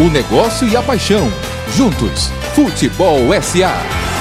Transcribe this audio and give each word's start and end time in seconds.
O 0.00 0.10
negócio 0.10 0.66
e 0.66 0.76
a 0.76 0.82
paixão. 0.82 1.30
Juntos, 1.72 2.28
Futebol 2.52 3.20
SA. 3.40 4.13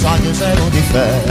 Eu 0.00 0.04
venho, 0.04 0.04
os 0.04 0.04
olhos 0.04 0.40
eram 0.40 0.70
de 0.70 0.82
fé? 0.82 1.22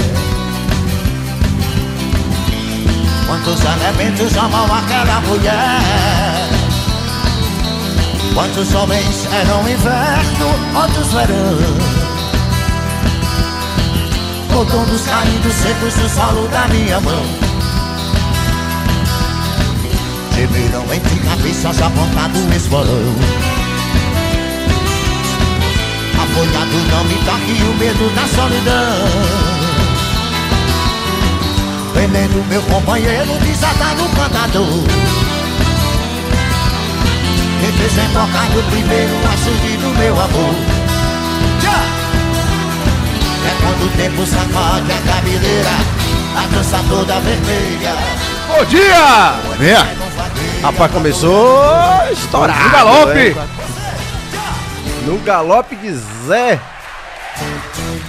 Quantos 3.25 3.59
elementos 3.63 4.37
amam 4.37 4.65
aquela 4.73 5.21
mulher? 5.21 6.49
Quantos 8.33 8.73
homens 8.73 9.27
eram 9.33 9.67
inverno, 9.69 10.47
outros 10.75 11.13
verão? 11.13 11.57
Outonos 14.55 15.01
caindo 15.01 15.51
secos 15.51 15.95
no 15.95 16.09
solo 16.09 16.47
da 16.49 16.67
minha 16.67 16.99
mão. 16.99 17.23
Gemeram 20.35 20.93
entre 20.93 21.19
cabeças 21.19 21.81
apontado 21.81 22.39
o 22.39 22.53
esporão 22.53 23.59
Apoiado 26.31 26.77
não 26.91 27.03
me 27.05 27.15
toque 27.25 27.63
o 27.63 27.73
medo 27.77 28.09
da 28.13 28.27
solidão 28.27 28.93
Veneno 31.93 32.45
meu 32.47 32.61
companheiro 32.63 33.37
desatado 33.39 34.03
no 34.03 34.09
cantador 34.09 34.83
Representado 37.61 38.63
primeiro 38.69 39.15
açude 39.33 39.77
do 39.77 39.97
meu 39.97 40.13
amor 40.13 40.55
Tchau! 41.61 41.73
É 43.45 43.55
quando 43.61 43.85
o 43.85 43.97
tempo 43.97 44.25
sacode 44.25 44.91
a 44.91 45.11
cabeleira 45.11 45.75
A 46.37 46.47
dança 46.53 46.79
toda 46.89 47.19
vermelha 47.21 47.95
Bom 48.47 48.65
dia! 48.65 49.35
Rapaz, 50.61 50.91
começou 50.91 51.61
estourado. 52.11 52.63
No 52.63 52.69
galope! 52.71 53.58
No 55.05 55.17
galope 55.19 55.75
de 55.75 55.93
Zé. 55.93 56.59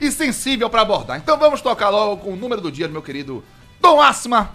E 0.00 0.10
sensível 0.10 0.68
pra 0.68 0.82
abordar. 0.82 1.16
Então 1.16 1.38
vamos 1.38 1.62
tocar 1.62 1.88
logo 1.88 2.16
com 2.16 2.32
o 2.32 2.36
número 2.36 2.60
do 2.60 2.70
dia 2.70 2.88
do 2.88 2.92
meu 2.92 3.02
querido 3.02 3.44
Tom 3.80 4.02
Asma. 4.02 4.50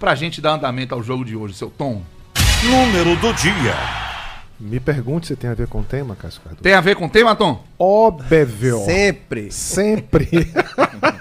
Pra 0.00 0.16
gente 0.16 0.40
dar 0.40 0.54
andamento 0.54 0.94
ao 0.96 1.02
jogo 1.02 1.24
de 1.24 1.36
hoje, 1.36 1.54
seu 1.54 1.70
Tom. 1.70 2.02
Número 2.64 3.16
do 3.16 3.32
dia 3.34 3.74
Me 4.58 4.80
pergunte 4.80 5.26
se 5.26 5.36
tem 5.36 5.50
a 5.50 5.54
ver 5.54 5.66
com 5.68 5.80
o 5.80 5.84
tema, 5.84 6.16
Cássio 6.16 6.40
Cardoso. 6.40 6.62
Tem 6.62 6.72
a 6.74 6.80
ver 6.80 6.96
com 6.96 7.06
o 7.06 7.10
tema, 7.10 7.34
Tom? 7.36 7.62
Óbvio. 7.78 8.78
Sempre. 8.84 9.50
Sempre. 9.50 10.28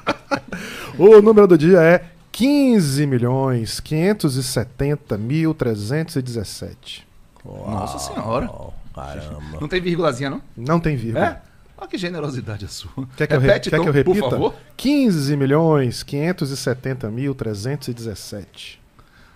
o 0.98 1.22
número 1.22 1.48
do 1.48 1.58
dia 1.58 1.82
é 1.82 2.06
15 2.32 3.06
milhões 3.08 3.80
570 3.80 5.18
mil 5.18 5.54
317. 5.54 7.06
Nossa 7.46 8.00
senhora. 8.00 8.50
Caramba. 8.96 9.58
Não 9.60 9.68
tem 9.68 9.82
vírgulazinha, 9.82 10.30
não? 10.30 10.42
Não 10.56 10.80
tem 10.80 10.96
vírgula. 10.96 11.26
É? 11.26 11.42
Olha 11.78 11.88
que 11.90 11.98
generosidade 11.98 12.64
a 12.66 12.68
sua. 12.70 12.90
Quer 13.18 13.28
que, 13.28 13.34
eu, 13.34 13.40
re- 13.40 13.48
Repete, 13.48 13.70
quer 13.70 13.78
Tom, 13.78 13.84
que 13.84 13.90
eu 13.90 13.94
repita? 13.94 14.20
por 14.22 14.30
favor. 14.30 14.56
15 14.78 15.36
milhões 15.36 16.04
570 16.04 17.10
mil 17.10 17.36
317. 17.36 18.80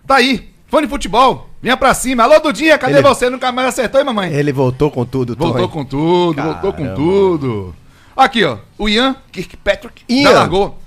Tá 0.06 0.16
aí. 0.16 0.54
Fã 0.68 0.82
de 0.82 0.88
futebol. 0.88 1.50
Vinha 1.62 1.78
pra 1.78 1.94
cima. 1.94 2.24
Alô, 2.24 2.40
Dudinha, 2.40 2.78
cadê 2.78 2.94
Ele- 2.94 3.02
você? 3.02 3.30
Nunca 3.30 3.52
mais 3.52 3.70
acertou, 3.70 4.00
hein, 4.00 4.06
mamãe? 4.06 4.32
Ele 4.34 4.52
voltou 4.52 4.92
com 4.92 5.06
tudo, 5.06 5.36
Voltou 5.36 5.70
com 5.70 5.84
tudo, 5.86 6.42
voltou 6.42 6.74
com 6.74 6.84
Caramba. 6.84 6.96
tudo. 6.96 7.76
Aqui, 8.16 8.44
ó. 8.44 8.58
O 8.78 8.90
Ian 8.90 9.16
Kirkpatrick 9.32 10.04
Ian. 10.10 10.24
já 10.24 10.32
largou. 10.40 10.78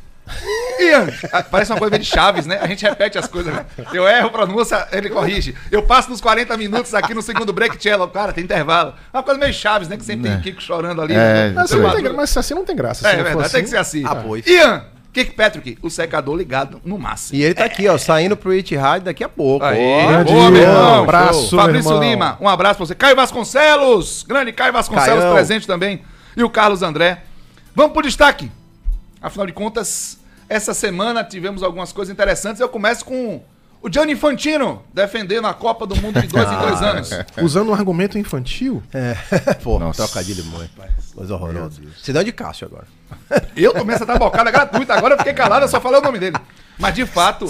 Ian. 0.79 1.07
Parece 1.51 1.73
uma 1.73 1.79
coisa 1.79 1.91
meio 1.91 2.03
de 2.03 2.09
Chaves, 2.09 2.47
né? 2.47 2.59
A 2.61 2.67
gente 2.67 2.85
repete 2.85 3.19
as 3.19 3.27
coisas, 3.27 3.53
né? 3.53 3.67
Eu 3.93 4.07
erro 4.07 4.29
a 4.29 4.31
pronúncia, 4.31 4.87
ele 4.93 5.11
corrige. 5.11 5.55
Eu 5.73 5.83
passo 5.83 6.09
nos 6.11 6.21
40 6.21 6.57
minutos 6.57 6.95
aqui 6.95 7.13
no 7.15 7.21
segundo 7.23 7.53
break, 7.53 7.83
cello. 7.83 8.07
Cara, 8.09 8.33
tem 8.33 8.45
intervalo. 8.45 8.95
Uma 9.13 9.23
coisa 9.23 9.41
meio 9.41 9.53
Chaves, 9.53 9.89
né? 9.89 9.97
Que 9.97 10.05
sempre 10.05 10.31
tem 10.31 10.41
Kiko 10.41 10.63
chorando 10.63 11.03
ali. 11.03 11.15
É, 11.15 11.17
né? 11.17 11.53
Mas, 11.55 11.65
assim 11.73 11.81
não 11.83 11.89
é. 11.91 11.95
tem 11.95 12.03
gra- 12.05 12.13
mas 12.13 12.37
assim 12.37 12.55
não 12.55 12.65
tem 12.65 12.77
graça. 12.77 13.09
É 13.09 13.17
for 13.17 13.25
verdade, 13.25 13.53
tem 13.53 13.65
que 13.65 13.77
assim. 13.77 14.01
ser 14.03 14.07
assim. 14.07 14.19
Ah, 14.19 14.23
pois. 14.23 14.45
Ian 15.13 15.25
Kirkpatrick, 15.25 15.79
o 15.83 15.91
secador 15.91 16.37
ligado 16.37 16.81
no 16.85 16.99
máximo. 16.99 17.39
E 17.39 17.43
ele 17.43 17.55
tá 17.55 17.65
aqui, 17.65 17.89
ó, 17.89 17.99
saindo 17.99 18.37
pro 18.37 18.53
It 18.53 18.75
Hard 18.77 19.03
daqui 19.05 19.25
a 19.25 19.29
pouco. 19.29 19.65
Aí, 19.65 19.79
Ó, 19.79 20.25
boa, 20.25 20.51
meu 20.51 20.63
irmão. 20.63 21.01
um 21.01 21.03
abraço, 21.05 21.57
Fabrício 21.57 21.91
irmão. 21.93 22.03
Lima, 22.11 22.39
um 22.41 22.49
abraço 22.49 22.77
pra 22.77 22.87
você. 22.87 22.95
Caio 22.95 23.17
Vasconcelos, 23.17 24.25
grande 24.27 24.53
Caio 24.53 24.73
Vasconcelos 24.73 25.21
Caião. 25.21 25.35
presente 25.35 25.67
também. 25.67 26.03
E 26.37 26.43
o 26.45 26.51
Carlos 26.51 26.83
André. 26.83 27.25
Vamos 27.75 27.93
pro 27.93 28.03
destaque. 28.03 28.51
Afinal 29.21 29.47
de 29.47 29.53
contas, 29.53 30.19
essa 30.49 30.73
semana 30.73 31.23
tivemos 31.25 31.63
algumas 31.63 31.93
coisas 31.93 32.13
interessantes. 32.13 32.61
Eu 32.61 32.69
começo 32.69 33.05
com 33.05 33.43
o 33.83 33.91
Gianni 33.93 34.13
Infantino 34.13 34.83
defendendo 34.95 35.47
a 35.47 35.55
Copa 35.55 35.87
do 35.87 35.97
Mundo 35.97 36.21
de 36.21 36.29
dois 36.29 36.51
em 36.51 36.57
dois 36.59 36.81
anos. 36.83 37.11
Usando 37.43 37.71
um 37.71 37.75
argumento 37.75 38.17
infantil, 38.19 38.83
É, 38.95 39.15
pô, 39.63 39.79
Nossa. 39.79 40.05
trocadilho 40.05 40.45
muito. 40.45 40.71
Coisa 41.15 41.35
horrorosa. 41.35 41.81
Cidade 42.03 42.27
de 42.27 42.33
Cássio 42.33 42.67
agora. 42.67 42.87
Eu 43.57 43.73
tomei 43.73 43.95
essa 43.95 44.07
tabocada 44.07 44.51
gratuita, 44.51 44.95
agora 44.95 45.15
eu 45.15 45.19
fiquei 45.19 45.33
calado, 45.35 45.65
eu 45.65 45.69
só 45.69 45.81
falei 45.81 46.01
o 46.01 46.03
nome 46.03 46.19
dele. 46.19 46.37
Mas 46.79 46.95
de 46.95 47.05
fato, 47.05 47.45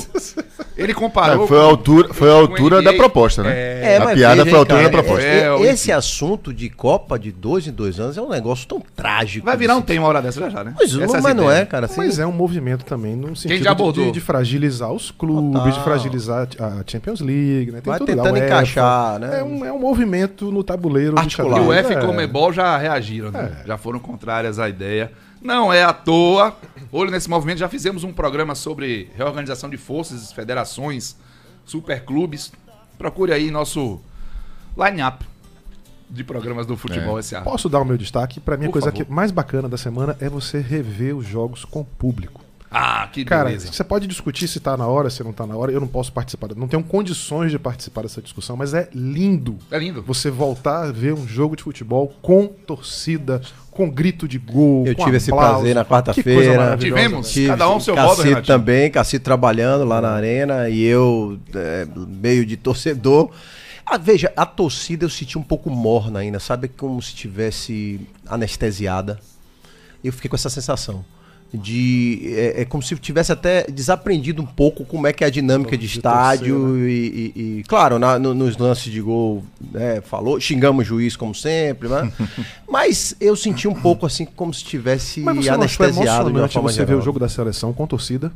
ele 0.76 0.92
comparou. 0.92 1.44
É, 1.44 1.46
foi 1.46 1.56
a 1.56 1.60
com- 1.60 1.66
altura, 1.68 2.12
foi 2.12 2.28
a 2.28 2.34
o 2.34 2.38
altura 2.38 2.82
da 2.82 2.92
proposta, 2.92 3.44
né? 3.44 3.52
É, 3.92 3.96
a 3.98 4.04
mas 4.06 4.14
piada 4.18 4.42
veja, 4.44 4.50
foi 4.50 4.50
a 4.50 4.54
hein, 4.54 4.58
altura 4.58 4.82
da 4.82 4.90
cara, 4.90 5.02
proposta. 5.04 5.24
É, 5.28 5.52
o- 5.52 5.64
Esse 5.64 5.92
assunto 5.92 6.52
de 6.52 6.68
Copa 6.68 7.16
de 7.16 7.30
dois 7.30 7.64
em 7.68 7.70
dois 7.70 8.00
anos 8.00 8.18
é 8.18 8.20
um 8.20 8.28
negócio 8.28 8.66
tão 8.66 8.82
trágico. 8.96 9.46
Vai 9.46 9.56
virar 9.56 9.76
um 9.76 9.82
tema 9.82 10.02
uma 10.02 10.08
hora 10.08 10.20
dessa 10.20 10.40
já 10.40 10.48
já, 10.50 10.64
né? 10.64 10.74
Pois, 10.76 10.92
mas 11.22 11.36
não 11.36 11.44
é, 11.48 11.52
ideias. 11.54 11.68
cara. 11.68 11.86
Assim, 11.86 11.98
Mas 11.98 12.18
é 12.18 12.26
um 12.26 12.32
movimento 12.32 12.84
também 12.84 13.14
no 13.14 13.36
sentido 13.36 13.62
já 13.62 13.72
de- 13.72 14.10
de, 14.10 14.20
fragilizar 14.20 14.90
os 14.90 15.12
clubes, 15.12 15.52
Total. 15.60 15.70
de 15.78 15.84
fragilizar 15.84 16.48
a 16.58 16.82
Champions 16.84 17.20
League, 17.20 17.70
né? 17.70 17.80
Tem 17.80 17.90
Vai 17.90 17.98
tudo 18.00 18.08
lá, 18.10 18.16
tentando 18.24 18.34
UEFA. 18.34 18.46
encaixar, 18.46 19.18
né? 19.20 19.38
É 19.38 19.44
um, 19.44 19.64
é 19.64 19.72
um 19.72 19.78
movimento 19.78 20.50
no 20.50 20.64
tabuleiro 20.64 21.16
Articular. 21.16 21.58
E 21.58 21.60
o. 21.60 21.72
F 21.72 21.92
e 21.92 21.96
É. 21.96 22.00
Comebol 22.00 22.52
já 22.52 22.76
reagiram, 22.76 23.30
né? 23.30 23.52
É. 23.62 23.66
Já 23.68 23.78
foram 23.78 24.00
contrárias 24.00 24.58
à 24.58 24.68
ideia. 24.68 25.12
Não 25.40 25.72
é 25.72 25.82
à 25.82 25.92
toa. 25.92 26.56
Olho 26.92 27.10
nesse 27.10 27.28
movimento, 27.31 27.58
já 27.58 27.69
fizemos 27.69 28.04
um 28.04 28.12
programa 28.12 28.54
sobre 28.54 29.10
reorganização 29.16 29.70
de 29.70 29.76
forças, 29.76 30.32
federações, 30.32 31.16
superclubes. 31.64 32.52
Procure 32.98 33.32
aí 33.32 33.50
nosso 33.50 34.00
line-up 34.76 35.25
de 36.10 36.25
programas 36.25 36.66
do 36.66 36.76
futebol 36.76 37.22
SA. 37.22 37.40
Posso 37.42 37.69
dar 37.69 37.81
o 37.81 37.84
meu 37.84 37.96
destaque? 37.96 38.40
Pra 38.40 38.56
mim, 38.56 38.66
a 38.66 38.70
coisa 38.70 38.92
mais 39.08 39.31
bacana 39.31 39.69
da 39.69 39.76
semana 39.78 40.16
é 40.20 40.28
você 40.28 40.58
rever 40.60 41.16
os 41.16 41.25
jogos 41.26 41.64
com 41.64 41.84
público. 41.84 42.42
Ah, 42.72 43.08
que 43.12 43.25
Cara, 43.25 43.46
beleza. 43.46 43.72
você 43.72 43.82
pode 43.82 44.06
discutir 44.06 44.46
se 44.46 44.60
tá 44.60 44.76
na 44.76 44.87
hora, 44.87 45.10
se 45.10 45.25
não 45.25 45.32
tá 45.32 45.44
na 45.44 45.56
hora. 45.56 45.72
Eu 45.72 45.81
não 45.81 45.88
posso 45.88 46.12
participar, 46.12 46.54
não 46.54 46.69
tenho 46.69 46.84
condições 46.84 47.50
de 47.50 47.58
participar 47.58 48.02
dessa 48.02 48.22
discussão, 48.22 48.56
mas 48.56 48.72
é 48.75 48.88
lindo 48.94 49.58
É 49.72 49.78
lindo. 49.78 50.02
você 50.02 50.31
voltar 50.31 50.84
a 50.84 50.92
ver 50.92 51.12
um 51.14 51.26
jogo 51.26 51.56
de 51.56 51.64
futebol 51.64 52.14
com 52.22 52.46
torcida, 52.46 53.40
com 53.80 53.88
grito 53.88 54.28
de 54.28 54.38
gol. 54.38 54.86
Eu 54.86 54.94
com 54.94 55.04
tive 55.04 55.16
esse 55.16 55.30
prazer 55.30 55.74
na 55.74 55.86
quarta-feira. 55.86 56.76
Tivemos. 56.76 57.26
né? 57.26 57.32
Tive 57.32 57.46
Cada 57.46 57.70
um 57.70 57.80
seu 57.80 57.96
modo, 57.96 58.42
também, 58.42 58.90
Cacito 58.90 59.24
trabalhando 59.24 59.84
lá 59.84 60.02
na 60.02 60.10
arena 60.10 60.68
e 60.68 60.82
eu 60.82 61.40
é, 61.54 61.86
meio 61.96 62.44
de 62.44 62.58
torcedor. 62.58 63.30
Ah, 63.86 63.96
veja, 63.96 64.30
a 64.36 64.44
torcida 64.44 65.06
eu 65.06 65.08
senti 65.08 65.38
um 65.38 65.42
pouco 65.42 65.70
morna 65.70 66.20
ainda, 66.20 66.38
sabe? 66.38 66.68
Como 66.68 67.00
se 67.00 67.14
tivesse 67.14 68.06
anestesiada. 68.26 69.18
Eu 70.04 70.12
fiquei 70.12 70.28
com 70.28 70.36
essa 70.36 70.50
sensação. 70.50 71.02
De. 71.52 72.20
É, 72.35 72.62
é 72.62 72.64
como 72.64 72.82
se 72.82 72.94
tivesse 72.97 73.32
até 73.32 73.64
desaprendido 73.64 74.41
um 74.43 74.47
pouco 74.47 74.85
como 74.85 75.06
é 75.06 75.12
que 75.12 75.25
é 75.25 75.26
a 75.26 75.31
dinâmica 75.31 75.76
de 75.76 75.87
De 75.87 75.97
estádio. 75.97 76.55
torcer, 76.61 76.88
e, 76.88 77.32
e- 77.37 77.58
e, 77.58 77.64
claro, 77.67 77.99
na- 77.99 78.19
no- 78.19 78.35
nos 78.35 78.56
lances 78.56 78.93
de 78.93 79.00
gol, 79.00 79.43
né, 79.73 80.00
falou, 80.00 80.38
xingamos 80.41 80.85
o 80.85 80.88
juiz 80.88 81.17
como 81.17 81.35
sempre, 81.35 81.88
né? 81.88 82.11
Mas 82.69 83.17
eu 83.20 83.35
senti 83.35 83.67
um 83.67 83.75
pouco 83.75 84.06
assim, 84.06 84.25
como 84.25 84.55
se 84.55 84.62
tivesse 84.64 85.20
Mas 85.20 85.37
você 85.37 85.49
não 85.50 85.55
anestesiado 85.56 86.31
de 86.32 86.38
uma 86.38 86.49
forma 86.49 86.70
você 86.70 86.76
geral. 86.76 86.99
o 86.99 87.02
jogo 87.02 87.19
da 87.19 87.29
seleção 87.29 87.73
com 87.73 87.87
torcida? 87.87 88.32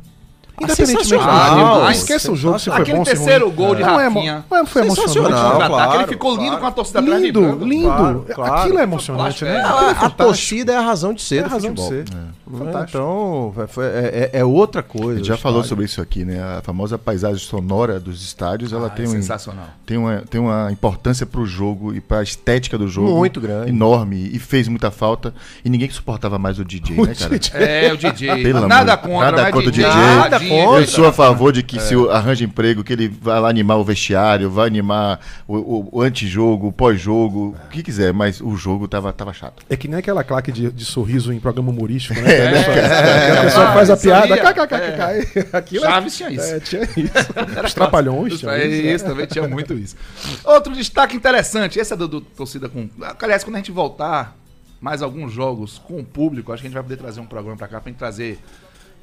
Ah, 0.57 0.63
Independentemente 0.63 1.03
do 1.03 1.09
sensacional. 1.09 1.57
jogo. 1.75 1.85
Ah, 1.87 1.91
esqueça 1.91 2.31
o 2.31 2.35
jogo 2.35 2.59
se 2.59 2.69
foi 2.71 2.81
Aquele 2.81 2.97
bom, 2.97 3.05
se 3.05 3.11
terceiro 3.11 3.45
ruim. 3.47 3.55
gol 3.55 3.75
de 3.75 3.81
Não 3.83 3.99
é 3.99 4.07
Rafinha. 4.07 4.45
não 4.49 4.57
é- 4.57 4.65
foi 4.65 4.83
Sensacional, 4.83 5.29
emocionante. 5.31 5.63
Ah, 5.63 5.67
claro, 5.67 5.93
ele 5.99 6.07
ficou 6.07 6.31
lindo 6.31 6.43
claro. 6.45 6.59
com 6.61 6.67
a 6.67 6.71
torcida 6.71 6.99
atrás 6.99 7.21
Lindo, 7.21 7.65
lindo. 7.65 7.87
Claro, 7.87 8.25
claro. 8.33 8.53
Aquilo 8.53 8.79
é 8.79 8.83
emocionante, 8.83 9.43
né? 9.43 9.55
É, 9.57 9.61
A, 9.61 9.89
a 10.05 10.09
torcida 10.09 10.71
é 10.73 10.77
a 10.77 10.81
razão 10.81 11.13
de 11.13 11.21
ser 11.21 11.35
É 11.37 11.39
a 11.39 11.43
do 11.43 11.49
razão 11.49 11.73
de 11.73 11.81
futebol. 11.81 12.05
ser. 12.07 12.15
Né? 12.15 12.25
Fantástico. 12.57 12.97
Então, 12.97 13.53
é- 13.63 13.67
foi- 13.67 13.85
é, 13.85 14.29
é- 14.33 14.39
é 14.39 14.45
outra 14.45 14.79
A 14.79 14.83
coisa. 14.83 15.17
gente 15.17 15.27
já 15.27 15.35
o 15.35 15.37
falou 15.37 15.63
sobre 15.63 15.83
isso 15.85 16.01
aqui, 16.01 16.23
né? 16.23 16.39
A 16.41 16.61
famosa 16.61 16.97
paisagem 16.97 17.37
sonora 17.39 17.99
dos 17.99 18.23
estádios, 18.23 18.71
ela 18.71 18.87
Ah, 18.87 18.89
tem, 18.89 19.05
é 19.05 19.09
um, 19.09 19.11
sensacional. 19.11 19.65
tem, 19.85 19.97
uma, 19.97 20.23
tem 20.29 20.39
uma 20.39 20.71
importância 20.71 21.25
pro 21.25 21.45
jogo 21.45 21.93
e 21.93 21.99
pra 21.99 22.21
estética 22.23 22.77
do 22.77 22.87
jogo 22.87 23.17
Muito 23.17 23.41
grande. 23.41 23.69
enorme 23.71 24.29
e 24.31 24.39
fez 24.39 24.67
muita 24.67 24.89
falta. 24.91 25.33
E 25.65 25.69
ninguém 25.69 25.89
suportava 25.89 26.37
mais 26.39 26.59
o 26.59 26.63
DJ, 26.63 26.95
né, 26.95 27.13
cara? 27.15 27.35
É, 27.65 27.91
o 27.93 27.97
DJ. 27.97 28.43
Pelo 28.43 28.67
nada 28.67 28.93
amor- 28.93 29.03
contra, 29.03 29.31
nada 29.31 29.51
contra 29.51 29.69
o 29.69 29.71
DJ. 29.71 29.85
DJ. 29.89 30.15
Nada 30.15 30.39
contra. 30.49 30.81
Eu 30.81 30.87
sou 30.87 31.05
a 31.07 31.13
favor 31.13 31.51
de 31.51 31.61
que 31.63 31.79
se 31.79 31.95
o 31.95 32.09
arranja 32.09 32.43
emprego, 32.43 32.83
que 32.83 32.93
ele 32.93 33.07
vai 33.07 33.39
lá 33.39 33.49
animar 33.49 33.77
o 33.77 33.83
vestiário, 33.83 34.49
vai 34.49 34.67
animar 34.67 35.19
o, 35.47 35.55
o, 35.57 35.89
o 35.93 36.01
antijogo, 36.01 36.67
o 36.67 36.71
pós-jogo, 36.71 37.55
o 37.65 37.69
que 37.69 37.81
quiser, 37.83 38.13
mas 38.13 38.39
o 38.41 38.55
jogo 38.55 38.87
tava, 38.87 39.11
tava 39.13 39.33
chato. 39.33 39.63
É 39.69 39.75
que 39.75 39.87
nem 39.87 39.99
aquela 39.99 40.23
claque 40.23 40.51
de, 40.51 40.71
de 40.71 40.85
sorriso 40.85 41.31
em 41.33 41.39
programa 41.39 41.69
humorístico, 41.71 42.19
né? 42.21 42.25
É, 42.35 42.51
né? 42.51 43.39
A 43.39 43.41
pessoa 43.45 43.65
Ah, 43.69 43.73
faz 43.73 43.89
a 43.89 43.97
piada, 43.97 44.33
aí, 44.33 44.39
é. 44.39 44.53
kkkk. 44.53 45.47
Aquilo 45.55 45.85
é- 45.85 45.87
Chaves 45.89 46.17
tinha 46.17 46.29
isso. 46.31 46.45
É, 46.55 46.59
tinha 46.59 46.81
isso. 46.83 47.63
Os 47.65 47.73
trapalhões 47.73 48.39
tinha 48.39 48.51
É 48.51 48.67
isso. 48.67 48.87
isso, 48.87 49.05
também 49.05 49.25
tinha 49.25 49.47
muito 49.47 49.73
isso. 49.73 49.95
Outro 50.43 50.73
destaque 50.73 51.15
interessante, 51.15 51.79
esse 51.79 51.93
é 51.93 51.95
do, 51.95 52.07
do 52.07 52.21
torcida 52.21 52.67
com. 52.69 52.87
Aliás, 53.21 53.43
quando 53.43 53.55
a 53.55 53.59
gente 53.59 53.71
voltar 53.71 54.35
mais 54.81 55.01
alguns 55.01 55.31
jogos 55.31 55.81
com 55.87 55.99
o 55.99 56.03
público, 56.03 56.51
acho 56.51 56.61
que 56.61 56.67
a 56.67 56.69
gente 56.69 56.73
vai 56.75 56.83
poder 56.83 56.97
trazer 56.97 57.19
um 57.19 57.25
programa 57.25 57.57
pra 57.57 57.67
cá 57.67 57.79
pra 57.79 57.89
gente 57.89 57.97
trazer 57.97 58.39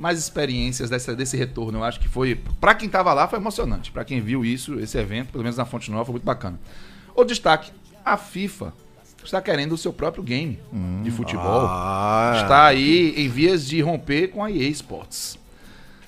mais 0.03 0.19
experiências 0.19 0.91
dessa, 0.91 1.15
desse 1.15 1.37
retorno. 1.37 1.79
Eu 1.79 1.85
acho 1.85 2.01
que 2.01 2.09
foi. 2.09 2.35
Pra 2.61 2.75
quem 2.75 2.89
tava 2.89 3.15
lá, 3.15 3.29
foi 3.29 3.39
emocionante. 3.39 3.93
Pra 3.93 4.05
quem 4.05 4.21
viu 4.21 4.45
isso, 4.45 4.79
esse 4.81 4.99
evento, 4.99 5.31
pelo 5.31 5.45
menos 5.45 5.57
na 5.57 5.65
Fonte 5.65 5.91
Nova, 5.93 6.05
foi 6.05 6.15
muito 6.15 6.25
bacana. 6.25 6.59
Outro 7.15 7.29
destaque: 7.33 7.71
a 8.05 8.17
FIFA 8.17 8.73
está 9.25 9.41
querendo 9.41 9.73
o 9.73 9.79
seu 9.79 9.93
próprio 9.93 10.25
game 10.25 10.59
de 11.05 11.11
futebol. 11.13 11.67
Ah, 11.69 12.33
Está 12.43 12.67
aí 12.67 13.15
em 13.17 13.29
vias 13.29 13.65
de 13.65 13.81
romper 13.81 14.29
com 14.29 14.43
a 14.45 14.51
EA 14.51 14.69
Sports. 14.71 15.39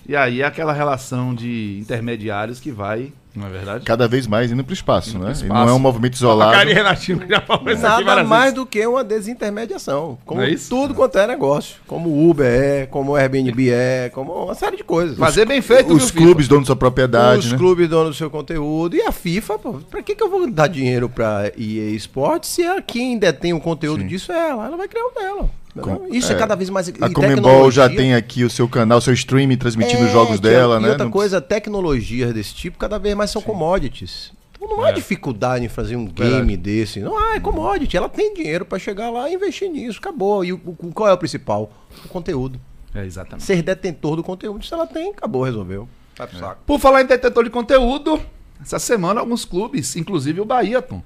E 0.07 0.17
aí 0.17 0.43
aquela 0.43 0.73
relação 0.73 1.33
de 1.33 1.79
intermediários 1.81 2.59
que 2.59 2.73
vai, 2.73 3.13
não 3.35 3.47
é 3.47 3.51
verdade? 3.51 3.85
Cada 3.85 4.07
vez 4.09 4.27
mais 4.27 4.51
indo 4.53 4.63
pro 4.65 4.73
espaço, 4.73 5.11
Indo 5.17 5.25
né? 5.25 5.31
E 5.31 5.33
espaço. 5.33 5.53
não 5.53 5.69
é 5.69 5.73
um 5.73 5.79
movimento 5.79 6.15
A 6.15 6.17
isolado. 6.17 6.53
cara 6.53 6.65
de 6.67 6.73
Renatinho 6.73 7.21
já 7.29 7.41
falou 7.41 7.65
isso 7.73 7.87
aqui 7.87 7.89
Nada 7.97 8.05
várias 8.05 8.29
mais 8.29 8.43
vezes. 8.45 8.55
do 8.57 8.67
que 8.67 8.87
uma 8.87 9.03
desintermediação. 9.05 10.19
Como 10.25 10.41
é 10.41 10.51
isso? 10.51 10.69
tudo 10.71 10.95
quanto 10.95 11.19
é 11.19 11.27
negócio. 11.27 11.77
Como 11.87 12.09
o 12.09 12.31
Uber 12.31 12.47
é, 12.47 12.87
como 12.87 13.13
o 13.13 13.17
Airbnb 13.17 13.71
é, 13.71 14.11
como 14.15 14.33
uma 14.45 14.55
série 14.55 14.77
de 14.77 14.85
coisas. 14.85 15.19
Fazer 15.19 15.45
bem 15.47 15.61
feito, 15.61 15.93
Os 15.93 16.11
viu, 16.11 16.23
clubes 16.23 16.49
donos 16.49 16.65
da 16.65 16.67
sua 16.69 16.77
propriedade, 16.77 17.47
Os 17.47 17.53
né? 17.53 17.59
clubes 17.59 17.89
donos 17.89 18.15
do 18.15 18.19
seu 18.19 18.31
conteúdo. 18.31 18.97
E 18.97 19.03
a 19.03 19.13
FIFA, 19.13 19.59
pô, 19.59 19.73
pra 19.91 20.03
que, 20.03 20.15
que 20.15 20.23
eu 20.23 20.31
vou 20.31 20.51
dar 20.51 20.67
dinheiro 20.69 21.09
pra 21.09 21.51
EA 21.59 21.91
Sports 21.97 22.49
se 22.51 22.63
a 22.65 22.81
quem 22.81 23.19
detém 23.19 23.53
o 23.53 23.61
conteúdo 23.61 24.01
Sim. 24.03 24.07
disso 24.07 24.33
é 24.33 24.51
ela? 24.51 24.67
Ela 24.67 24.77
vai 24.77 24.89
criar 24.89 25.05
o 25.07 25.11
dela. 25.15 25.51
Com- 25.81 26.07
Isso 26.15 26.31
é, 26.33 26.37
é. 26.37 26.39
cada 26.39 26.55
vez 26.55 26.71
mais. 26.71 26.89
A 27.01 27.11
Comembol 27.13 27.71
já 27.71 27.89
tem 27.89 28.15
aqui 28.15 28.45
o 28.45 28.51
seu 28.51 28.69
canal, 28.69 29.01
seu 29.01 29.13
streaming 29.13 29.57
transmitindo 29.57 30.03
É, 30.03 30.07
os 30.07 30.13
jogos 30.13 30.39
é- 30.39 30.43
dela, 30.43 30.77
e 30.79 30.83
né? 30.83 30.89
outra 30.91 31.05
Não- 31.05 31.11
coisa, 31.11 31.41
tecnologias 31.41 32.33
desse 32.33 32.55
tipo 32.55 32.79
cada 32.79 32.99
vez 32.99 33.15
mais 33.17 33.31
são 33.31 33.43
commodities. 33.43 34.33
Então 34.57 34.69
não 34.77 34.85
há 34.85 34.93
dificuldade 34.93 35.65
em 35.65 35.69
fazer 35.69 35.97
um 35.97 36.07
game 36.07 36.57
desse. 36.57 37.01
Não 37.01 37.19
há, 37.19 37.35
é 37.35 37.41
commodity. 37.41 37.97
Ela 37.97 38.09
tem 38.09 38.33
dinheiro 38.35 38.65
pra 38.65 38.79
chegar 38.79 39.11
lá 39.11 39.29
e 39.29 39.35
investir 39.35 39.69
nisso. 39.69 39.99
Acabou. 39.99 40.45
E 40.45 40.53
o, 40.53 40.59
qual 40.59 41.09
é 41.09 41.13
o 41.13 41.19
principal? 41.19 41.71
O 42.05 42.09
conteúdo. 42.09 42.59
É, 42.95 43.05
exatamente. 43.05 43.43
Ser 43.45 43.61
detentor 43.61 44.15
do 44.17 44.23
conteúdo. 44.23 44.65
Se 44.65 44.73
ela 44.73 44.87
tem, 44.87 45.11
acabou, 45.11 45.43
resolveu. 45.43 45.89
Vai 46.17 46.29
pro 46.29 46.39
saco. 46.39 46.61
Por 46.65 46.79
falar 46.79 47.03
em 47.03 47.07
detetor 47.07 47.43
de 47.43 47.51
conteúdo, 47.51 48.21
essa 48.63 48.79
semana 48.79 49.21
alguns 49.21 49.45
clubes, 49.45 49.97
inclusive 49.97 50.41
o 50.41 50.45
Bahia, 50.45 50.81
Tom, 50.81 51.03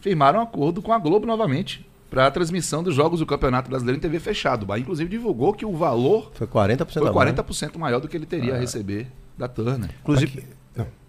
firmaram 0.00 0.40
um 0.40 0.42
acordo 0.42 0.82
com 0.82 0.92
a 0.92 0.98
Globo 0.98 1.24
novamente 1.24 1.86
para 2.12 2.26
a 2.26 2.30
transmissão 2.30 2.82
dos 2.82 2.94
jogos 2.94 3.20
do 3.20 3.26
Campeonato 3.26 3.70
Brasileiro 3.70 3.96
em 3.96 4.00
TV 4.00 4.20
fechado. 4.20 4.64
O 4.64 4.66
Bahia, 4.66 4.82
inclusive, 4.82 5.08
divulgou 5.08 5.54
que 5.54 5.64
o 5.64 5.74
valor 5.74 6.30
Foi 6.34 6.46
40% 6.46 6.92
foi 6.92 7.04
da 7.04 7.10
banda. 7.10 7.42
40% 7.42 7.78
maior 7.78 8.00
do 8.00 8.06
que 8.06 8.14
ele 8.14 8.26
teria 8.26 8.54
a 8.54 8.58
receber 8.58 9.06
da 9.36 9.48
Turner. 9.48 9.88
Inclusive, 10.02 10.44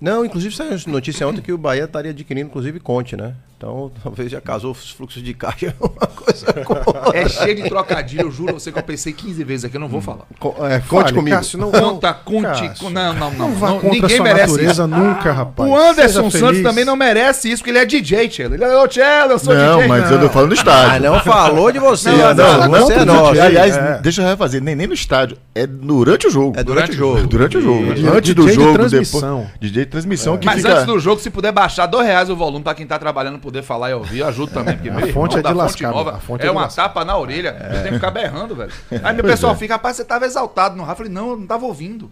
não, 0.03 0.25
inclusive 0.25 0.55
saiu 0.55 0.77
notícia 0.88 1.27
ontem 1.27 1.41
que 1.41 1.51
o 1.53 1.57
Bahia 1.57 1.86
estaria 1.86 2.12
adquirindo, 2.12 2.48
inclusive, 2.48 2.79
Conte, 2.79 3.15
né? 3.15 3.33
Então, 3.57 3.89
talvez 4.03 4.29
já 4.29 4.41
casou 4.41 4.72
os 4.72 4.91
fluxos 4.91 5.24
de 5.24 5.33
caixa, 5.33 5.74
uma 5.79 6.07
coisa 6.07 6.51
com... 6.65 6.75
É 7.17 7.29
cheio 7.29 7.55
de 7.55 7.63
trocadilho, 7.69 8.24
eu 8.24 8.31
juro 8.31 8.50
a 8.50 8.53
você 8.60 8.72
que 8.74 8.77
eu 8.79 8.83
pensei 8.83 9.13
15 9.13 9.41
vezes 9.45 9.63
aqui, 9.65 9.77
eu 9.77 9.79
não 9.81 9.88
vou 9.88 10.01
falar. 10.01 10.25
com- 10.38 10.53
é, 10.67 10.79
conte 10.81 11.03
Fale, 11.03 11.13
comigo. 11.13 11.38
Cássio, 11.38 11.57
não, 11.57 11.72
Conta, 11.72 12.13
conte, 12.13 12.72
não, 12.91 12.91
não, 12.91 13.13
não, 13.13 13.31
Não 13.31 13.51
vá 13.55 13.67
não, 13.69 13.79
contra 13.79 13.89
ninguém 14.01 14.17
sua 14.17 14.24
merece 14.25 14.51
natureza 14.51 14.72
isso. 14.83 14.88
nunca, 14.88 15.31
rapaz. 15.31 15.69
O 15.72 15.75
Anderson 15.77 16.29
Seja 16.29 16.39
Santos 16.39 16.57
feliz. 16.57 16.63
também 16.63 16.83
não 16.83 16.95
merece 16.98 17.50
isso, 17.50 17.62
porque 17.63 17.72
ele 17.72 17.79
é 17.79 17.86
DJ, 17.86 18.27
Tchelo. 18.27 18.55
Ele 18.55 18.63
é, 18.65 18.75
ô 18.77 18.86
Tchelo, 18.88 19.31
eu 19.31 19.39
sou 19.39 19.55
Não, 19.55 19.75
DJ. 19.77 19.88
mas 19.88 20.12
eu 20.12 20.19
tô 20.19 20.29
falando 20.29 20.50
do 20.50 20.53
Ah, 20.53 20.57
estádio. 20.57 21.12
não 21.12 21.19
falou 21.22 21.72
de 21.72 21.79
você. 21.79 22.10
Não, 22.12 22.33
não, 22.36 22.57
não, 22.67 22.69
você 22.69 22.93
é 22.93 23.05
não, 23.05 23.15
nosso. 23.15 23.41
Aliás, 23.41 23.77
É. 23.77 24.00
deixa 24.01 24.22
eu 24.22 24.27
refazer, 24.27 24.62
nem, 24.62 24.75
nem 24.75 24.88
no 24.88 24.93
estádio, 24.93 25.38
é 25.55 25.65
durante 25.65 26.27
o 26.27 26.29
jogo. 26.29 26.60
É 26.60 26.63
durante 26.65 26.91
o 26.91 26.95
jogo. 26.95 27.27
Durante 27.27 27.57
o 27.57 27.62
jogo. 27.62 27.93
DJ 27.93 28.10
Antes 28.10 28.33
do 28.36 28.45
de 28.45 28.53
jogo, 28.53 28.74
transmissão. 28.74 29.38
depois. 29.43 29.60
DJ 29.62 29.86
de 29.86 29.91
transmissão 29.93 30.38
que 30.38 30.45
Mas 30.45 30.57
fica. 30.57 30.73
antes 30.73 30.85
do 30.85 31.00
jogo, 31.00 31.21
se 31.21 31.29
puder 31.29 31.51
baixar 31.51 31.85
dois 31.85 32.05
reais 32.07 32.27
o 32.29 32.35
volume 32.35 32.63
pra 32.63 32.73
quem 32.73 32.85
tá 32.85 32.97
trabalhando 32.97 33.38
poder 33.38 33.62
falar 33.62 33.91
e 33.91 33.93
ouvir, 33.93 34.19
eu 34.19 34.27
ajudo 34.27 34.51
também. 34.51 34.75
Porque, 34.75 34.89
A 34.89 34.93
meu 34.93 35.13
fonte 35.13 35.38
irmão, 35.38 35.51
é 35.51 35.55
lascar, 35.55 35.91
Nova, 35.91 36.15
a 36.15 36.19
fonte 36.19 36.41
é, 36.41 36.45
é 36.45 36.47
de 36.50 36.51
uma 36.55 36.62
lascar. 36.63 36.83
tapa 36.89 37.05
na 37.05 37.15
orelha. 37.15 37.55
Eu 37.62 37.73
tenho 37.77 37.83
que 37.89 37.93
ficar 37.93 38.09
berrando, 38.12 38.55
velho. 38.55 38.71
Aí 39.03 39.13
meu 39.13 39.23
pessoal 39.23 39.55
fica, 39.55 39.75
rapaz, 39.75 39.95
você 39.95 40.03
tava 40.03 40.25
exaltado 40.25 40.75
no 40.75 40.81
rádio. 40.83 40.93
Eu 40.93 40.97
falei, 40.97 41.12
não, 41.12 41.29
eu 41.31 41.38
não 41.38 41.45
tava 41.47 41.65
ouvindo. 41.65 42.09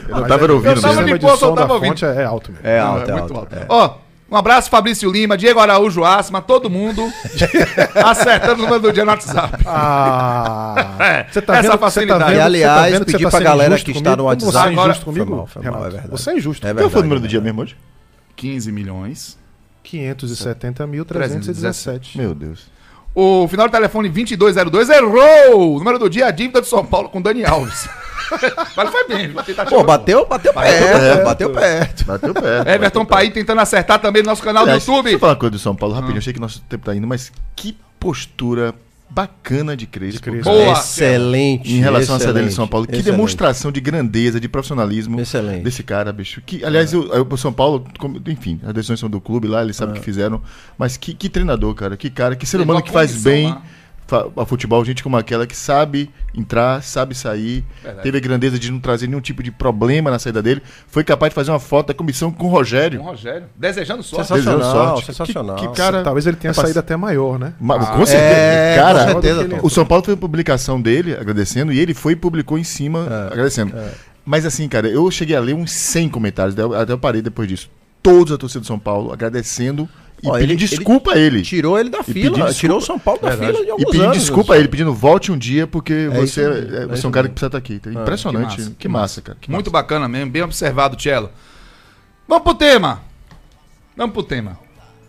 Eu 0.08 0.16
não 0.16 0.26
tava 0.26 0.52
ouvindo 0.52 0.76
eu 0.76 0.82
tava 0.82 1.04
de 1.04 1.18
boa, 1.18 1.36
só 1.36 1.52
tava 1.52 1.74
ouvindo. 1.74 2.04
é, 2.04 2.22
é 2.22 2.24
alto 2.24 2.52
mesmo. 2.52 2.66
É 2.66 2.78
alto, 2.78 3.10
é 3.10 3.14
muito 3.14 3.34
alto. 3.36 3.56
Ó, 3.68 3.94
um 4.32 4.36
abraço, 4.36 4.68
Fabrício 4.70 5.10
Lima, 5.12 5.36
Diego 5.36 5.60
Araújo 5.60 6.02
Asma, 6.04 6.40
todo 6.42 6.68
mundo 6.70 7.06
acertando 8.04 8.62
o 8.62 8.64
número 8.64 8.80
do 8.80 8.92
dia 8.92 9.04
no 9.04 9.10
WhatsApp. 9.12 9.62
Ah, 9.66 10.96
É, 10.98 11.26
você 11.30 11.40
tá 11.42 11.52
essa 11.58 11.62
vendo, 11.62 11.70
você 11.72 11.78
tá 11.78 11.78
facilidade. 11.78 12.24
vendo, 12.24 12.36
E, 12.36 12.40
aliás, 12.40 12.76
tá 12.76 12.82
vendo 12.90 13.04
que 13.06 13.12
pedir 13.12 13.24
tá 13.24 13.30
pra 13.30 13.40
galera 13.40 13.78
que 13.78 13.90
está 13.92 14.16
no 14.16 14.24
WhatsApp- 14.24 14.52
Você 14.52 14.58
é 14.58 14.62
injusto 14.72 14.80
Agora- 14.80 14.98
comigo, 15.04 15.26
Foi 15.26 15.36
mal, 15.36 15.46
foi 15.46 15.62
mal, 15.62 15.80
é 15.80 15.82
verdade. 15.90 16.08
Você 16.10 16.30
é 16.30 16.36
injusto. 16.36 16.66
É 16.66 16.74
Qual 16.74 16.90
foi 16.90 17.00
o 17.00 17.04
número 17.04 17.20
do 17.20 17.26
é 17.26 17.28
dia 17.28 17.40
mesmo 17.40 17.62
hoje? 17.62 17.76
15 18.36 18.72
milhões. 18.72 19.38
570.317. 19.84 22.16
Meu 22.16 22.34
Deus. 22.34 22.70
O 23.14 23.46
final 23.48 23.68
do 23.68 23.72
telefone 23.72 24.08
2202 24.08 24.88
errou! 24.88 25.74
O 25.74 25.78
número 25.78 25.98
do 25.98 26.08
dia, 26.08 26.26
a 26.26 26.30
dívida 26.30 26.62
de 26.62 26.68
São 26.68 26.82
Paulo 26.84 27.08
com 27.10 27.20
Dani 27.20 27.44
Alves. 27.44 27.86
Mas 28.76 28.90
foi 28.90 29.08
bem, 29.08 29.30
Pô, 29.30 29.42
chegar. 29.44 29.64
bateu, 29.84 30.26
bateu 30.26 30.52
perto, 30.54 31.24
bateu 31.24 31.50
perto. 31.50 32.04
Bateu 32.04 32.34
perto. 32.34 32.68
Everton 32.68 33.04
Paim 33.04 33.30
tentando 33.30 33.60
acertar 33.60 33.98
também 34.00 34.22
no 34.22 34.28
nosso 34.30 34.42
canal 34.42 34.64
do 34.64 34.72
YouTube. 34.72 35.02
Deixa 35.04 35.16
eu 35.16 35.20
falar 35.20 35.32
uma 35.32 35.38
coisa 35.38 35.50
do 35.50 35.58
São 35.58 35.74
Paulo 35.76 35.94
rapidinho. 35.94 36.18
Eu 36.18 36.22
sei 36.22 36.32
que 36.32 36.40
nosso 36.40 36.60
tempo 36.62 36.84
tá 36.84 36.94
indo, 36.94 37.06
mas 37.06 37.30
que 37.56 37.76
postura 38.00 38.74
bacana 39.08 39.76
de 39.76 39.86
Crespo. 39.86 40.22
Crespo. 40.22 40.44
Boa. 40.48 40.72
Excelente. 40.72 41.70
Em 41.70 41.80
relação 41.80 42.14
a 42.14 42.16
essa 42.16 42.26
dele 42.32 42.46
excelente, 42.46 42.48
de 42.50 42.54
São 42.56 42.66
Paulo. 42.66 42.86
Que 42.86 42.92
excelente. 42.94 43.10
demonstração 43.10 43.70
de 43.70 43.78
grandeza, 43.80 44.40
de 44.40 44.48
profissionalismo 44.48 45.20
Excelente. 45.20 45.62
desse 45.64 45.82
cara, 45.82 46.10
bicho. 46.12 46.40
Que, 46.46 46.64
aliás, 46.64 46.94
o, 46.94 47.10
o 47.30 47.36
São 47.36 47.52
Paulo, 47.52 47.84
como- 47.98 48.20
enfim, 48.26 48.58
as 48.64 48.72
decisões 48.72 48.98
são 49.00 49.10
do 49.10 49.20
clube 49.20 49.46
lá, 49.46 49.62
eles 49.62 49.76
É. 49.76 49.78
sabem 49.80 49.94
o 49.94 49.98
que 49.98 50.04
fizeram. 50.04 50.40
Mas 50.78 50.96
que, 50.96 51.12
que 51.12 51.28
treinador, 51.28 51.74
cara. 51.74 51.94
Que 51.96 52.08
cara, 52.08 52.34
que 52.34 52.46
ser 52.46 52.60
humano 52.60 52.80
que 52.82 52.90
faz 52.90 53.22
bem 53.22 53.48
lá. 53.50 53.62
A 54.36 54.44
futebol, 54.46 54.84
gente 54.84 55.02
como 55.02 55.16
aquela 55.16 55.46
que 55.46 55.56
sabe 55.56 56.10
entrar, 56.34 56.82
sabe 56.82 57.14
sair. 57.14 57.64
Verdade. 57.82 58.02
Teve 58.02 58.18
a 58.18 58.20
grandeza 58.20 58.58
de 58.58 58.70
não 58.70 58.78
trazer 58.80 59.06
nenhum 59.06 59.20
tipo 59.20 59.42
de 59.42 59.50
problema 59.50 60.10
na 60.10 60.18
saída 60.18 60.42
dele. 60.42 60.62
Foi 60.88 61.02
capaz 61.04 61.30
de 61.30 61.34
fazer 61.34 61.50
uma 61.50 61.58
foto 61.60 61.88
da 61.88 61.94
comissão 61.94 62.30
com 62.30 62.46
o 62.46 62.50
Com 62.50 62.56
Rogério. 62.56 63.00
o 63.00 63.04
Rogério. 63.04 63.44
Desejando 63.56 64.02
sorte. 64.02 64.26
Sensacional, 64.28 64.58
Desejando 64.58 64.86
sorte. 64.88 65.06
sensacional. 65.06 65.56
Que, 65.56 65.68
que 65.68 65.74
cara. 65.74 66.02
Talvez 66.02 66.26
ele 66.26 66.36
tenha 66.36 66.50
é 66.50 66.54
pass- 66.54 66.64
saído 66.64 66.78
até 66.78 66.96
maior, 66.96 67.38
né? 67.38 67.54
Ma- 67.60 67.76
Ah, 67.76 67.86
com 67.96 68.06
certeza. 68.06 68.32
é, 68.32 68.76
cara, 68.76 69.04
com 69.14 69.22
certeza, 69.22 69.60
o 69.62 69.70
São 69.70 69.84
Paulo 69.86 70.04
fez 70.04 70.14
uma 70.14 70.20
publicação 70.20 70.80
dele 70.80 71.14
agradecendo 71.14 71.72
e 71.72 71.78
ele 71.78 71.94
foi 71.94 72.12
e 72.12 72.16
publicou 72.16 72.58
em 72.58 72.64
cima 72.64 73.06
É, 73.28 73.32
agradecendo. 73.32 73.74
Mas 74.24 74.46
assim, 74.46 74.68
cara, 74.68 74.86
eu 74.88 75.10
cheguei 75.10 75.34
a 75.34 75.40
ler 75.40 75.54
uns 75.54 75.72
100 75.72 76.08
comentários, 76.08 76.54
até 76.58 76.92
eu 76.92 76.98
parei 76.98 77.20
depois 77.22 77.48
disso. 77.48 77.68
Todos 78.02 78.32
a 78.32 78.38
torcida 78.38 78.60
do 78.60 78.66
São 78.66 78.78
Paulo 78.78 79.12
agradecendo 79.12 79.88
e 80.22 80.28
Ó, 80.28 80.32
pedindo 80.34 80.52
ele- 80.52 80.56
desculpa 80.56 81.12
a 81.14 81.18
ele. 81.18 81.42
Tirou 81.42 81.78
ele 81.78 81.88
da 81.90 82.02
fila, 82.02 82.30
desculpa. 82.30 82.54
tirou 82.54 82.78
o 82.78 82.80
São 82.80 82.98
Paulo 82.98 83.20
da 83.20 83.30
Verdade. 83.30 83.52
fila 83.52 83.62
de 83.64 83.68
E 83.68 83.70
alguns 83.72 83.84
pedindo 83.86 84.04
anos. 84.04 84.18
desculpa 84.18 84.54
a 84.54 84.58
ele, 84.58 84.68
pedindo 84.68 84.94
volte 84.94 85.32
um 85.32 85.36
dia 85.38 85.66
porque 85.66 86.08
você, 86.08 86.22
isso 86.24 86.40
mesmo, 86.40 86.76
é, 86.76 86.82
é 86.82 86.86
você 86.86 87.06
é 87.06 87.08
um 87.08 87.12
cara 87.12 87.26
que 87.28 87.34
precisa 87.34 87.46
estar 87.48 87.58
aqui. 87.58 87.74
Então, 87.74 87.92
Impressionante. 88.02 88.56
que 88.56 88.70
Que 88.76 88.88
massa, 88.88 89.02
massa, 89.02 89.22
cara. 89.22 89.38
que 89.40 89.50
Muito 89.50 89.70
massa. 89.72 89.82
bacana 89.82 90.08
mesmo, 90.08 90.30
bem 90.30 90.42
observado, 90.42 91.00
Cello. 91.00 91.28
Vamos 92.28 92.44
pro 92.44 92.54
tema. 92.54 93.02
Vamos 93.96 94.12
pro 94.14 94.22
tema. 94.22 94.58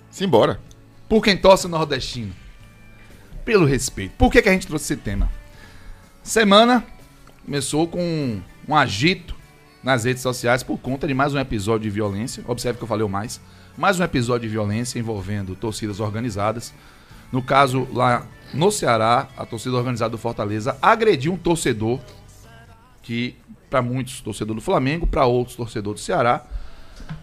Simbora. 0.10 0.60
Por 1.08 1.24
quem 1.24 1.38
torce 1.38 1.67
o 1.67 1.70
nordestino. 1.70 2.34
Pelo 3.46 3.65
respeito. 3.65 4.13
Por 4.17 4.32
que, 4.32 4.41
que 4.41 4.50
a 4.50 4.51
gente 4.51 4.65
trouxe 4.67 4.93
esse 4.93 5.01
tema? 5.01 5.29
Semana 6.24 6.84
começou 7.46 7.88
com 7.88 8.39
um 8.67 8.75
agito 8.75 9.36
nas 9.84 10.05
redes 10.05 10.24
sociais 10.24 10.63
por 10.63 10.77
conta 10.79 11.05
de 11.05 11.13
mais 11.13 11.34
um 11.34 11.39
episódio 11.39 11.82
de 11.84 11.89
violência. 11.89 12.43
Observe 12.48 12.77
que 12.77 12.84
eu 12.84 12.88
falei 12.88 13.05
o 13.05 13.10
mais. 13.10 13.39
Mais 13.77 14.00
um 14.00 14.03
episódio 14.03 14.48
de 14.48 14.53
violência 14.53 15.00
envolvendo 15.00 15.56
torcidas 15.56 16.00
organizadas. 16.00 16.74
No 17.32 17.42
caso, 17.42 17.88
lá 17.92 18.25
no 18.53 18.72
Ceará, 18.72 19.27
a 19.36 19.46
torcida 19.46 19.75
organizada 19.75 20.12
do 20.12 20.18
Fortaleza 20.18 20.77
agrediu 20.82 21.34
um 21.34 21.38
torcedor 21.38 22.00
que, 23.01 23.36
para 23.70 23.82
muitos, 23.82 24.22
torcedor 24.22 24.56
do 24.56 24.62
Flamengo, 24.62 25.08
para 25.08 25.25
outros, 25.25 25.56
torcedor 25.56 25.96
do 25.96 26.00
Ceará. 26.00 26.46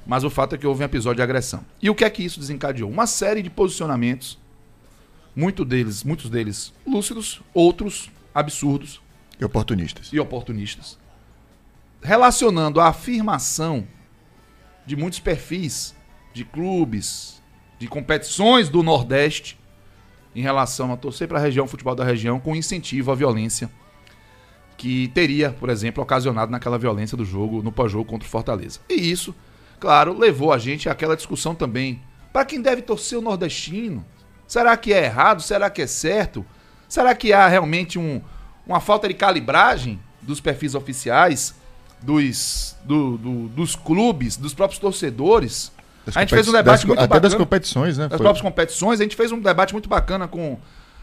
Mas 0.04 0.24
o 0.24 0.30
fato 0.30 0.56
é 0.56 0.58
que 0.58 0.66
houve 0.66 0.82
um 0.82 0.86
episódio 0.86 1.16
de 1.16 1.22
agressão. 1.22 1.64
E 1.80 1.88
o 1.88 1.94
que 1.94 2.04
é 2.04 2.10
que 2.10 2.24
isso 2.24 2.40
desencadeou? 2.40 2.90
Uma 2.90 3.06
série 3.06 3.42
de 3.42 3.48
posicionamentos, 3.48 4.36
muito 5.34 5.64
deles, 5.64 6.02
muitos 6.02 6.28
deles 6.28 6.72
lúcidos, 6.84 7.40
outros 7.54 8.10
absurdos 8.34 9.00
E 9.40 9.44
oportunistas. 9.44 10.12
e 10.12 10.18
oportunistas, 10.18 10.98
relacionando 12.02 12.80
a 12.80 12.88
afirmação 12.88 13.86
de 14.84 14.96
muitos 14.96 15.20
perfis 15.20 15.94
de 16.32 16.44
clubes, 16.44 17.42
de 17.78 17.86
competições 17.88 18.68
do 18.68 18.82
Nordeste 18.82 19.58
em 20.34 20.42
relação 20.42 20.92
a 20.92 20.96
torcer 20.96 21.26
para 21.26 21.38
a 21.38 21.42
região, 21.42 21.66
futebol 21.66 21.94
da 21.94 22.04
região, 22.04 22.38
com 22.38 22.54
incentivo 22.54 23.10
à 23.10 23.14
violência 23.14 23.70
que 24.76 25.08
teria, 25.08 25.50
por 25.50 25.68
exemplo, 25.68 26.02
ocasionado 26.02 26.50
naquela 26.50 26.78
violência 26.78 27.16
do 27.16 27.24
jogo, 27.24 27.62
no 27.62 27.70
pós-jogo 27.70 28.04
contra 28.06 28.26
o 28.26 28.30
Fortaleza. 28.30 28.80
E 28.88 28.94
isso, 28.94 29.34
claro, 29.78 30.16
levou 30.18 30.52
a 30.52 30.58
gente 30.58 30.88
àquela 30.88 31.14
discussão 31.16 31.54
também. 31.54 32.00
Para 32.32 32.46
quem 32.46 32.62
deve 32.62 32.80
torcer 32.80 33.18
o 33.18 33.22
nordestino? 33.22 34.04
Será 34.46 34.74
que 34.76 34.92
é 34.92 35.04
errado? 35.04 35.42
Será 35.42 35.68
que 35.68 35.82
é 35.82 35.86
certo? 35.86 36.46
Será 36.88 37.14
que 37.14 37.30
há 37.32 37.46
realmente 37.46 37.98
um, 37.98 38.22
uma 38.66 38.80
falta 38.80 39.06
de 39.06 39.14
calibragem 39.14 40.00
dos 40.22 40.40
perfis 40.40 40.74
oficiais, 40.74 41.54
dos, 42.00 42.74
do- 42.84 43.18
do- 43.18 43.48
dos 43.48 43.76
clubes, 43.76 44.36
dos 44.38 44.54
próprios 44.54 44.80
torcedores? 44.80 45.70
Das 46.06 46.16
a 46.16 46.20
gente 46.20 46.30
fez 46.34 46.48
um 46.48 46.52
debate 46.52 46.76
das- 46.78 46.84
muito 46.84 46.98
Até 46.98 47.08
bacana 47.08 47.20
das 47.20 47.34
competições, 47.34 47.98
né? 47.98 48.04
das 48.08 48.16
Foi- 48.18 48.24
próprias 48.24 48.42
competições. 48.42 49.00
A 49.00 49.02
gente 49.02 49.16
fez 49.16 49.30
um 49.32 49.40
debate 49.40 49.72
muito 49.72 49.88
bacana 49.88 50.26
com 50.26 50.56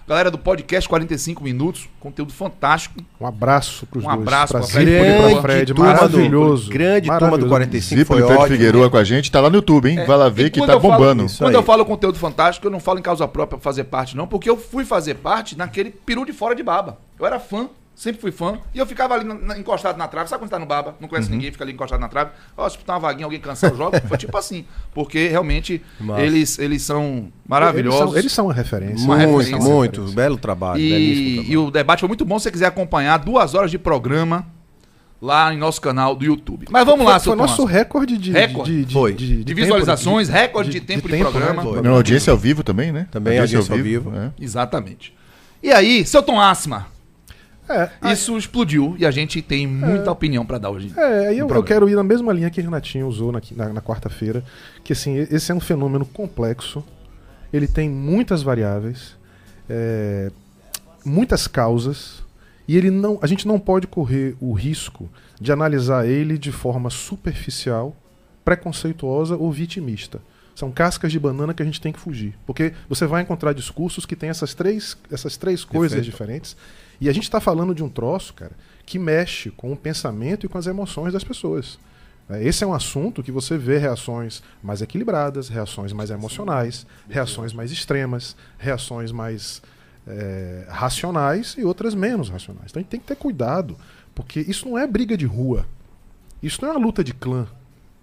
a 0.05 0.09
galera 0.09 0.31
do 0.31 0.37
podcast 0.37 0.87
45 0.89 1.43
Minutos, 1.43 1.87
conteúdo 1.99 2.31
fantástico. 2.33 2.95
Um 3.19 3.27
abraço 3.27 3.85
pros 3.87 4.03
Um 4.03 4.07
dois. 4.07 4.19
abraço 4.21 4.53
pra 4.53 4.61
pra 4.61 4.67
Zípoli 4.67 4.85
Fred. 4.95 5.03
pra 5.03 5.27
Grande 5.27 5.41
Fred. 5.41 5.73
turma 5.73 5.93
do- 5.93 5.95
Maravilhoso. 6.17 6.69
grande 6.71 7.07
turma 7.07 7.17
do 7.19 7.23
Maravilhoso. 7.25 7.49
45 7.49 7.99
Zípoli 7.99 8.19
foi 8.21 8.27
Fred 8.27 8.41
ótimo. 8.41 8.57
Figueroa 8.57 8.89
com 8.89 8.97
a 8.97 9.03
gente. 9.03 9.31
Tá 9.31 9.39
lá 9.41 9.49
no 9.49 9.55
YouTube, 9.57 9.89
hein? 9.89 10.05
Vai 10.05 10.17
lá 10.17 10.29
ver 10.29 10.49
que 10.49 10.59
quando 10.59 10.67
tá 10.69 10.75
eu 10.75 10.81
falo- 10.81 10.93
bombando. 10.93 11.25
Isso 11.25 11.37
Quando 11.39 11.49
aí. 11.49 11.55
eu 11.55 11.63
falo 11.63 11.85
conteúdo 11.85 12.17
fantástico, 12.17 12.65
eu 12.67 12.71
não 12.71 12.79
falo 12.79 12.99
em 12.99 13.01
causa 13.03 13.27
própria 13.27 13.57
pra 13.57 13.63
fazer 13.63 13.83
parte, 13.83 14.15
não, 14.17 14.25
porque 14.27 14.49
eu 14.49 14.57
fui 14.57 14.83
fazer 14.85 15.15
parte 15.15 15.57
naquele 15.57 15.91
peru 15.91 16.25
de 16.25 16.31
fora 16.33 16.55
de 16.55 16.63
baba. 16.63 16.97
Eu 17.19 17.25
era 17.25 17.39
fã, 17.39 17.67
sempre 17.99 18.21
fui 18.21 18.31
fã, 18.31 18.59
e 18.75 18.77
eu 18.77 18.85
ficava 18.85 19.15
ali 19.15 19.23
na- 19.25 19.33
na- 19.33 19.57
encostado 19.57 19.97
na 19.97 20.07
trave. 20.07 20.29
Sabe 20.29 20.41
quando 20.43 20.51
tá 20.51 20.59
no 20.59 20.67
baba? 20.67 20.91
Não 20.99 21.05
Uhum. 21.05 21.07
conhece 21.09 21.31
ninguém, 21.31 21.51
fica 21.51 21.63
ali 21.63 21.73
encostado 21.73 21.99
na 21.99 22.07
trave. 22.07 22.29
Ó, 22.55 22.69
se 22.69 22.77
botar 22.77 22.93
uma 22.93 22.99
vaguinha, 22.99 23.25
alguém 23.25 23.39
cansar 23.39 23.73
o 23.73 23.75
jogo. 23.75 23.99
Foi 24.07 24.17
tipo 24.17 24.37
assim. 24.37 24.65
Porque 24.93 25.27
realmente 25.27 25.81
eles, 26.19 26.59
eles 26.59 26.83
são 26.83 27.03
Eles 27.15 27.31
maravilhosos. 27.47 28.09
são, 28.11 28.17
eles 28.17 28.31
são 28.31 28.45
uma 28.45 28.53
referência. 28.53 29.03
Uma 29.03 29.17
Muito, 29.17 29.37
referência. 29.39 29.73
muito. 29.73 30.01
Belo 30.11 30.37
trabalho. 30.37 30.79
E, 30.79 31.33
trabalho. 31.33 31.51
e 31.51 31.57
o 31.57 31.71
debate 31.71 31.99
foi 32.01 32.07
muito 32.07 32.23
bom. 32.23 32.37
Se 32.37 32.43
você 32.43 32.51
quiser 32.51 32.67
acompanhar, 32.67 33.17
duas 33.17 33.55
horas 33.55 33.71
de 33.71 33.79
programa 33.79 34.45
lá 35.19 35.51
em 35.51 35.57
nosso 35.57 35.81
canal 35.81 36.15
do 36.15 36.23
YouTube. 36.23 36.67
Mas 36.69 36.85
vamos 36.85 37.03
lá, 37.03 37.13
foi, 37.13 37.19
seu 37.21 37.31
foi 37.31 37.41
nosso 37.41 37.65
recorde 37.65 38.17
de, 38.19 38.31
Recorde. 38.31 38.71
de, 38.71 38.85
de, 38.85 38.93
Foi. 38.93 39.13
de, 39.15 39.43
De 39.43 39.53
visualizações, 39.55 40.29
recorde 40.29 40.69
de 40.69 40.79
tempo 40.79 41.09
de 41.09 41.17
programa. 41.17 41.63
Foi. 41.63 41.81
Não, 41.81 41.95
audiência 41.95 42.29
ao 42.29 42.37
vivo 42.37 42.63
também, 42.63 42.91
né? 42.91 43.07
Também 43.09 43.39
audiência 43.39 43.73
ao 43.73 43.79
vivo. 43.81 44.13
é. 44.15 44.31
Exatamente. 44.39 45.15
E 45.63 45.71
aí, 45.71 46.05
seu 46.05 46.21
Tom 46.21 46.39
Asma, 46.39 46.85
É, 47.69 48.11
isso 48.11 48.37
explodiu 48.37 48.95
e 48.97 49.05
a 49.05 49.11
gente 49.11 49.41
tem 49.41 49.67
muita 49.67 50.11
opinião 50.11 50.45
pra 50.45 50.57
dar 50.57 50.69
hoje. 50.69 50.93
É, 50.95 51.27
aí 51.27 51.37
eu, 51.37 51.47
eu 51.49 51.63
quero 51.63 51.89
ir 51.89 51.95
na 51.95 52.03
mesma 52.03 52.31
linha 52.31 52.49
que 52.49 52.61
o 52.61 52.63
Renatinho 52.63 53.07
usou 53.07 53.31
na, 53.31 53.41
na, 53.55 53.73
na 53.73 53.81
quarta-feira, 53.81 54.43
que 54.83 54.93
assim, 54.93 55.15
esse 55.15 55.51
é 55.51 55.55
um 55.55 55.59
fenômeno 55.59 56.05
complexo, 56.05 56.83
ele 57.51 57.67
tem 57.67 57.89
muitas 57.89 58.41
variáveis, 58.41 59.15
é, 59.69 60.31
muitas 61.03 61.47
causas, 61.47 62.23
e 62.67 62.75
ele 62.77 62.91
não, 62.91 63.17
a 63.21 63.27
gente 63.27 63.47
não 63.47 63.59
pode 63.59 63.87
correr 63.87 64.35
o 64.39 64.53
risco 64.53 65.09
de 65.39 65.51
analisar 65.51 66.07
ele 66.07 66.37
de 66.37 66.51
forma 66.51 66.89
superficial, 66.89 67.95
preconceituosa 68.43 69.35
ou 69.35 69.51
vitimista. 69.51 70.19
São 70.55 70.71
cascas 70.71 71.11
de 71.11 71.19
banana 71.19 71.53
que 71.53 71.61
a 71.61 71.65
gente 71.65 71.79
tem 71.79 71.93
que 71.93 71.99
fugir. 71.99 72.33
Porque 72.45 72.73
você 72.89 73.05
vai 73.05 73.21
encontrar 73.21 73.53
discursos 73.53 74.05
que 74.05 74.15
têm 74.15 74.29
essas 74.29 74.55
três, 74.55 74.97
essas 75.11 75.37
três 75.37 75.63
coisas 75.63 75.93
Perfeito. 75.95 76.11
diferentes. 76.11 76.57
E 76.99 77.09
a 77.09 77.13
gente 77.13 77.23
está 77.23 77.39
falando 77.39 77.75
de 77.75 77.83
um 77.83 77.89
troço, 77.89 78.33
cara, 78.33 78.53
que 78.85 78.97
mexe 78.97 79.51
com 79.51 79.71
o 79.71 79.77
pensamento 79.77 80.45
e 80.45 80.49
com 80.49 80.57
as 80.57 80.67
emoções 80.67 81.13
das 81.13 81.23
pessoas. 81.23 81.77
É, 82.29 82.43
Esse 82.43 82.63
é 82.63 82.67
um 82.67 82.73
assunto 82.73 83.23
que 83.23 83.31
você 83.31 83.57
vê 83.57 83.77
reações 83.77 84.41
mais 84.61 84.81
equilibradas, 84.81 85.49
reações 85.49 85.93
mais 85.93 86.09
emocionais, 86.09 86.85
reações 87.09 87.53
mais 87.53 87.71
extremas, 87.71 88.35
reações 88.57 89.11
mais 89.11 89.61
é, 90.07 90.65
racionais 90.69 91.55
e 91.57 91.63
outras 91.63 91.93
menos 91.93 92.29
racionais. 92.29 92.67
Então 92.69 92.79
a 92.79 92.81
gente 92.81 92.89
tem 92.89 92.99
que 92.99 93.07
ter 93.07 93.15
cuidado, 93.15 93.77
porque 94.15 94.39
isso 94.39 94.67
não 94.67 94.77
é 94.77 94.87
briga 94.87 95.15
de 95.17 95.25
rua. 95.25 95.65
Isso 96.41 96.61
não 96.61 96.69
é 96.69 96.71
uma 96.71 96.85
luta 96.85 97.03
de 97.03 97.13
clã. 97.13 97.47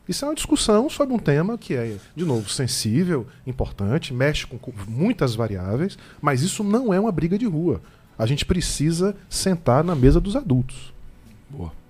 Isso 0.06 0.24
é 0.24 0.28
uma 0.28 0.34
discussão 0.34 0.90
sobre 0.90 1.14
um 1.14 1.18
tema 1.18 1.56
que 1.56 1.74
é, 1.74 1.96
de 2.14 2.24
novo, 2.26 2.50
sensível, 2.50 3.26
importante, 3.46 4.12
mexe 4.12 4.46
com 4.46 4.58
com 4.58 4.72
muitas 4.86 5.34
variáveis, 5.34 5.96
mas 6.20 6.42
isso 6.42 6.62
não 6.62 6.92
é 6.92 7.00
uma 7.00 7.10
briga 7.10 7.38
de 7.38 7.46
rua. 7.46 7.80
A 8.18 8.26
gente 8.26 8.44
precisa 8.44 9.14
sentar 9.28 9.82
na 9.84 9.94
mesa 9.94 10.20
dos 10.20 10.36
adultos. 10.36 10.92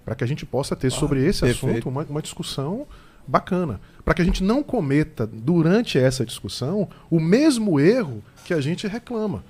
Para 0.04 0.14
que 0.14 0.24
a 0.24 0.26
gente 0.26 0.44
possa 0.44 0.76
ter 0.76 0.90
sobre 0.90 1.24
esse 1.24 1.40
perfeito. 1.40 1.66
assunto 1.70 1.88
uma, 1.88 2.02
uma 2.04 2.20
discussão 2.22 2.86
bacana. 3.26 3.80
Para 4.04 4.12
que 4.14 4.20
a 4.20 4.24
gente 4.24 4.42
não 4.44 4.62
cometa, 4.62 5.26
durante 5.26 5.98
essa 5.98 6.26
discussão, 6.26 6.88
o 7.10 7.18
mesmo 7.18 7.80
erro 7.80 8.22
que 8.44 8.52
a 8.52 8.60
gente 8.60 8.86
reclama 8.86 9.42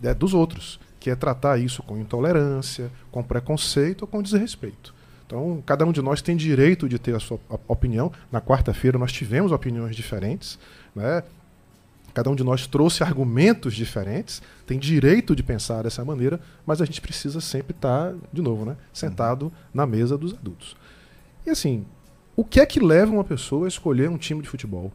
né, 0.00 0.14
dos 0.14 0.32
outros, 0.32 0.80
que 0.98 1.10
é 1.10 1.14
tratar 1.14 1.58
isso 1.58 1.82
com 1.82 1.98
intolerância, 1.98 2.90
com 3.12 3.22
preconceito 3.22 4.02
ou 4.02 4.08
com 4.08 4.22
desrespeito. 4.22 4.94
Então, 5.26 5.62
cada 5.66 5.84
um 5.84 5.92
de 5.92 6.00
nós 6.00 6.22
tem 6.22 6.34
direito 6.34 6.88
de 6.88 6.98
ter 6.98 7.14
a 7.14 7.20
sua 7.20 7.38
op- 7.50 7.62
opinião. 7.68 8.10
Na 8.32 8.40
quarta-feira 8.40 8.96
nós 8.98 9.12
tivemos 9.12 9.52
opiniões 9.52 9.94
diferentes, 9.94 10.58
né? 10.96 11.22
Cada 12.18 12.30
um 12.30 12.34
de 12.34 12.42
nós 12.42 12.66
trouxe 12.66 13.04
argumentos 13.04 13.76
diferentes, 13.76 14.42
tem 14.66 14.76
direito 14.76 15.36
de 15.36 15.42
pensar 15.44 15.84
dessa 15.84 16.04
maneira, 16.04 16.40
mas 16.66 16.82
a 16.82 16.84
gente 16.84 17.00
precisa 17.00 17.40
sempre 17.40 17.76
estar, 17.76 18.12
de 18.32 18.42
novo, 18.42 18.64
né, 18.64 18.76
sentado 18.92 19.52
na 19.72 19.86
mesa 19.86 20.18
dos 20.18 20.34
adultos. 20.34 20.76
E 21.46 21.50
assim, 21.50 21.86
o 22.34 22.44
que 22.44 22.58
é 22.58 22.66
que 22.66 22.80
leva 22.80 23.12
uma 23.12 23.22
pessoa 23.22 23.66
a 23.66 23.68
escolher 23.68 24.10
um 24.10 24.18
time 24.18 24.42
de 24.42 24.48
futebol? 24.48 24.92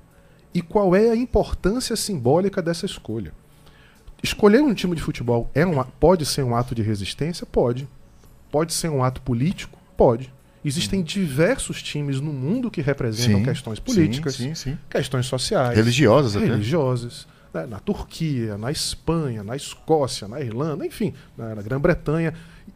E 0.53 0.61
qual 0.61 0.93
é 0.93 1.11
a 1.11 1.15
importância 1.15 1.95
simbólica 1.95 2.61
dessa 2.61 2.85
escolha? 2.85 3.31
Escolher 4.21 4.61
um 4.61 4.73
time 4.73 4.93
de 4.93 5.01
futebol 5.01 5.49
é 5.55 5.65
um, 5.65 5.81
pode 5.81 6.25
ser 6.25 6.43
um 6.43 6.53
ato 6.53 6.75
de 6.75 6.81
resistência? 6.81 7.45
Pode. 7.45 7.87
Pode 8.51 8.73
ser 8.73 8.89
um 8.89 9.01
ato 9.01 9.21
político? 9.21 9.79
Pode. 9.95 10.29
Existem 10.65 11.03
diversos 11.03 11.81
times 11.83 12.21
no 12.21 12.31
mundo 12.31 12.71
que 12.71 12.81
representam 12.81 13.39
Sim, 13.39 13.43
questões 13.45 13.79
políticas, 13.79 14.35
sim, 14.35 14.55
sim, 14.55 14.71
sim. 14.71 14.77
questões 14.89 15.25
sociais, 15.25 15.75
Religiosas 15.77 16.35
até. 16.35 16.45
religiosas, 16.45 17.27
né, 17.53 17.65
na 17.65 17.79
Turquia, 17.79 18.57
na 18.57 18.71
Espanha, 18.71 19.43
na 19.43 19.55
Escócia, 19.55 20.27
na 20.27 20.39
Irlanda, 20.39 20.85
enfim, 20.85 21.13
na, 21.37 21.55
na 21.55 21.61
Grã-Bretanha. 21.61 22.33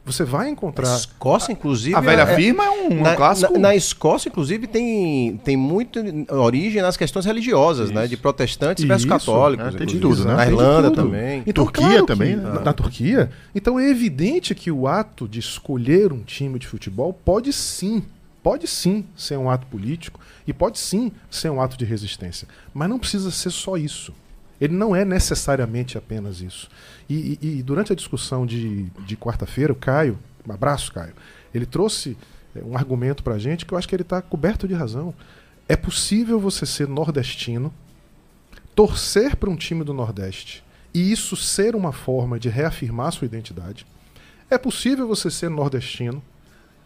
Você 0.07 0.23
vai 0.23 0.49
encontrar. 0.49 0.95
Escócia, 0.95 1.51
inclusive. 1.51 1.93
A 1.95 1.99
velha 1.99 2.21
é- 2.21 2.35
firma 2.35 2.63
é 2.63 2.69
um, 2.69 2.87
um 2.99 3.01
na, 3.03 3.15
clássico. 3.15 3.53
na- 3.53 3.59
na 3.59 3.75
Escócia, 3.75 4.29
inclusive, 4.29 4.65
tem, 4.65 5.37
tem 5.43 5.55
muito 5.57 5.99
origem 6.29 6.81
nas 6.81 6.95
questões 6.97 7.25
religiosas, 7.25 7.91
né? 7.91 8.07
De 8.07 8.15
protestantes 8.17 8.83
versus 8.85 9.05
Isso, 9.05 9.09
católicos. 9.13 9.75
é, 9.75 9.77
tem 9.77 9.85
de 9.85 9.99
tudo, 9.99 10.23
né? 10.25 10.33
Na 10.35 10.45
Irlanda 10.47 10.89
tudo. 10.89 11.03
também. 11.03 11.43
Então, 11.45 11.65
Turquia 11.65 11.83
claro 11.87 12.01
que- 12.05 12.07
também, 12.13 12.35
né? 12.37 12.43
Na, 12.51 12.59
na 12.61 12.73
Turquia. 12.73 13.29
Então 13.53 13.77
é 13.79 13.89
evidente 13.89 14.55
que 14.55 14.71
o 14.71 14.87
ato 14.87 15.27
de 15.27 15.39
escolher 15.39 16.13
um 16.13 16.21
time 16.23 16.57
de 16.57 16.65
futebol 16.67 17.11
pode 17.13 17.51
sim, 17.51 18.01
pode 18.41 18.65
sim 18.67 19.03
ser 19.15 19.37
um 19.37 19.49
ato 19.49 19.67
político 19.67 20.19
e 20.47 20.53
pode 20.53 20.79
sim 20.79 21.11
ser 21.29 21.49
um 21.51 21.61
ato 21.61 21.77
de 21.77 21.83
resistência. 21.83 22.47
Mas 22.73 22.89
não 22.89 22.97
precisa 22.97 23.29
ser 23.29 23.49
só 23.51 23.75
isso. 23.75 24.13
Ele 24.59 24.73
não 24.73 24.95
é 24.95 25.05
necessariamente 25.05 25.97
apenas 25.97 26.41
isso. 26.41 26.69
E, 27.09 27.37
e- 27.41 27.57
e 27.59 27.63
durante 27.63 27.93
a 27.93 27.95
discussão 27.95 28.45
de, 28.45 28.85
de 29.05 29.15
quarta-feira, 29.15 29.71
o 29.71 29.75
Caio, 29.75 30.17
um 30.47 30.51
abraço, 30.51 30.91
Caio, 30.93 31.13
ele 31.53 31.65
trouxe 31.65 32.17
eh, 32.55 32.61
um 32.65 32.75
argumento 32.75 33.23
pra 33.23 33.37
gente 33.37 33.65
que 33.65 33.73
eu 33.73 33.77
acho 33.77 33.87
que 33.87 33.95
ele 33.95 34.01
está 34.03 34.21
coberto 34.21 34.67
de 34.67 34.73
razão. 34.73 35.13
É 35.69 35.75
possível 35.75 36.39
você 36.39 36.65
ser 36.65 36.87
nordestino, 36.87 37.73
torcer 38.75 39.35
para 39.35 39.49
um 39.49 39.55
time 39.55 39.83
do 39.83 39.93
Nordeste 39.93 40.63
e 40.93 41.11
isso 41.11 41.35
ser 41.35 41.75
uma 41.75 41.91
forma 41.91 42.39
de 42.39 42.49
reafirmar 42.49 43.11
sua 43.11 43.25
identidade. 43.25 43.85
É 44.49 44.57
possível 44.57 45.07
você 45.07 45.29
ser 45.29 45.49
nordestino, 45.49 46.23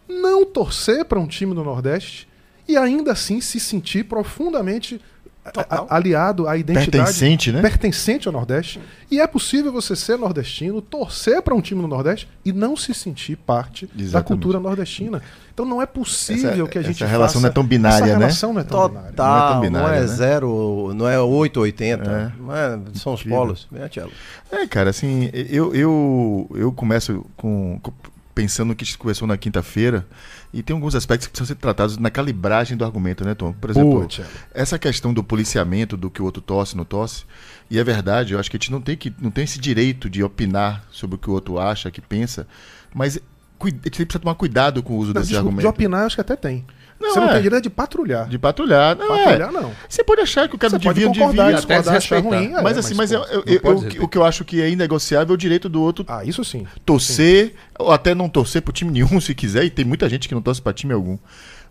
não 0.08 0.44
torcer 0.44 1.04
para 1.04 1.20
um 1.20 1.26
time 1.26 1.54
do 1.54 1.62
Nordeste 1.62 2.28
e 2.68 2.76
ainda 2.76 3.12
assim 3.12 3.40
se 3.40 3.60
sentir 3.60 4.04
profundamente 4.04 5.00
a- 5.44 5.96
aliado 5.96 6.46
à 6.46 6.56
identidade 6.56 6.90
Pertencente, 6.90 7.50
né? 7.50 7.60
pertencente 7.60 8.28
ao 8.28 8.32
Nordeste. 8.32 8.80
E 9.10 9.20
é 9.20 9.26
possível 9.26 9.72
você 9.72 9.96
ser 9.96 10.16
nordestino, 10.16 10.80
torcer 10.80 11.42
para 11.42 11.54
um 11.54 11.60
time 11.60 11.82
do 11.82 11.88
Nordeste 11.88 12.28
e 12.44 12.52
não 12.52 12.76
se 12.76 12.94
sentir 12.94 13.36
parte 13.36 13.86
da 13.92 14.02
Exatamente. 14.02 14.28
cultura 14.28 14.60
nordestina. 14.60 15.20
Então 15.52 15.66
não 15.66 15.82
é 15.82 15.86
possível 15.86 16.50
Essa- 16.64 16.66
que 16.68 16.78
a 16.78 16.82
gente 16.82 17.02
essa 17.02 17.10
relação 17.10 17.40
não 17.40 17.48
é 17.48 17.52
tão 17.52 17.64
binária, 17.64 18.04
essa 18.04 18.12
né? 18.14 18.18
relação 18.18 18.52
não 18.52 18.60
é 18.60 18.64
tão 18.64 18.88
binária. 18.88 19.10
Total, 19.10 19.26
Não 19.34 19.38
é 19.38 19.50
não 19.50 19.52
tão 19.52 19.58
é, 19.58 19.60
binária, 19.90 20.00
né? 20.00 20.06
zero, 20.06 20.92
não 20.94 21.08
é 21.08 21.20
8 21.20 21.56
ou 21.58 21.62
80. 21.64 22.10
É. 22.10 22.32
Não 22.40 22.56
é- 22.56 22.78
são 22.94 23.12
os 23.14 23.22
polos. 23.22 23.68
É, 23.74 23.88
Tchelo. 23.88 24.12
É, 24.50 24.66
cara, 24.66 24.90
assim, 24.90 25.28
eu, 25.32 25.74
eu, 25.74 26.48
eu 26.54 26.72
começo 26.72 27.26
com, 27.36 27.78
com- 27.82 27.92
pensando 28.34 28.68
no 28.68 28.74
que 28.74 28.84
a 28.84 28.86
gente 28.86 28.96
conversou 28.96 29.28
na 29.28 29.36
quinta-feira, 29.36 30.06
e 30.52 30.62
tem 30.62 30.74
alguns 30.74 30.94
aspectos 30.94 31.26
que 31.26 31.32
precisam 31.32 31.54
ser 31.54 31.60
tratados 31.60 31.96
na 31.96 32.10
calibragem 32.10 32.76
do 32.76 32.84
argumento, 32.84 33.24
né, 33.24 33.34
Tom? 33.34 33.52
Por 33.54 33.70
exemplo, 33.70 34.06
Thiago. 34.06 34.30
essa 34.52 34.78
questão 34.78 35.14
do 35.14 35.24
policiamento, 35.24 35.96
do 35.96 36.10
que 36.10 36.20
o 36.20 36.24
outro 36.24 36.42
tosse, 36.42 36.76
não 36.76 36.84
tosse, 36.84 37.24
e 37.70 37.78
é 37.78 37.84
verdade, 37.84 38.34
eu 38.34 38.38
acho 38.40 38.50
que 38.50 38.56
a 38.56 38.60
gente 38.60 38.70
não 38.70 38.80
tem, 38.80 38.96
que, 38.96 39.14
não 39.18 39.30
tem 39.30 39.44
esse 39.44 39.58
direito 39.58 40.10
de 40.10 40.22
opinar 40.22 40.84
sobre 40.90 41.16
o 41.16 41.18
que 41.18 41.30
o 41.30 41.32
outro 41.32 41.58
acha, 41.58 41.90
que 41.90 42.00
pensa, 42.00 42.46
mas 42.94 43.16
a 43.16 43.66
gente 43.66 43.90
precisa 43.90 44.18
tomar 44.18 44.34
cuidado 44.34 44.82
com 44.82 44.94
o 44.94 44.96
uso 44.98 45.14
Não, 45.14 45.20
desse 45.20 45.30
desculpa, 45.30 45.48
argumento. 45.48 45.62
de 45.62 45.68
opinar, 45.68 46.00
eu 46.00 46.06
acho 46.06 46.16
que 46.16 46.20
até 46.20 46.36
tem. 46.36 46.66
Não, 47.02 47.12
você 47.14 47.20
não 47.20 47.28
é. 47.28 47.32
tem 47.34 47.42
direito 47.42 47.62
de 47.64 47.70
patrulhar. 47.70 48.28
De 48.28 48.38
patrulhar. 48.38 48.96
Não, 48.96 49.08
Patrulhar, 49.08 49.48
é. 49.48 49.52
não. 49.52 49.72
Você 49.88 50.04
pode 50.04 50.20
achar 50.20 50.48
que 50.48 50.54
o 50.54 50.58
cara 50.58 50.70
Você 50.78 50.84
não 50.84 50.92
devia, 50.92 51.06
não 51.06 51.12
devia. 51.12 51.42
até 51.44 51.52
discordar, 51.56 51.96
achar 51.96 52.22
ruim. 52.22 52.52
é, 52.54 52.62
mas 52.62 52.78
assim, 52.78 52.94
mas 52.94 53.10
eu, 53.12 53.20
pô, 53.20 53.26
eu- 53.26 53.42
não 53.44 53.52
eu- 53.52 53.60
pode 53.60 54.00
o 54.00 54.08
que- 54.08 54.18
eu 54.18 54.24
acho 54.24 54.44
que 54.44 54.60
é 54.60 54.70
inegociável 54.70 55.32
é 55.32 55.34
o 55.34 55.38
direito 55.38 55.68
do 55.68 55.82
outro 55.82 56.04
Ah, 56.08 56.24
isso 56.24 56.44
sim. 56.44 56.66
torcer, 56.86 57.54
ou 57.78 57.90
até 57.92 58.14
não 58.14 58.28
torcer 58.28 58.62
pro 58.62 58.72
time 58.72 58.90
nenhum 58.90 59.20
se 59.20 59.34
quiser, 59.34 59.64
e 59.64 59.70
tem 59.70 59.84
muita 59.84 60.08
gente 60.08 60.28
que 60.28 60.34
não 60.34 60.42
torce 60.42 60.60
pra 60.62 60.72
time 60.72 60.92
algum. 60.92 61.18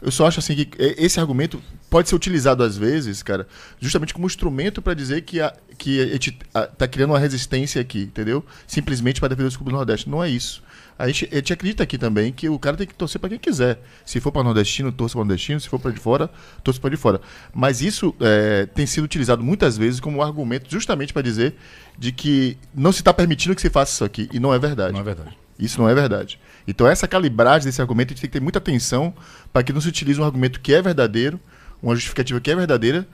Eu 0.02 0.10
só 0.10 0.26
acho 0.26 0.39
assim 0.39 0.56
que 0.56 0.67
eh, 0.80 0.96
esse 0.98 1.20
argumento 1.20 1.62
pode 1.88 2.10
ser 2.10 2.15
utilizado 2.15 2.63
às 2.63 2.76
vezes, 2.76 3.22
cara, 3.22 3.48
justamente 3.80 4.13
como 4.15 4.26
instrumento 4.26 4.82
pra 4.82 4.96
dizer 4.96 5.22
que, 5.22 5.39
a, 5.39 5.54
que 5.78 6.02
a 6.02 6.08
gente 6.08 6.38
tá 6.76 6.88
criando 6.88 7.12
uma 7.12 7.20
resistência 7.20 7.80
aqui, 7.80 8.02
entendeu? 8.04 8.44
Simplesmente 8.65 9.20
pra 9.20 9.30
defender 9.30 9.48
os 9.50 9.56
clubes 9.56 9.72
do 9.74 9.78
Nordeste. 9.78 10.10
Não 10.10 10.24
é 10.24 10.28
isso. 10.30 10.63
A 11.02 11.08
gente, 11.08 11.28
a 11.32 11.36
gente 11.36 11.52
acredita 11.52 11.82
aqui 11.82 11.98
também 11.98 12.32
que 12.32 12.48
o 12.48 12.60
cara 12.60 12.78
tem 12.78 12.86
que 12.86 12.94
torcer 12.94 13.20
pra 13.20 13.28
quem 13.28 13.40
quiser. 13.40 13.80
Se 14.06 14.20
for 14.20 14.32
pra 14.32 14.44
nordestino, 14.44 14.92
torça 14.92 15.14
pra 15.14 15.26
nordestino. 15.26 15.60
Se 15.60 15.68
for 15.68 15.80
pra 15.80 15.90
de 15.90 16.00
fora, 16.00 16.30
torça 16.64 16.80
pra 16.80 16.92
de 16.92 16.96
fora. 16.96 17.20
Mas 17.52 17.82
isso 17.82 18.14
eh, 18.20 18.68
tem 18.76 18.86
sido 18.86 19.04
utilizado 19.06 19.44
muitas 19.44 19.76
vezes 19.76 20.00
como 20.00 20.22
argumento 20.22 20.70
justamente 20.70 21.12
pra 21.12 21.24
dizer 21.24 21.56
de 21.98 22.12
que 22.12 22.56
não 22.76 22.92
se 22.92 23.00
está 23.00 23.12
permitindo 23.12 23.56
que 23.56 23.62
se 23.62 23.70
faça 23.72 23.94
isso 23.94 24.04
aqui. 24.04 24.30
E 24.32 24.40
não 24.40 24.54
é 24.54 24.60
verdade. 24.60 24.94
Não 24.94 25.00
é 25.00 25.04
verdade. 25.04 25.36
Isso 25.58 25.82
não 25.82 25.90
é 25.90 25.96
verdade. 25.96 26.40
Então, 26.68 26.88
essa 26.88 27.08
calibragem 27.08 27.66
desse 27.66 27.82
argumento, 27.82 28.10
a 28.10 28.12
gente 28.14 28.22
tem 28.22 28.30
que 28.30 28.34
ter 28.34 28.44
muita 28.44 28.60
atenção 28.60 29.12
para 29.52 29.64
que 29.64 29.74
não 29.74 29.82
se 29.82 29.88
utilize 29.88 30.22
um 30.22 30.24
argumento 30.24 30.60
que 30.60 30.72
é 30.72 30.84
verdadeiro, 30.84 31.40
uma 31.82 31.96
justificativa 31.96 32.40
que 32.40 32.52
é 32.52 32.56
verdadeira, 32.56 33.08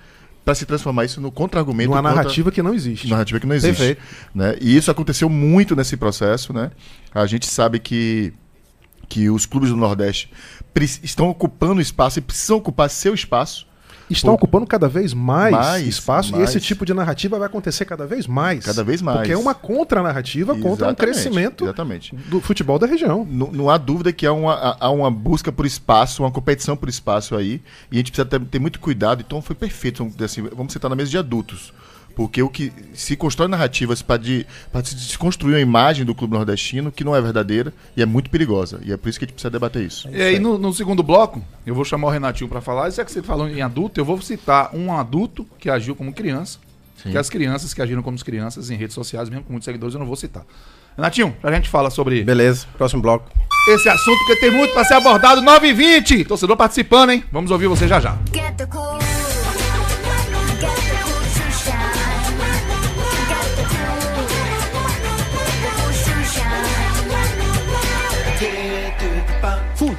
para 0.47 0.55
se 0.55 0.65
transformar 0.65 1.03
isso 1.03 1.19
no 1.19 1.29
contra-argumento. 1.29 1.89
Contra- 1.89 2.01
narrativa 2.01 2.49
que 2.49 2.61
não 2.61 2.73
existe. 2.73 3.09
narrativa 3.09 3.37
que 3.37 3.45
não 3.45 3.53
existe. 3.53 3.75
Perfeito. 3.75 4.01
Né? 4.33 4.55
E 4.61 4.77
isso 4.77 4.89
aconteceu 4.89 5.27
muito 5.27 5.75
nesse 5.75 5.97
processo. 5.97 6.53
Né? 6.53 6.71
A 7.13 7.25
gente 7.25 7.45
sabe 7.45 7.79
que, 7.79 8.31
que 9.09 9.29
os 9.29 9.45
clubes 9.45 9.71
do 9.71 9.75
Nordeste 9.75 10.31
estão 11.03 11.27
ocupando 11.27 11.81
espaço 11.81 12.19
e 12.19 12.21
precisam 12.21 12.55
ocupar 12.55 12.89
seu 12.89 13.13
espaço. 13.13 13.66
Estão 14.09 14.33
ocupando 14.33 14.65
cada 14.65 14.87
vez 14.87 15.13
mais, 15.13 15.53
mais, 15.53 15.85
espaço 15.87 16.31
mais. 16.31 16.43
e 16.43 16.49
esse 16.57 16.65
tipo 16.65 16.85
de 16.85 16.93
narrativa 16.93 17.37
vai 17.37 17.45
acontecer 17.47 17.83
cada 17.85 18.05
vez 18.07 18.25
mais. 18.25 18.63
Cada 18.65 18.83
vez 18.83 19.01
mais. 19.01 19.17
Porque 19.19 19.31
é 19.33 19.37
uma 19.37 19.53
contra-narrativa 19.53 20.55
contra 20.57 20.89
um 20.89 20.95
crescimento 20.95 21.65
Exatamente. 21.65 22.15
do 22.15 22.39
futebol 22.39 22.79
da 22.79 22.87
região. 22.87 23.25
Não, 23.29 23.51
não 23.51 23.69
há 23.69 23.77
dúvida 23.77 24.13
que 24.13 24.25
há 24.25 24.31
uma, 24.31 24.77
há- 24.79 24.89
uma 24.89 25.11
busca 25.11 25.51
por 25.51 25.65
espaço, 25.65 26.23
uma 26.23 26.31
competição 26.31 26.77
por 26.77 26.87
espaço 26.89 27.35
aí, 27.35 27.61
e 27.91 27.95
a 27.95 27.97
gente 27.97 28.11
precisa 28.11 28.25
ter, 28.25 28.39
ter 28.45 28.59
muito 28.59 28.79
cuidado. 28.79 29.23
Então 29.25 29.41
foi 29.41 29.55
perfeito, 29.55 30.09
assim, 30.23 30.41
vamos 30.55 30.71
sentar 30.73 30.89
na 30.89 30.95
mesa 30.95 31.11
de 31.11 31.17
adultos. 31.17 31.73
Porque 32.17 32.41
o 32.41 32.49
que 32.49 32.73
se 32.95 33.15
constrói 33.15 33.47
narrativas 33.47 34.01
para 34.01 34.17
de, 34.17 34.43
pra 34.71 34.83
se 34.83 34.95
desconstruir 34.95 35.53
uma 35.53 35.59
imagem 35.59 36.03
do 36.03 36.15
clube 36.15 36.33
nordestino 36.33 36.91
que 36.91 37.03
não 37.03 37.15
é 37.15 37.21
verdadeira 37.21 37.71
e 37.95 38.01
é 38.01 38.07
muito 38.07 38.27
perigosa. 38.31 38.81
E 38.83 38.91
é 38.91 38.97
por 38.97 39.07
isso 39.07 39.19
que 39.19 39.25
a 39.25 39.27
gente 39.27 39.35
precisa 39.35 39.51
debater 39.51 39.85
isso. 39.85 40.09
E 40.09 40.19
aí, 40.19 40.39
no, 40.39 40.57
no 40.57 40.73
segundo 40.73 41.03
bloco, 41.03 41.43
eu 41.63 41.75
vou 41.75 41.85
chamar 41.85 42.07
o 42.07 42.09
Renatinho 42.09 42.49
pra 42.49 42.59
falar. 42.59 42.87
E 42.87 42.91
já 42.91 43.05
que 43.05 43.11
você 43.11 43.21
falou 43.21 43.47
em 43.47 43.61
adulto, 43.61 43.99
eu 43.99 44.03
vou 44.03 44.19
citar 44.19 44.71
um 44.73 44.91
adulto 44.91 45.45
que 45.59 45.69
agiu 45.69 45.95
como 45.95 46.11
criança. 46.11 46.57
Sim. 47.03 47.11
Que 47.11 47.19
as 47.19 47.29
crianças 47.29 47.71
que 47.71 47.83
agiram 47.83 48.01
como 48.01 48.17
crianças 48.17 48.71
em 48.71 48.75
redes 48.75 48.95
sociais, 48.95 49.29
mesmo 49.29 49.43
com 49.43 49.53
muitos 49.53 49.65
seguidores, 49.65 49.93
eu 49.93 49.99
não 49.99 50.07
vou 50.07 50.15
citar. 50.15 50.43
Renatinho, 50.95 51.37
a 51.43 51.51
gente 51.51 51.69
fala 51.69 51.91
sobre 51.91 52.23
Beleza, 52.23 52.65
próximo 52.79 52.99
bloco. 52.99 53.29
esse 53.69 53.87
assunto, 53.87 54.17
porque 54.25 54.41
tem 54.41 54.49
muito 54.49 54.73
pra 54.73 54.83
ser 54.83 54.95
abordado. 54.95 55.39
9 55.39 55.69
h 55.69 55.77
20 55.77 56.25
Torcedor 56.25 56.57
participando, 56.57 57.11
hein? 57.11 57.23
Vamos 57.31 57.51
ouvir 57.51 57.67
você 57.67 57.87
já 57.87 57.99
já. 57.99 58.17
Get 58.33 58.55
the 58.57 58.65
cool. 58.65 58.97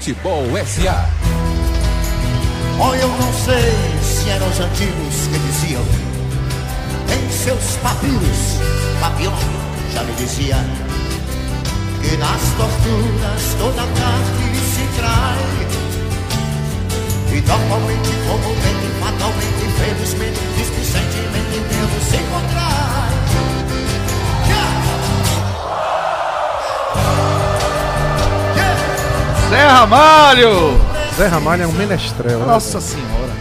Futebol 0.09 0.47
SA. 0.65 1.07
Olha, 2.81 3.03
eu 3.03 3.09
não 3.09 3.33
sei 3.45 3.75
se 4.03 4.31
eram 4.31 4.49
os 4.49 4.59
antigos 4.59 5.27
que 5.27 5.39
diziam 5.39 5.85
em 7.13 7.31
seus 7.31 7.77
papiros, 7.83 8.57
Papillon 9.03 9.35
já 9.93 10.03
me 10.05 10.13
dizia 10.15 10.57
que 12.01 12.17
nas 12.17 12.41
torturas 12.57 13.55
toda 13.59 13.83
carne 13.83 14.57
se 14.57 14.99
trai. 14.99 15.37
E 17.31 17.41
normalmente, 17.47 18.09
comumente, 18.27 18.87
fatalmente, 19.01 19.63
infelizmente, 19.67 20.41
displicentemente, 20.57 21.61
Deus 21.69 22.05
se 22.09 22.17
contrai. 22.33 23.58
Zé 29.51 29.67
Ramalho! 29.67 30.51
Zé 31.17 31.27
Ramalho 31.27 31.63
é 31.63 31.67
um 31.67 31.73
menestrel. 31.73 32.41
né? 32.41 32.47
Nossa 32.47 32.81
senhora. 32.81 33.33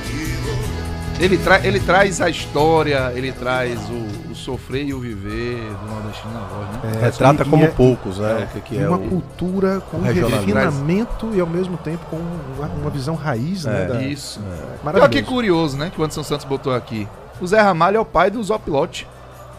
Ele, 1.20 1.38
tra 1.38 1.66
ele 1.66 1.80
traz 1.80 2.22
a 2.22 2.30
história, 2.30 3.12
ele 3.16 3.32
traz 3.32 3.80
o, 3.90 4.32
o 4.32 4.36
sofrer 4.36 4.86
e 4.86 4.94
o 4.94 5.00
viver 5.00 5.56
do 5.82 5.92
nordestino 5.92 6.32
na 6.32 6.42
voz, 6.42 6.70
né? 6.70 6.92
É, 7.02 7.06
Retrata 7.06 7.44
e- 7.44 7.50
como 7.50 7.64
e 7.64 7.66
é- 7.66 7.72
poucos, 7.72 8.20
né? 8.20 8.48
O 8.50 8.54
que, 8.54 8.62
que 8.62 8.78
é 8.80 8.88
uma 8.88 8.98
o... 8.98 9.10
cultura 9.10 9.82
com 9.92 9.98
um 9.98 10.02
refinamento 10.04 11.32
e 11.34 11.40
ao 11.40 11.48
mesmo 11.48 11.76
tempo 11.78 12.06
com 12.06 12.18
uma, 12.18 12.68
uma 12.68 12.90
visão 12.92 13.16
raiz, 13.16 13.66
né? 13.66 13.84
É, 13.84 13.86
da- 13.88 14.02
Isso. 14.04 14.40
Olha 14.48 14.78
Maravilhoso. 14.84 15.10
que 15.10 15.24
curioso, 15.24 15.76
né? 15.78 15.92
Que 15.94 16.00
o 16.00 16.04
Anderson 16.04 16.24
Santos 16.24 16.46
botou 16.46 16.74
aqui. 16.74 17.08
O 17.42 17.48
Zé 17.48 17.60
Ramalho 17.62 17.98
é 17.98 18.00
o 18.00 18.06
pai 18.06 18.30
do 18.30 18.42
Zopilote. 18.44 19.08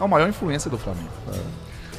É 0.01 0.05
a 0.05 0.07
maior 0.07 0.29
influência 0.29 0.71
do 0.71 0.79
Flamengo. 0.79 1.09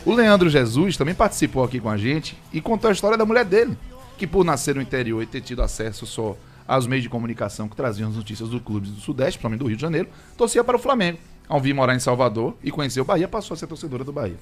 O 0.06 0.14
Leandro 0.14 0.50
Jesus 0.50 0.96
também 0.96 1.14
participou 1.14 1.66
aqui 1.66 1.82
com 1.82 1.90
a 1.90 1.98
gente 1.98 2.38
e 2.54 2.62
contou 2.62 2.90
a 2.90 2.94
história 2.94 3.18
da 3.18 3.26
mulher 3.26 3.44
dele. 3.44 3.78
Que 4.20 4.28
por 4.28 4.44
nascer 4.46 4.76
no 4.76 4.82
interior 4.82 5.24
e 5.24 5.26
ter 5.26 5.42
tido 5.42 5.62
acesso 5.64 6.06
só 6.06 6.36
aos 6.68 6.86
meios 6.86 7.02
de 7.04 7.10
comunicação 7.10 7.68
que 7.68 7.76
traziam 7.76 8.10
as 8.10 8.16
notícias 8.16 8.50
do 8.50 8.60
clube 8.60 8.88
do 8.90 9.00
Sudeste, 9.00 9.40
principalmente 9.40 9.60
do 9.62 9.66
Rio 9.68 9.76
de 9.78 9.82
Janeiro, 9.82 10.08
torcia 10.38 10.64
para 10.64 10.76
o 10.76 10.80
Flamengo. 10.80 11.18
Ao 11.48 11.60
vir 11.60 11.74
morar 11.74 11.96
em 11.96 12.00
Salvador 12.00 12.56
e 12.64 12.70
conhecer 12.70 13.02
o 13.02 13.06
Bahia, 13.06 13.28
passou 13.28 13.56
a 13.56 13.58
ser 13.58 13.66
torcedora 13.66 14.04
do 14.04 14.12
Bahia. 14.14 14.36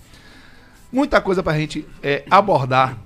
Muita 0.92 1.22
coisa 1.22 1.42
pra 1.44 1.54
gente 1.58 1.86
é, 2.04 2.24
abordar. 2.30 2.98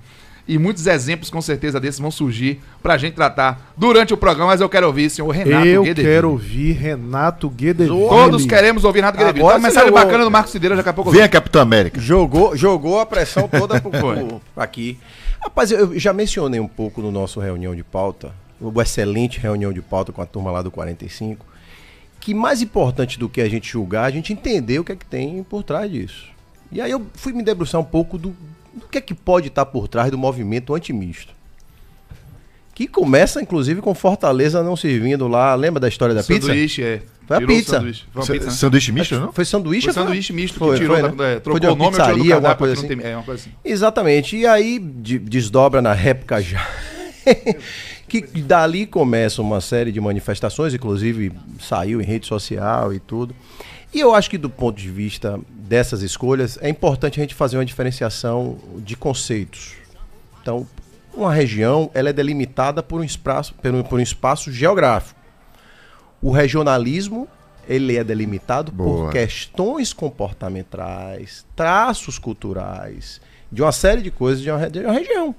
E 0.48 0.58
muitos 0.58 0.88
exemplos, 0.88 1.30
com 1.30 1.40
certeza, 1.40 1.78
desses 1.78 2.00
vão 2.00 2.10
surgir 2.10 2.60
pra 2.82 2.98
gente 2.98 3.14
tratar 3.14 3.72
durante 3.76 4.12
o 4.12 4.16
programa. 4.16 4.50
Mas 4.50 4.60
eu 4.60 4.68
quero 4.68 4.88
ouvir, 4.88 5.08
senhor 5.08 5.30
Renato 5.30 5.66
Eu 5.66 5.84
Guedeville. 5.84 6.14
quero 6.14 6.30
ouvir 6.32 6.72
Renato 6.72 7.48
Guedeville. 7.48 8.08
Todos 8.08 8.44
queremos 8.44 8.82
ouvir 8.82 8.98
Renato 9.00 9.18
Guedeville. 9.18 9.40
Agora 9.40 9.58
Então, 9.58 9.62
uma 9.62 9.68
mensagem 9.68 9.88
jogou- 9.88 10.04
bacana 10.04 10.24
do 10.24 10.30
Marcos 10.32 10.50
Cideira, 10.50 10.74
daqui 10.74 10.88
a 10.88 10.92
pouco 10.92 11.10
eu 11.10 11.14
Venha, 11.14 11.28
Capitão 11.28 11.62
América. 11.62 12.00
Jogou, 12.00 12.56
jogou 12.56 12.98
a 12.98 13.06
pressão 13.06 13.46
toda 13.48 13.80
pro, 13.80 13.90
pro- 13.92 14.40
aqui. 14.56 14.98
Rapaz, 15.42 15.72
eu 15.72 15.98
já 15.98 16.12
mencionei 16.12 16.60
um 16.60 16.68
pouco 16.68 17.02
no 17.02 17.10
nosso 17.10 17.40
reunião 17.40 17.74
de 17.74 17.82
pauta, 17.82 18.32
o 18.60 18.80
excelente 18.80 19.40
reunião 19.40 19.72
de 19.72 19.82
pauta 19.82 20.12
com 20.12 20.22
a 20.22 20.26
turma 20.26 20.50
lá 20.50 20.62
do 20.62 20.70
45, 20.70 21.44
que 22.20 22.32
mais 22.32 22.62
importante 22.62 23.18
do 23.18 23.28
que 23.28 23.40
a 23.40 23.48
gente 23.48 23.68
julgar, 23.68 24.04
a 24.04 24.10
gente 24.10 24.32
entender 24.32 24.78
o 24.78 24.84
que 24.84 24.92
é 24.92 24.96
que 24.96 25.04
tem 25.04 25.42
por 25.42 25.64
trás 25.64 25.90
disso. 25.90 26.28
E 26.70 26.80
aí 26.80 26.90
eu 26.90 27.04
fui 27.14 27.32
me 27.32 27.42
debruçar 27.42 27.80
um 27.80 27.84
pouco 27.84 28.16
do, 28.16 28.34
do 28.72 28.86
que 28.88 28.98
é 28.98 29.00
que 29.00 29.14
pode 29.14 29.48
estar 29.48 29.66
por 29.66 29.88
trás 29.88 30.10
do 30.10 30.16
movimento 30.16 30.74
antimisto. 30.74 31.34
Que 32.74 32.86
começa, 32.86 33.42
inclusive, 33.42 33.82
com 33.82 33.94
Fortaleza 33.94 34.62
não 34.62 34.76
servindo 34.76 35.28
lá. 35.28 35.54
Lembra 35.54 35.78
da 35.78 35.88
história 35.88 36.14
da 36.14 36.22
pizza? 36.22 36.46
Sanduíche, 36.46 36.82
é. 36.82 37.02
Foi 37.32 37.36
a 37.36 37.40
Tirou 37.40 37.54
o 37.54 37.58
pizza. 37.58 37.76
sanduíche. 37.76 38.04
Foi 38.12 38.22
pizza, 38.26 38.44
né? 38.46 38.50
Sanduíche 38.52 38.92
misto, 38.92 39.20
não? 39.20 39.32
Foi 39.32 39.44
sanduíche? 39.44 39.84
Foi 39.86 39.94
sanduíche 39.94 40.32
misto 40.32 40.58
Foi, 40.58 40.74
que 40.76 40.82
tirou, 40.82 40.96
foi, 40.98 41.02
né? 41.10 41.14
da- 41.16 41.24
Foi 41.24 41.40
trocou 41.40 41.60
de 41.60 41.66
o 41.66 41.70
uma 41.70 41.76
nome, 41.84 41.90
tirou 41.92 42.06
do 42.08 42.12
pizzaria, 42.14 42.34
alguma 42.34 42.54
coisa 42.54 42.74
assim. 42.74 42.88
tem- 42.88 43.00
É 43.02 43.16
uma 43.16 43.22
coisa 43.24 43.40
assim. 43.42 43.50
Exatamente. 43.64 44.36
E 44.36 44.46
aí 44.46 44.78
de- 44.78 45.18
desdobra 45.18 45.80
na 45.82 45.92
réplica 45.92 46.40
já. 46.42 46.66
que 48.08 48.20
dali 48.42 48.86
começa 48.86 49.40
uma 49.40 49.60
série 49.60 49.90
de 49.92 50.00
manifestações, 50.00 50.74
inclusive 50.74 51.32
saiu 51.60 52.00
em 52.00 52.04
rede 52.04 52.26
social 52.26 52.92
e 52.92 52.98
tudo. 53.00 53.34
E 53.94 54.00
eu 54.00 54.14
acho 54.14 54.28
que 54.30 54.38
do 54.38 54.50
ponto 54.50 54.78
de 54.80 54.90
vista 54.90 55.38
dessas 55.48 56.02
escolhas, 56.02 56.58
é 56.60 56.68
importante 56.68 57.20
a 57.20 57.22
gente 57.22 57.34
fazer 57.34 57.56
uma 57.56 57.64
diferenciação 57.64 58.58
de 58.78 58.96
conceitos. 58.96 59.72
Então, 60.40 60.66
uma 61.14 61.32
região 61.32 61.90
ela 61.94 62.08
é 62.08 62.12
delimitada 62.12 62.82
por 62.82 63.00
um 63.00 63.04
espaço, 63.04 63.54
por 63.54 63.74
um, 63.74 63.82
por 63.82 63.98
um 63.98 64.02
espaço 64.02 64.50
geográfico. 64.50 65.20
O 66.22 66.30
regionalismo 66.30 67.26
ele 67.68 67.96
é 67.96 68.04
delimitado 68.04 68.70
Boa. 68.72 69.06
por 69.06 69.12
questões 69.12 69.92
comportamentais, 69.92 71.44
traços 71.54 72.18
culturais, 72.18 73.20
de 73.50 73.62
uma 73.62 73.72
série 73.72 74.02
de 74.02 74.10
coisas 74.10 74.42
de 74.42 74.50
uma, 74.50 74.68
de 74.70 74.80
uma 74.80 74.92
região. 74.92 75.34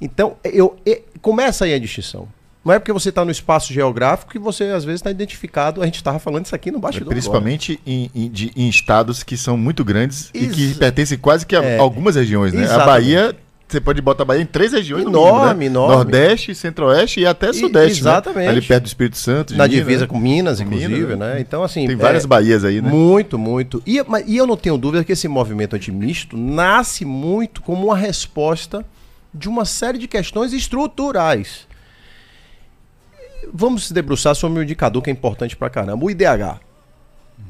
Então, 0.00 0.36
eu, 0.44 0.76
e- 0.84 1.02
começa 1.22 1.64
aí 1.64 1.72
a 1.74 1.78
distinção. 1.78 2.28
Não 2.64 2.72
é 2.74 2.78
porque 2.80 2.92
você 2.92 3.10
está 3.10 3.24
no 3.24 3.30
espaço 3.30 3.72
geográfico 3.72 4.32
que 4.32 4.38
você 4.40 4.64
às 4.64 4.84
vezes 4.84 4.98
está 5.00 5.10
identificado. 5.10 5.80
A 5.80 5.84
gente 5.84 5.96
estava 5.96 6.18
falando 6.18 6.46
isso 6.46 6.54
aqui 6.54 6.70
no 6.72 6.80
bastidor. 6.80 7.06
agora. 7.06 7.14
Principalmente 7.14 7.80
em, 7.86 8.10
em- 8.14 8.28
de- 8.28 8.50
em 8.56 8.68
estados 8.68 9.22
que 9.22 9.36
são 9.36 9.56
muito 9.56 9.84
grandes 9.84 10.30
e 10.34 10.48
que 10.48 10.64
Ex- 10.64 10.76
pertencem 10.76 11.16
quase 11.16 11.46
que 11.46 11.54
a 11.54 11.62
É. 11.62 11.78
algumas 11.78 12.16
regiões, 12.16 12.52
né? 12.52 12.66
A. 12.68 12.84
Bahia, 12.84 13.36
você 13.68 13.80
pode 13.80 14.00
botar 14.00 14.22
a 14.22 14.26
Bahia 14.26 14.42
em 14.42 14.46
três 14.46 14.72
regiões 14.72 15.02
no 15.04 15.10
Enorme, 15.10 15.38
mínimo, 15.38 15.58
né? 15.58 15.66
enorme. 15.66 15.94
Nordeste, 15.96 16.54
Centro-Oeste 16.54 17.20
e 17.20 17.26
até 17.26 17.50
E- 17.50 17.54
Sudeste, 17.54 18.04
né? 18.04 18.10
exatamente. 18.10 18.48
Ali 18.48 18.62
perto 18.62 18.82
do 18.84 18.86
Espírito 18.86 19.16
Santo. 19.16 19.54
Na 19.56 19.64
Minas, 19.66 19.70
divisa 19.84 20.00
né? 20.02 20.06
com 20.06 20.18
Minas, 20.20 20.60
inclusive, 20.60 20.94
Minas, 21.02 21.18
né? 21.18 21.40
Então, 21.40 21.62
assim. 21.64 21.86
Tem 21.86 21.96
várias 21.96 22.24
é, 22.24 22.26
Bahias 22.28 22.64
aí, 22.64 22.80
né? 22.80 22.88
Muito, 22.90 23.36
muito. 23.38 23.82
E, 23.84 24.00
mas- 24.06 24.24
e 24.26 24.36
eu 24.36 24.46
não 24.46 24.56
tenho 24.56 24.78
dúvida 24.78 25.02
que 25.04 25.12
esse 25.12 25.26
movimento 25.26 25.74
antimisto 25.74 26.36
nasce 26.36 27.04
muito 27.04 27.60
como 27.60 27.86
uma 27.86 27.96
resposta 27.96 28.84
de 29.34 29.48
uma 29.48 29.64
série 29.64 29.98
de 29.98 30.06
questões 30.06 30.52
estruturais. 30.52 31.66
Vamos 33.52 33.86
se 33.88 33.92
debruçar 33.94 34.34
sobre 34.34 34.58
um 34.58 34.62
indicador 34.62 35.02
que 35.02 35.10
é 35.10 35.12
importante 35.12 35.56
pra 35.56 35.70
caramba, 35.70 36.04
o 36.04 36.10
IDH. 36.10 36.60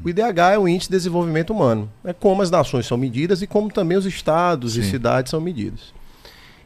O 0.05 0.09
IDH 0.09 0.53
é 0.55 0.59
o 0.59 0.67
Índice 0.69 0.89
de 0.91 0.97
Desenvolvimento 0.97 1.51
Humano. 1.53 1.91
É 2.05 2.13
como 2.13 2.43
as 2.43 2.51
nações 2.51 2.87
são 2.87 2.97
medidas 2.99 3.41
e 3.43 3.47
como 3.47 3.71
também 3.71 3.97
os 3.97 4.05
estados 4.05 4.77
e 4.77 4.83
cidades 4.83 5.31
são 5.31 5.41
medidas. 5.41 5.95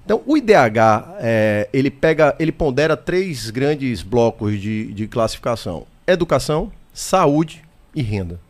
Então, 0.04 0.22
o 0.26 0.36
IDH, 0.36 1.16
é, 1.18 1.68
ele 1.72 1.90
pega, 1.90 2.34
ele 2.38 2.52
pondera 2.52 2.96
três 2.96 3.50
grandes 3.50 4.02
blocos 4.02 4.60
de, 4.60 4.92
de 4.92 5.06
classificação: 5.06 5.86
educação, 6.06 6.72
saúde 6.92 7.62
e 7.94 8.02
renda. 8.02 8.40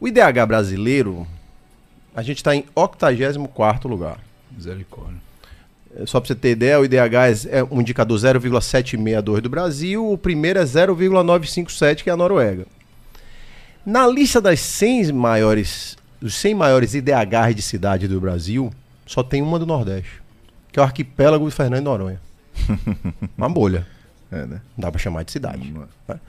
O 0.00 0.08
IDH 0.08 0.46
brasileiro, 0.46 1.26
a 2.14 2.22
gente 2.22 2.38
está 2.38 2.54
em 2.54 2.64
84 2.74 3.88
lugar. 3.88 4.18
Misericórdia. 4.50 5.20
É, 5.94 6.06
Só 6.06 6.20
para 6.20 6.28
você 6.28 6.34
ter 6.34 6.52
ideia, 6.52 6.80
o 6.80 6.84
IDH 6.84 7.48
é 7.50 7.58
é 7.58 7.64
um 7.64 7.80
indicador 7.80 8.18
0,762 8.18 9.42
do 9.42 9.48
Brasil, 9.50 10.10
o 10.10 10.16
primeiro 10.16 10.58
é 10.58 10.64
0,957, 10.64 12.04
que 12.04 12.10
é 12.10 12.12
a 12.12 12.16
Noruega. 12.16 12.66
Na 13.84 14.06
lista 14.06 14.40
das 14.40 14.60
100 14.60 15.12
maiores, 15.12 15.96
dos 16.20 16.34
100 16.34 16.54
maiores 16.54 16.94
IDHs 16.94 17.54
de 17.54 17.62
cidade 17.62 18.06
do 18.06 18.20
Brasil, 18.20 18.70
só 19.10 19.24
tem 19.24 19.42
uma 19.42 19.58
do 19.58 19.66
Nordeste, 19.66 20.22
que 20.70 20.78
é 20.78 20.82
o 20.82 20.84
arquipélago 20.84 21.44
de 21.48 21.52
Fernando 21.52 21.80
de 21.80 21.84
Noronha. 21.84 22.20
Uma 23.36 23.48
bolha. 23.48 23.84
É, 24.30 24.46
né? 24.46 24.60
Não 24.76 24.82
dá 24.84 24.92
para 24.92 25.00
chamar 25.00 25.24
de 25.24 25.32
cidade. 25.32 25.74
né? 26.06 26.20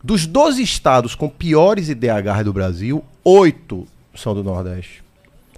Dos 0.00 0.24
12 0.24 0.62
estados 0.62 1.16
com 1.16 1.28
piores 1.28 1.88
IDHs 1.88 2.44
do 2.44 2.52
Brasil, 2.52 3.04
oito 3.24 3.84
são 4.14 4.32
do 4.32 4.44
Nordeste. 4.44 5.02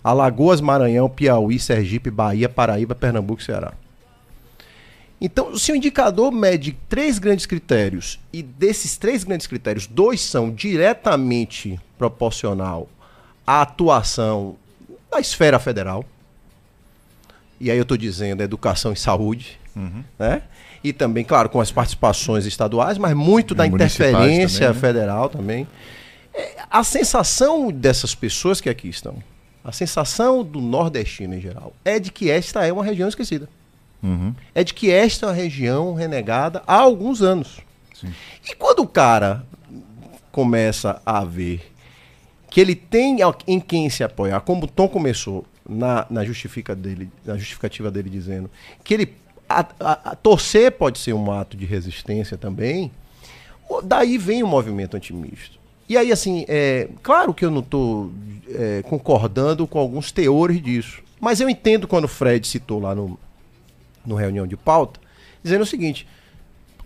Alagoas, 0.02 0.62
Maranhão, 0.62 1.10
Piauí, 1.10 1.58
Sergipe, 1.58 2.10
Bahia, 2.10 2.48
Paraíba, 2.48 2.94
Pernambuco 2.94 3.42
e 3.42 3.44
Ceará. 3.44 3.74
Então, 5.20 5.58
se 5.58 5.72
o 5.72 5.76
indicador 5.76 6.32
mede 6.32 6.74
três 6.88 7.18
grandes 7.18 7.44
critérios, 7.44 8.18
e 8.32 8.42
desses 8.42 8.96
três 8.96 9.24
grandes 9.24 9.46
critérios, 9.46 9.86
dois 9.86 10.22
são 10.22 10.50
diretamente 10.50 11.78
proporcional 11.98 12.88
à 13.46 13.60
atuação 13.60 14.56
da 15.10 15.20
esfera 15.20 15.58
federal, 15.58 16.02
e 17.60 17.70
aí 17.70 17.76
eu 17.76 17.82
estou 17.82 17.96
dizendo 17.96 18.42
educação 18.42 18.92
e 18.92 18.96
saúde, 18.96 19.58
né? 20.18 20.42
E 20.82 20.92
também, 20.92 21.24
claro, 21.24 21.48
com 21.48 21.60
as 21.60 21.70
participações 21.70 22.46
estaduais, 22.46 22.96
mas 22.96 23.14
muito 23.14 23.54
da 23.54 23.66
Municipais 23.66 24.10
interferência 24.10 24.66
também, 24.66 24.74
né? 24.74 24.80
federal 24.80 25.28
também. 25.28 25.68
É, 26.32 26.56
a 26.70 26.84
sensação 26.84 27.72
dessas 27.72 28.14
pessoas 28.14 28.60
que 28.60 28.68
aqui 28.68 28.88
estão, 28.88 29.16
a 29.64 29.72
sensação 29.72 30.44
do 30.44 30.60
nordestino 30.60 31.34
em 31.34 31.40
geral, 31.40 31.72
é 31.84 31.98
de 31.98 32.12
que 32.12 32.30
esta 32.30 32.64
é 32.64 32.72
uma 32.72 32.84
região 32.84 33.08
esquecida. 33.08 33.48
Uhum. 34.02 34.34
É 34.54 34.62
de 34.62 34.74
que 34.74 34.90
esta 34.90 35.26
é 35.26 35.28
uma 35.30 35.34
região 35.34 35.94
renegada 35.94 36.62
há 36.66 36.76
alguns 36.76 37.22
anos. 37.22 37.60
E 38.48 38.54
quando 38.54 38.80
o 38.80 38.86
cara 38.86 39.44
começa 40.30 41.00
a 41.04 41.24
ver 41.24 41.72
que 42.50 42.60
ele 42.60 42.74
tem 42.74 43.18
em 43.46 43.58
quem 43.58 43.88
se 43.90 44.04
apoiar, 44.04 44.40
como 44.40 44.64
o 44.64 44.68
Tom 44.68 44.88
começou 44.88 45.44
na, 45.68 46.06
na, 46.10 46.24
justifica 46.24 46.74
dele, 46.74 47.10
na 47.24 47.36
justificativa 47.36 47.90
dele 47.90 48.08
dizendo 48.10 48.50
que 48.84 48.94
ele 48.94 49.14
a, 49.48 49.60
a- 49.80 50.10
a- 50.10 50.16
torcer 50.16 50.72
pode 50.72 50.98
ser 50.98 51.12
um 51.12 51.30
ato 51.30 51.56
de 51.56 51.64
resistência 51.64 52.36
também, 52.36 52.90
daí 53.84 54.18
vem 54.18 54.42
o 54.42 54.46
movimento 54.46 54.96
antimisto. 54.96 55.58
E 55.88 55.96
aí, 55.96 56.10
assim, 56.10 56.44
é, 56.48 56.88
claro 57.02 57.32
que 57.32 57.44
eu 57.44 57.50
não 57.50 57.60
estou 57.60 58.10
concordando 58.84 59.66
com 59.66 59.78
alguns 59.78 60.10
teores 60.10 60.60
disso, 60.62 61.02
mas 61.20 61.40
eu 61.40 61.48
entendo 61.48 61.86
quando 61.86 62.04
o 62.04 62.08
Fred 62.08 62.46
citou 62.46 62.80
lá 62.80 62.94
no, 62.94 63.18
no 64.04 64.14
reunião 64.16 64.46
de 64.46 64.56
pauta, 64.56 65.00
dizendo 65.42 65.62
o 65.62 65.66
seguinte: 65.66 66.06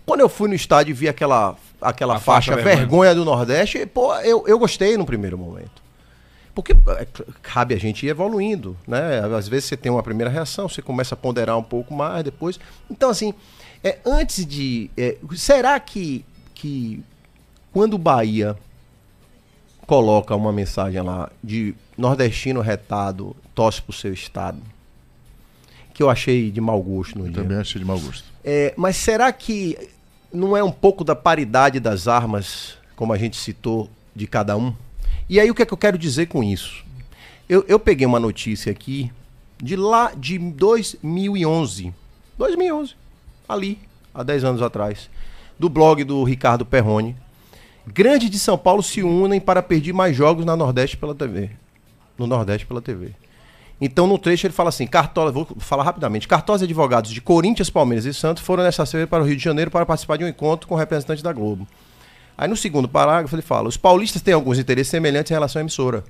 quando 0.05 0.19
eu 0.21 0.29
fui 0.29 0.47
no 0.47 0.55
estádio 0.55 0.91
e 0.91 0.93
vi 0.93 1.09
aquela, 1.09 1.55
aquela 1.81 2.15
A 2.17 2.19
faixa, 2.19 2.51
faixa 2.51 2.63
vergonha. 2.63 2.77
vergonha. 2.77 3.15
do 3.15 3.25
Nordeste, 3.25 3.85
pô, 3.87 4.13
eu, 4.17 4.47
eu 4.47 4.59
gostei 4.59 4.97
no 4.97 5.05
primeiro 5.05 5.37
momento. 5.37 5.81
Porque 6.53 6.73
é, 6.73 7.07
cabe 7.41 7.73
a 7.73 7.79
gente 7.79 8.05
ir 8.05 8.09
evoluindo, 8.09 8.75
né? 8.87 9.19
Às 9.37 9.47
vezes 9.47 9.65
você 9.69 9.77
tem 9.77 9.91
uma 9.91 10.03
primeira 10.03 10.29
reação, 10.29 10.67
você 10.67 10.81
começa 10.81 11.15
a 11.15 11.17
ponderar 11.17 11.57
um 11.57 11.63
pouco 11.63 11.93
mais 11.93 12.23
depois. 12.23 12.59
Então, 12.89 13.09
assim, 13.09 13.33
é, 13.83 13.99
antes 14.05 14.45
de. 14.45 14.89
é, 14.97 15.17
será 15.35 15.79
que, 15.79 16.25
que 16.53 17.03
quando 17.71 17.93
o 17.93 17.97
Bahia 17.97 18.57
coloca 19.87 20.35
uma 20.35 20.53
mensagem 20.53 21.01
lá 21.01 21.29
de 21.43 21.73
nordestino 21.97 22.61
retado, 22.61 23.35
tosse 23.55 23.81
pro 23.81 23.93
seu 23.93 24.13
estado, 24.13 24.59
que 25.93 26.03
eu 26.03 26.09
achei 26.09 26.51
de 26.51 26.61
mau 26.61 26.81
gosto 26.81 27.17
no 27.17 27.25
Eu 27.25 27.31
dia. 27.31 27.41
também 27.41 27.57
achei 27.57 27.79
de 27.79 27.85
mau 27.85 27.99
gosto. 27.99 28.23
É, 28.43 28.73
mas 28.77 28.95
será 28.97 29.31
que 29.31 29.77
não 30.31 30.55
é 30.55 30.63
um 30.63 30.71
pouco 30.71 31.03
da 31.03 31.15
paridade 31.15 31.79
das 31.79 32.07
armas, 32.07 32.77
como 32.95 33.13
a 33.13 33.17
gente 33.17 33.37
citou, 33.37 33.89
de 34.15 34.27
cada 34.27 34.55
um? 34.57 34.73
E 35.31 35.39
aí 35.39 35.49
o 35.49 35.55
que 35.55 35.61
é 35.61 35.65
que 35.65 35.73
eu 35.73 35.77
quero 35.77 35.97
dizer 35.97 36.25
com 36.25 36.43
isso? 36.43 36.83
Eu, 37.47 37.63
eu 37.65 37.79
peguei 37.79 38.05
uma 38.05 38.19
notícia 38.19 38.69
aqui 38.69 39.09
de 39.63 39.77
lá 39.77 40.11
de 40.13 40.37
2011. 40.37 41.93
2011. 42.37 42.95
Ali, 43.47 43.79
há 44.13 44.23
10 44.23 44.43
anos 44.43 44.61
atrás. 44.61 45.09
Do 45.57 45.69
blog 45.69 46.03
do 46.03 46.21
Ricardo 46.25 46.65
Perrone. 46.65 47.15
Grandes 47.87 48.29
de 48.29 48.37
São 48.37 48.57
Paulo 48.57 48.83
se 48.83 49.01
unem 49.03 49.39
para 49.39 49.63
pedir 49.63 49.93
mais 49.93 50.17
jogos 50.17 50.43
na 50.43 50.57
Nordeste 50.57 50.97
pela 50.97 51.15
TV. 51.15 51.51
No 52.17 52.27
Nordeste 52.27 52.67
pela 52.67 52.81
TV. 52.81 53.11
Então, 53.79 54.07
no 54.07 54.17
trecho, 54.17 54.47
ele 54.47 54.53
fala 54.53 54.67
assim: 54.67 54.85
Cartola, 54.85 55.31
vou 55.31 55.47
falar 55.59 55.83
rapidamente. 55.83 56.27
Cartola 56.27 56.59
e 56.59 56.65
advogados 56.65 57.09
de 57.09 57.21
Corinthians, 57.21 57.69
Palmeiras 57.69 58.03
e 58.03 58.13
Santos 58.13 58.43
foram 58.43 58.63
nesta 58.63 58.85
feira 58.85 59.07
para 59.07 59.23
o 59.23 59.25
Rio 59.25 59.37
de 59.37 59.43
Janeiro 59.43 59.71
para 59.71 59.85
participar 59.85 60.17
de 60.17 60.25
um 60.25 60.27
encontro 60.27 60.67
com 60.67 60.75
representantes 60.75 61.23
da 61.23 61.31
Globo. 61.31 61.65
Aí, 62.37 62.47
no 62.47 62.55
segundo 62.55 62.87
parágrafo, 62.87 63.35
ele 63.35 63.41
fala: 63.41 63.67
os 63.69 63.77
paulistas 63.77 64.21
têm 64.21 64.33
alguns 64.33 64.57
interesses 64.59 64.89
semelhantes 64.91 65.31
em 65.31 65.35
relação 65.35 65.59
à 65.59 65.63
emissora. 65.63 66.03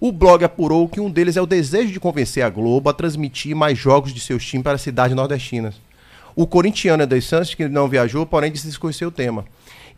O 0.00 0.12
blog 0.12 0.44
apurou 0.44 0.88
que 0.88 1.00
um 1.00 1.10
deles 1.10 1.36
é 1.36 1.42
o 1.42 1.46
desejo 1.46 1.92
de 1.92 1.98
convencer 1.98 2.44
a 2.44 2.48
Globo 2.50 2.88
a 2.88 2.92
transmitir 2.92 3.56
mais 3.56 3.76
jogos 3.76 4.12
de 4.14 4.20
seus 4.20 4.44
times 4.46 4.62
para 4.62 4.74
as 4.74 4.82
cidades 4.82 5.16
nordestinas. 5.16 5.74
O 6.36 6.46
corintiano 6.46 7.02
Eder 7.02 7.20
Santos, 7.22 7.52
que 7.54 7.68
não 7.68 7.88
viajou, 7.88 8.24
porém 8.24 8.52
disse 8.52 8.68
desconhecer 8.68 9.04
o 9.06 9.10
tema. 9.10 9.44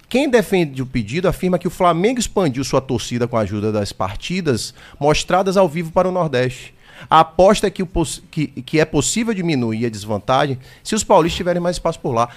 Quem 0.08 0.28
defende 0.28 0.80
o 0.80 0.86
pedido 0.86 1.28
afirma 1.28 1.58
que 1.58 1.68
o 1.68 1.70
Flamengo 1.70 2.18
expandiu 2.18 2.64
sua 2.64 2.80
torcida 2.80 3.28
com 3.28 3.36
a 3.36 3.40
ajuda 3.42 3.70
das 3.70 3.92
partidas 3.92 4.72
mostradas 4.98 5.56
ao 5.56 5.68
vivo 5.68 5.92
para 5.92 6.08
o 6.08 6.12
Nordeste. 6.12 6.74
A 7.08 7.20
aposta 7.20 7.66
é 7.66 7.70
que, 7.70 7.84
que- 8.30 8.46
que 8.62 8.80
é 8.80 8.84
possível 8.84 9.32
diminuir 9.34 9.84
a 9.86 9.90
desvantagem 9.90 10.58
se 10.82 10.94
os 10.94 11.04
paulistas 11.04 11.36
tiverem 11.36 11.60
mais 11.62 11.76
espaço 11.76 12.00
por 12.00 12.12
lá. 12.12 12.28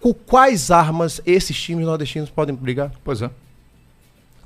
Com 0.00 0.12
quais 0.14 0.70
armas 0.70 1.20
esses 1.26 1.60
times 1.60 1.84
nordestinos 1.84 2.30
podem 2.30 2.54
brigar? 2.54 2.92
Pois 3.04 3.20
é. 3.22 3.30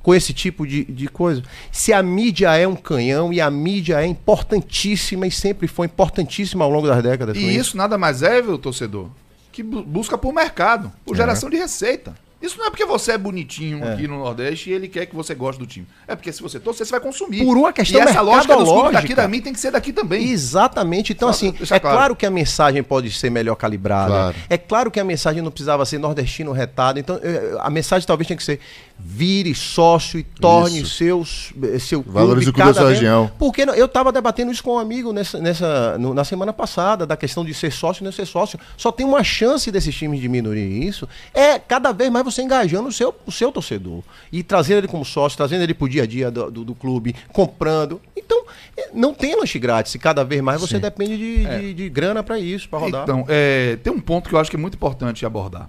com 0.03 0.13
esse 0.15 0.33
tipo 0.33 0.67
de, 0.67 0.85
de 0.85 1.07
coisa. 1.09 1.43
Se 1.71 1.93
a 1.93 2.03
mídia 2.03 2.57
é 2.57 2.67
um 2.67 2.75
canhão 2.75 3.33
e 3.33 3.41
a 3.41 3.49
mídia 3.51 4.03
é 4.03 4.07
importantíssima 4.07 5.27
e 5.27 5.31
sempre 5.31 5.69
foi 5.69 5.87
importantíssima 5.87 6.65
ao 6.65 6.71
longo 6.71 6.89
das 6.89 7.01
décadas. 7.03 7.37
E 7.37 7.45
é 7.47 7.53
isso 7.53 7.77
nada 7.77 7.97
mais 7.97 8.21
é, 8.23 8.43
viu, 8.43 8.59
torcedor, 8.59 9.09
que 9.53 9.63
bu- 9.63 9.85
busca 9.85 10.19
por 10.19 10.33
mercado, 10.33 10.91
por 11.05 11.15
geração 11.17 11.49
de 11.49 11.57
receita. 11.57 12.15
Isso 12.43 12.59
não 12.59 12.67
é 12.67 12.71
porque 12.71 12.85
você 12.85 13.13
é 13.13 13.19
bonitinho 13.19 13.87
aqui 13.87 14.09
no 14.09 14.19
Nordeste 14.19 14.71
e 14.71 14.73
ele 14.73 14.89
quer 14.89 15.07
que 15.07 15.15
você 15.15 15.33
goste 15.35 15.61
do 15.61 15.67
time. 15.67 15.87
É 16.09 16.17
porque 16.17 16.33
se 16.33 16.43
você 16.43 16.59
torcer, 16.59 16.85
você 16.85 16.91
vai 16.91 17.01
consumir. 17.01 17.45
Por 17.45 17.57
uma 17.57 17.73
questão 17.73 18.01
e 18.01 18.03
essa 18.03 18.21
lógica 18.21 18.57
dos 18.57 18.65
clubes 18.65 18.93
daqui 18.93 19.09
mercadológica. 19.09 19.23
também 19.23 19.41
tem 19.41 19.53
que 19.53 19.61
ser 19.61 19.71
daqui 19.71 19.93
também. 19.93 20.29
Exatamente. 20.29 21.13
Então, 21.13 21.33
Só 21.33 21.47
assim, 21.47 21.55
é 21.61 21.79
claro. 21.79 21.97
claro. 21.97 22.17
que 22.17 22.27
a 22.27 22.31
mensagem 22.31 22.83
pode 22.83 23.13
ser 23.13 23.31
melhor 23.31 23.55
calibrada. 23.55 24.11
Claro. 24.11 24.37
É 24.51 24.59
claro 24.59 24.91
que 24.91 24.99
a 24.99 25.05
mensagem 25.05 25.41
não 25.41 25.51
precisava 25.51 25.85
ser 25.87 25.99
nordestino 25.99 26.51
retado. 26.51 26.99
Então, 26.99 27.21
a 27.61 27.71
mensagem 27.71 28.07
talvez 28.07 28.27
tinha 28.27 28.37
que 28.37 28.43
ser 28.45 28.59
vire 29.05 29.55
sócio 29.55 30.19
e 30.19 30.23
torne 30.23 30.81
Isso. 30.83 30.95
seus, 30.95 31.53
seu 31.81 32.03
Valorize 32.03 32.49
o 32.49 32.53
clube 32.53 32.69
da 32.73 32.75
sua 32.81 32.91
região. 32.91 33.31
Porque 33.39 33.63
eu 33.63 33.87
estava 33.87 34.13
debatendo 34.13 34.53
isso 34.53 34.63
com 34.63 34.75
um 34.75 34.79
amigo 34.79 35.13
nessa, 35.13 35.39
nessa, 35.39 35.99
no- 35.99 36.15
na 36.15 36.25
semana 36.25 36.53
passada, 36.53 37.05
da 37.07 37.17
questão 37.17 37.45
de 37.45 37.53
ser 37.53 37.73
sócio 37.73 38.03
e 38.03 38.05
não 38.05 38.13
ser 38.13 38.27
sócio. 38.27 38.59
Só 38.77 38.93
tem 38.93 39.05
uma 39.05 39.25
chance 39.25 39.71
desses 39.71 39.95
times 39.95 40.21
diminuírem 40.21 40.85
isso. 40.85 41.09
É 41.35 41.59
cada 41.59 41.93
vez 41.93 42.11
mais 42.11 42.25
você 42.25 42.43
engajando 42.43 42.89
o 42.89 42.93
seu, 42.93 43.15
o 43.27 43.33
seu 43.33 43.51
torcedor. 43.51 44.03
E 44.31 44.43
trazendo 44.43 44.79
ele 44.79 44.89
como 44.89 45.05
sócio, 45.05 45.37
trazendo 45.37 45.63
ele 45.63 45.75
pro 45.75 45.89
dia 45.89 46.05
a 46.05 46.07
dia 46.07 46.31
do, 46.31 46.51
do, 46.51 46.65
do 46.65 46.75
clube, 46.75 47.15
comprando. 47.33 48.01
Então, 48.17 48.45
eh, 48.77 48.91
não 48.95 49.13
tem 49.13 49.35
lanche 49.37 49.59
grátis. 49.59 49.95
E 49.95 49.99
cada 49.99 50.25
vez 50.25 50.41
mais 50.41 50.61
você 50.61 50.79
depende 50.79 51.17
de, 51.19 51.45
de, 51.45 51.75
de 51.75 51.89
grana 51.89 52.23
para 52.23 52.39
isso, 52.39 52.69
para 52.69 52.79
rodar. 52.79 53.03
Então, 53.03 53.25
é, 53.29 53.77
tem 53.83 53.93
um 53.93 54.01
ponto 54.01 54.29
que 54.29 54.35
eu 54.35 54.39
acho 54.39 54.49
que 54.49 54.57
é 54.57 54.61
muito 54.61 54.75
importante 54.75 55.27
abordar. 55.27 55.69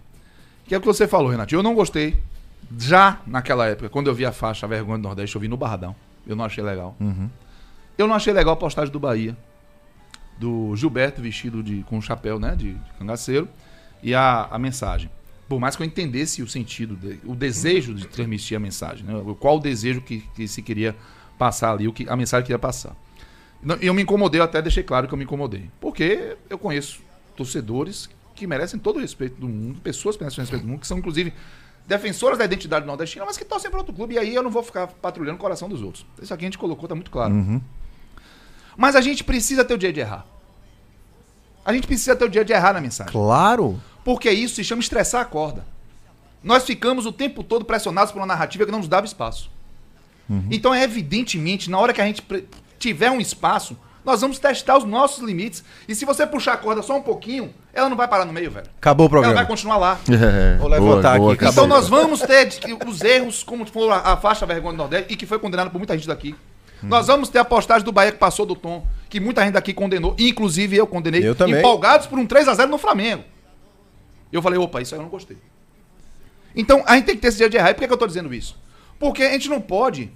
Que 0.66 0.74
é 0.76 0.78
o 0.78 0.82
que 0.82 0.88
você 0.88 1.08
falou, 1.08 1.30
Renato. 1.30 1.54
Eu 1.54 1.62
não 1.64 1.74
gostei, 1.76 2.16
já 2.78 3.20
naquela 3.28 3.68
época, 3.68 3.90
quando 3.90 4.08
eu 4.08 4.16
vi 4.16 4.26
a 4.26 4.32
faixa 4.32 4.68
Vergonha 4.68 4.98
do 4.98 5.04
Nordeste, 5.04 5.36
eu 5.36 5.42
vi 5.42 5.48
no 5.48 5.58
Barradão. 5.58 5.96
Eu 6.26 6.36
não 6.36 6.46
achei 6.46 6.64
legal. 6.64 6.96
Eu 7.98 8.08
não 8.08 8.16
achei 8.16 8.34
legal 8.34 8.54
a 8.54 8.58
postagem 8.58 8.92
do 8.92 9.00
Bahia. 9.00 9.36
Do 10.38 10.76
Gilberto 10.76 11.22
vestido 11.22 11.62
de, 11.62 11.84
com 11.84 11.98
um 11.98 12.02
chapéu, 12.02 12.40
né? 12.40 12.56
De, 12.56 12.74
de 12.74 12.92
cangaceiro. 12.98 13.48
E 14.02 14.14
a, 14.16 14.48
a 14.50 14.58
mensagem. 14.60 15.10
Por 15.48 15.60
mais 15.60 15.76
que 15.76 15.84
eu 15.84 15.86
entendesse 15.86 16.42
o 16.42 16.48
sentido, 16.48 16.96
de- 16.96 17.20
o 17.26 17.36
desejo 17.36 17.94
de 17.94 18.08
transmitir 18.08 18.58
a 18.58 18.60
mensagem, 18.60 19.06
né? 19.06 19.14
Qual 19.40 19.58
o 19.58 19.60
desejo 19.60 20.02
que, 20.02 20.22
que 20.36 20.48
se 20.48 20.62
queria 20.62 20.96
passar 21.38 21.72
ali, 21.74 21.88
o 21.88 21.94
que 21.94 22.08
a 22.10 22.16
mensagem 22.16 22.44
que 22.44 22.48
queria 22.48 22.60
passar. 22.60 22.96
Não, 23.62 23.76
Eu 23.76 23.94
me 23.94 24.02
incomodei, 24.02 24.40
eu 24.42 24.46
até 24.46 24.62
deixei 24.62 24.84
claro 24.84 25.08
que 25.08 25.14
eu 25.14 25.18
me 25.18 25.24
incomodei. 25.24 25.70
Porque 25.80 26.36
eu 26.50 26.58
conheço 26.58 27.02
torcedores 27.36 28.10
que 28.36 28.48
merecem 28.48 28.80
todo 28.80 28.98
o 28.98 29.00
respeito 29.00 29.40
do 29.40 29.48
mundo, 29.48 29.80
pessoas 29.82 30.16
que 30.18 30.24
merecem 30.24 30.42
o 30.42 30.44
respeito 30.44 30.64
do 30.64 30.68
mundo, 30.70 30.80
que 30.80 30.88
são 30.88 30.98
inclusive 30.98 31.32
defensoras 31.88 32.38
da 32.38 32.46
identidade 32.46 32.86
nordestina, 32.86 33.26
mas 33.26 33.38
que 33.38 33.46
torcem 33.46 33.70
para 33.70 33.80
outro 33.80 33.94
clube. 33.94 34.16
E 34.16 34.20
aí 34.20 34.34
eu 34.34 34.44
não 34.44 34.50
vou 34.50 34.64
ficar 34.64 34.88
patrulhando 34.88 35.38
o 35.38 35.40
coração 35.40 35.68
dos 35.68 35.82
outros. 35.82 36.06
Isso 36.22 36.34
aqui 36.34 36.46
a 36.46 36.48
gente 36.48 36.58
colocou, 36.58 36.88
tá 36.88 36.96
muito 36.96 37.12
claro. 37.12 37.62
Mas 38.78 38.96
a 38.96 39.02
gente 39.02 39.24
precisa 39.24 39.64
ter 39.64 39.74
o 39.74 39.78
dia 39.78 39.94
de 39.94 40.00
errar. 40.00 40.26
A 41.66 41.72
gente 41.74 41.88
precisa 41.88 42.16
ter 42.16 42.26
o 42.26 42.30
dia 42.30 42.44
de 42.44 42.52
errar 42.52 42.74
na 42.74 42.82
mensagem. 42.82 43.12
Claro. 43.12 43.80
Porque 44.04 44.30
isso 44.30 44.56
se 44.56 44.64
chama 44.64 44.82
estressar 44.82 45.22
a 45.22 45.26
corda. 45.26 45.66
Nós 46.44 46.66
ficamos 46.66 47.06
o 47.06 47.12
tempo 47.12 47.44
todo 47.44 47.64
pressionados 47.64 48.12
por 48.12 48.20
uma 48.20 48.26
narrativa 48.26 48.66
que 48.66 48.72
não 48.72 48.80
nos 48.80 48.88
dava 48.88 49.06
espaço. 49.06 49.50
Então 50.50 50.74
é 50.74 50.84
evidentemente, 50.84 51.70
na 51.70 51.78
hora 51.78 51.94
que 51.94 52.02
a 52.02 52.06
gente 52.06 52.26
tiver 52.80 53.12
um 53.12 53.22
espaço, 53.22 53.78
nós 54.06 54.22
vamos 54.22 54.38
testar 54.40 54.78
os 54.78 54.84
nossos 54.84 55.24
limites. 55.24 55.64
E 55.88 55.96
se 55.96 56.04
você 56.06 56.26
puxar 56.28 56.54
a 56.54 56.58
corda 56.58 56.82
só 56.82 56.98
um 56.98 57.02
pouquinho, 57.02 57.54
ela 57.74 57.88
não 57.90 57.96
vai 57.98 58.08
parar 58.08 58.26
no 58.26 58.34
meio, 58.34 58.52
velho. 58.52 58.68
Acabou 58.78 59.06
o 59.08 59.10
Ela 59.10 59.22
vai 59.22 59.24
programa. 59.24 59.48
continuar 59.48 59.78
lá. 59.78 60.00
É, 60.10 60.58
Vou 60.58 60.68
levantar 60.68 61.16
aqui, 61.16 61.32
acabou. 61.32 61.52
Então 61.52 61.68
nós 61.68 61.88
vamos 61.90 62.20
ter 62.22 62.46
de- 62.48 62.60
os 62.88 63.02
erros, 63.02 63.44
como 63.44 63.66
for 63.66 63.92
a, 63.92 64.14
a 64.14 64.18
faixa 64.18 64.46
vergonha 64.46 64.74
do 64.74 64.78
Nordeste, 64.78 65.14
e 65.14 65.16
que 65.16 65.26
foi 65.26 65.40
condenada 65.40 65.70
por 65.70 65.78
muita 65.78 65.96
gente 65.98 66.08
daqui. 66.08 66.36
Nós 66.82 67.08
vamos 67.08 67.30
ter 67.30 67.40
a 67.40 67.46
postagem 67.46 67.86
do 67.86 67.94
Bahia 67.94 68.12
que 68.12 68.18
passou 68.18 68.46
do 68.46 68.56
tom, 68.58 68.86
que 69.10 69.18
muita 69.18 69.42
gente 69.46 69.58
aqui 69.58 69.74
condenou, 69.74 70.14
inclusive 70.20 70.76
eu 70.76 70.86
condenei, 70.86 71.26
Eu 71.26 71.34
também. 71.34 71.60
empolgados 71.60 72.08
por 72.08 72.20
um 72.20 72.28
3x0 72.28 72.66
no 72.68 72.78
Flamengo. 72.78 73.24
Eu 74.34 74.42
falei, 74.42 74.60
opa, 74.60 74.82
isso 74.82 74.94
aí 74.94 75.00
eu 75.00 75.04
não 75.04 75.10
gostei. 75.10 75.38
Então 76.56 76.84
a 76.86 76.96
gente 76.96 77.06
tem 77.06 77.16
que 77.16 77.22
ter 77.22 77.30
esse 77.30 77.38
dia 77.38 77.50
de 77.50 77.56
errar. 77.56 77.70
E 77.70 77.74
por 77.74 77.80
que, 77.82 77.88
que 77.88 77.94
eu 77.94 77.98
tô 77.98 78.06
dizendo 78.06 78.34
isso? 78.34 78.58
Porque 79.00 79.24
a 79.24 79.32
gente 79.32 79.48
não 79.50 79.62
pode 79.62 80.12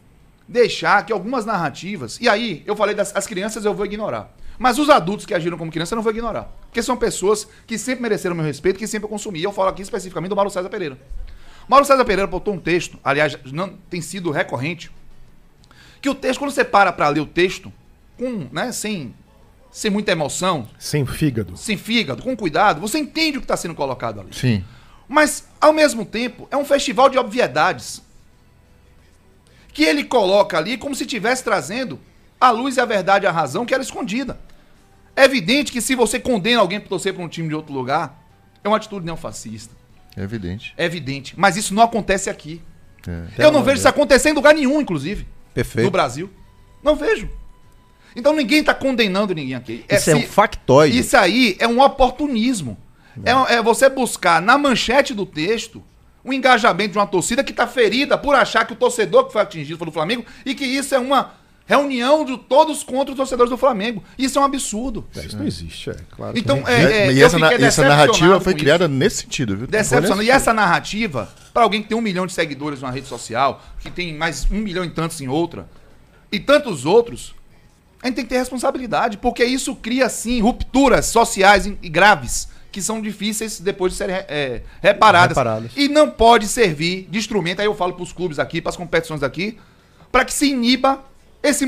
deixar 0.48 1.06
que 1.06 1.12
algumas 1.12 1.46
narrativas. 1.46 2.18
E 2.22 2.30
aí, 2.30 2.64
eu 2.66 2.76
falei 2.76 2.96
das 2.96 3.16
as 3.16 3.28
crianças, 3.28 3.66
eu 3.66 3.74
vou 3.74 3.86
ignorar. 3.86 4.34
Mas 4.60 4.80
os 4.80 4.90
adultos 4.90 5.26
que 5.26 5.34
agiram 5.34 5.58
como 5.58 5.72
criança, 5.72 5.94
eu 5.94 5.98
não 5.98 6.04
vou 6.04 6.12
ignorar. 6.12 6.44
Porque 6.62 6.82
são 6.82 6.98
pessoas 6.98 7.48
que 7.68 7.78
sempre 7.78 8.02
mereceram 8.02 8.36
meu 8.36 8.44
respeito, 8.46 8.80
que 8.80 8.88
sempre 8.88 9.06
eu 9.06 9.10
consumi. 9.10 9.40
E 9.40 9.44
eu 9.44 9.52
falo 9.52 9.70
aqui 9.70 9.82
especificamente 9.82 10.30
do 10.30 10.36
Mauro 10.36 10.50
César 10.50 10.70
Pereira. 10.70 10.98
Mauro 11.68 11.86
César 11.86 12.04
Pereira 12.06 12.26
botou 12.28 12.54
um 12.54 12.60
texto, 12.60 12.98
aliás, 13.04 13.38
não 13.52 13.70
tem 13.90 14.02
sido 14.02 14.32
recorrente, 14.32 14.90
que 16.02 16.10
o 16.10 16.16
texto, 16.16 16.40
quando 16.40 16.52
você 16.52 16.64
para 16.64 16.92
pra 16.94 17.10
ler 17.10 17.20
o 17.20 17.26
texto, 17.26 17.72
com, 18.18 18.48
né, 18.52 18.72
sem, 18.72 19.14
sem 19.70 19.92
muita 19.92 20.12
emoção, 20.12 20.68
Sem 20.80 21.06
fígado. 21.06 21.58
sem 21.58 21.76
fígado, 21.78 22.24
com 22.24 22.36
cuidado, 22.38 22.80
você 22.80 22.98
entende 22.98 23.38
o 23.38 23.42
que 23.42 23.46
está 23.46 23.58
sendo 23.58 23.76
colocado 23.76 24.22
ali. 24.22 24.30
Sim. 24.34 24.64
Mas, 25.08 25.48
ao 25.60 25.74
mesmo 25.74 26.06
tempo, 26.06 26.48
é 26.50 26.58
um 26.58 26.66
festival 26.66 27.10
de 27.10 27.18
obviedades. 27.18 28.02
Que 29.78 29.84
ele 29.84 30.04
coloca 30.04 30.58
ali 30.58 30.76
como 30.76 30.96
se 30.96 31.04
estivesse 31.04 31.44
trazendo 31.44 32.00
a 32.42 32.50
luz 32.50 32.78
e 32.78 32.82
a 32.82 32.86
verdade 32.86 33.26
e 33.26 33.28
a 33.28 33.32
razão 33.32 33.64
que 33.64 33.76
era 33.76 33.84
escondida. 33.84 34.40
É 35.16 35.24
evidente 35.24 35.72
que 35.72 35.80
se 35.82 35.94
você 35.94 36.20
condena 36.20 36.60
alguém 36.62 36.80
por 36.80 36.90
torcer 36.90 37.14
para 37.14 37.24
um 37.24 37.28
time 37.28 37.48
de 37.48 37.54
outro 37.54 37.72
lugar, 37.72 38.20
é 38.64 38.68
uma 38.68 38.78
atitude 38.78 39.06
neofascista. 39.06 39.76
É 40.16 40.24
evidente. 40.24 40.74
É 40.76 40.84
evidente. 40.84 41.36
Mas 41.38 41.56
isso 41.58 41.76
não 41.76 41.84
acontece 41.84 42.28
aqui. 42.28 42.60
É. 43.08 43.46
Eu 43.46 43.52
não 43.52 43.62
vejo 43.62 43.78
isso 43.78 43.88
acontecer 43.88 44.30
em 44.30 44.34
lugar 44.34 44.56
nenhum, 44.56 44.82
inclusive. 44.82 45.28
Perfeito. 45.54 45.86
No 45.86 45.92
Brasil. 45.92 46.28
Não 46.84 46.96
vejo. 46.96 47.30
Então 48.16 48.34
ninguém 48.34 48.62
está 48.62 48.74
condenando 48.74 49.36
ninguém 49.36 49.54
aqui. 49.54 49.86
Isso 49.88 50.10
é 50.10 50.16
um 50.16 50.22
se- 50.22 50.26
factoide. 50.28 50.98
Isso 50.98 51.16
aí 51.16 51.56
é 51.60 51.68
um 51.68 51.80
oportunismo. 51.82 52.76
É, 53.24 53.58
é 53.58 53.62
você 53.62 53.90
buscar 53.90 54.42
na 54.42 54.58
manchete 54.58 55.14
do 55.14 55.24
texto 55.24 55.84
o 56.28 56.34
engajamento 56.34 56.92
de 56.92 56.98
uma 56.98 57.08
torcida 57.08 57.42
que 57.42 57.52
está 57.52 57.66
ferida 57.66 58.18
por 58.18 58.36
achar 58.36 58.68
que 58.68 58.74
o 58.74 58.76
torcedor 58.76 59.26
que 59.26 59.34
foi 59.34 59.42
atingido 59.42 59.78
foi 59.78 59.86
do 59.86 59.94
Flamengo 59.94 60.26
e 60.46 60.54
que 60.54 60.66
isso 60.66 60.94
é 60.94 61.00
uma 61.00 61.32
reunião 61.66 62.26
de 62.26 62.38
todos 62.38 62.84
contra 62.84 63.12
os 63.12 63.18
torcedores 63.18 63.50
do 63.50 63.58
Flamengo. 63.58 64.04
Isso 64.18 64.38
é 64.38 64.42
um 64.42 64.46
absurdo. 64.46 65.06
É, 65.16 65.26
Isso 65.26 65.38
não 65.38 65.48
existe, 65.48 65.90
é 65.90 65.96
claro. 66.12 66.38
Então, 66.38 66.62
que 66.62 66.70
é, 66.70 67.08
é, 67.08 67.14
e 67.14 67.24
essa, 67.24 67.38
essa 67.56 67.88
narrativa 67.88 68.42
foi 68.42 68.54
criada 68.56 68.90
nesse 68.90 69.24
sentido, 69.24 69.56
viu? 69.56 69.68
Decepcionante. 69.68 70.26
E 70.26 70.30
essa 70.30 70.54
narrativa, 70.54 71.30
para 71.54 71.64
alguém 71.64 71.82
que 71.82 71.88
tem 71.88 71.98
um 71.98 72.02
milhão 72.02 72.28
de 72.28 72.34
seguidores 72.34 72.82
numa 72.82 72.92
rede 72.92 73.08
social, 73.08 73.64
que 73.80 73.90
tem 73.90 74.14
mais 74.14 74.46
um 74.52 74.60
milhão 74.60 74.84
e 74.84 74.90
tantos 74.90 75.22
em 75.22 75.30
outra, 75.30 75.68
e 76.30 76.40
tantos 76.42 76.86
outros, 76.86 77.34
a 78.04 78.08
gente 78.08 78.16
tem 78.16 78.26
que 78.26 78.30
ter 78.30 78.38
responsabilidade, 78.38 79.18
porque 79.18 79.46
isso 79.46 79.76
cria, 79.76 80.10
sim, 80.10 80.42
rupturas 80.42 81.06
sociais 81.06 81.66
e 81.66 81.90
graves, 81.90 82.50
que 82.78 82.82
são 82.84 83.02
difíceis 83.02 83.60
depois 83.60 83.94
de 83.94 83.98
serem 83.98 84.16
é, 84.16 84.62
reparadas. 84.84 85.36
Reparadas. 85.36 85.72
E 85.76 85.88
não 85.88 86.12
pode 86.12 86.48
servir 86.48 87.08
de 87.10 87.18
instrumento, 87.18 87.60
aí 87.60 87.66
eu 87.66 87.74
falo 87.74 87.94
para 87.94 88.04
os 88.04 88.14
clubes 88.14 88.38
aqui, 88.38 88.62
para 88.62 88.70
as 88.70 88.78
competições 88.78 89.24
aqui, 89.24 89.58
para 90.12 90.24
que 90.24 90.32
se 90.32 90.52
iniba 90.52 91.04
esse, 91.42 91.66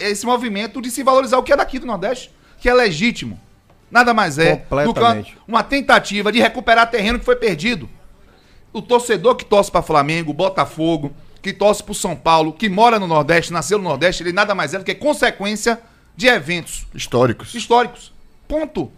esse 0.00 0.26
movimento 0.26 0.82
de 0.82 0.90
se 0.90 1.04
valorizar 1.04 1.38
o 1.38 1.44
que 1.44 1.52
é 1.52 1.56
daqui 1.56 1.78
do 1.78 1.86
Nordeste, 1.86 2.32
que 2.58 2.68
é 2.68 2.74
legítimo. 2.74 3.38
Nada 3.88 4.12
mais 4.12 4.36
é 4.36 4.66
do 4.84 4.92
que 4.92 5.36
uma 5.46 5.62
tentativa 5.62 6.32
de 6.32 6.40
recuperar 6.40 6.90
terreno 6.90 7.20
que 7.20 7.24
foi 7.24 7.36
perdido. 7.36 7.88
O 8.72 8.82
torcedor 8.82 9.36
que 9.36 9.44
torce 9.44 9.70
para 9.70 9.80
Flamengo, 9.80 10.32
Botafogo, 10.32 11.12
que 11.40 11.52
torce 11.52 11.84
para 11.84 11.94
São 11.94 12.16
Paulo, 12.16 12.52
que 12.52 12.68
mora 12.68 12.98
no 12.98 13.06
Nordeste, 13.06 13.52
nasceu 13.52 13.78
no 13.78 13.84
Nordeste, 13.84 14.24
ele 14.24 14.32
nada 14.32 14.56
mais 14.56 14.74
é 14.74 14.78
do 14.78 14.84
que 14.84 14.96
consequência 14.96 15.80
de 16.16 16.26
eventos 16.26 16.84
Históricos. 16.92 17.54
históricos. 17.54 18.12
Ponto. 18.48 18.90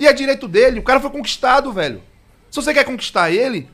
E 0.00 0.06
é 0.06 0.12
direito 0.12 0.48
dele. 0.48 0.80
O 0.80 0.82
cara 0.82 0.98
foi 0.98 1.10
conquistado, 1.10 1.72
velho. 1.72 2.02
Se 2.50 2.56
você 2.56 2.72
quer 2.72 2.84
conquistar 2.84 3.30
ele, 3.30 3.68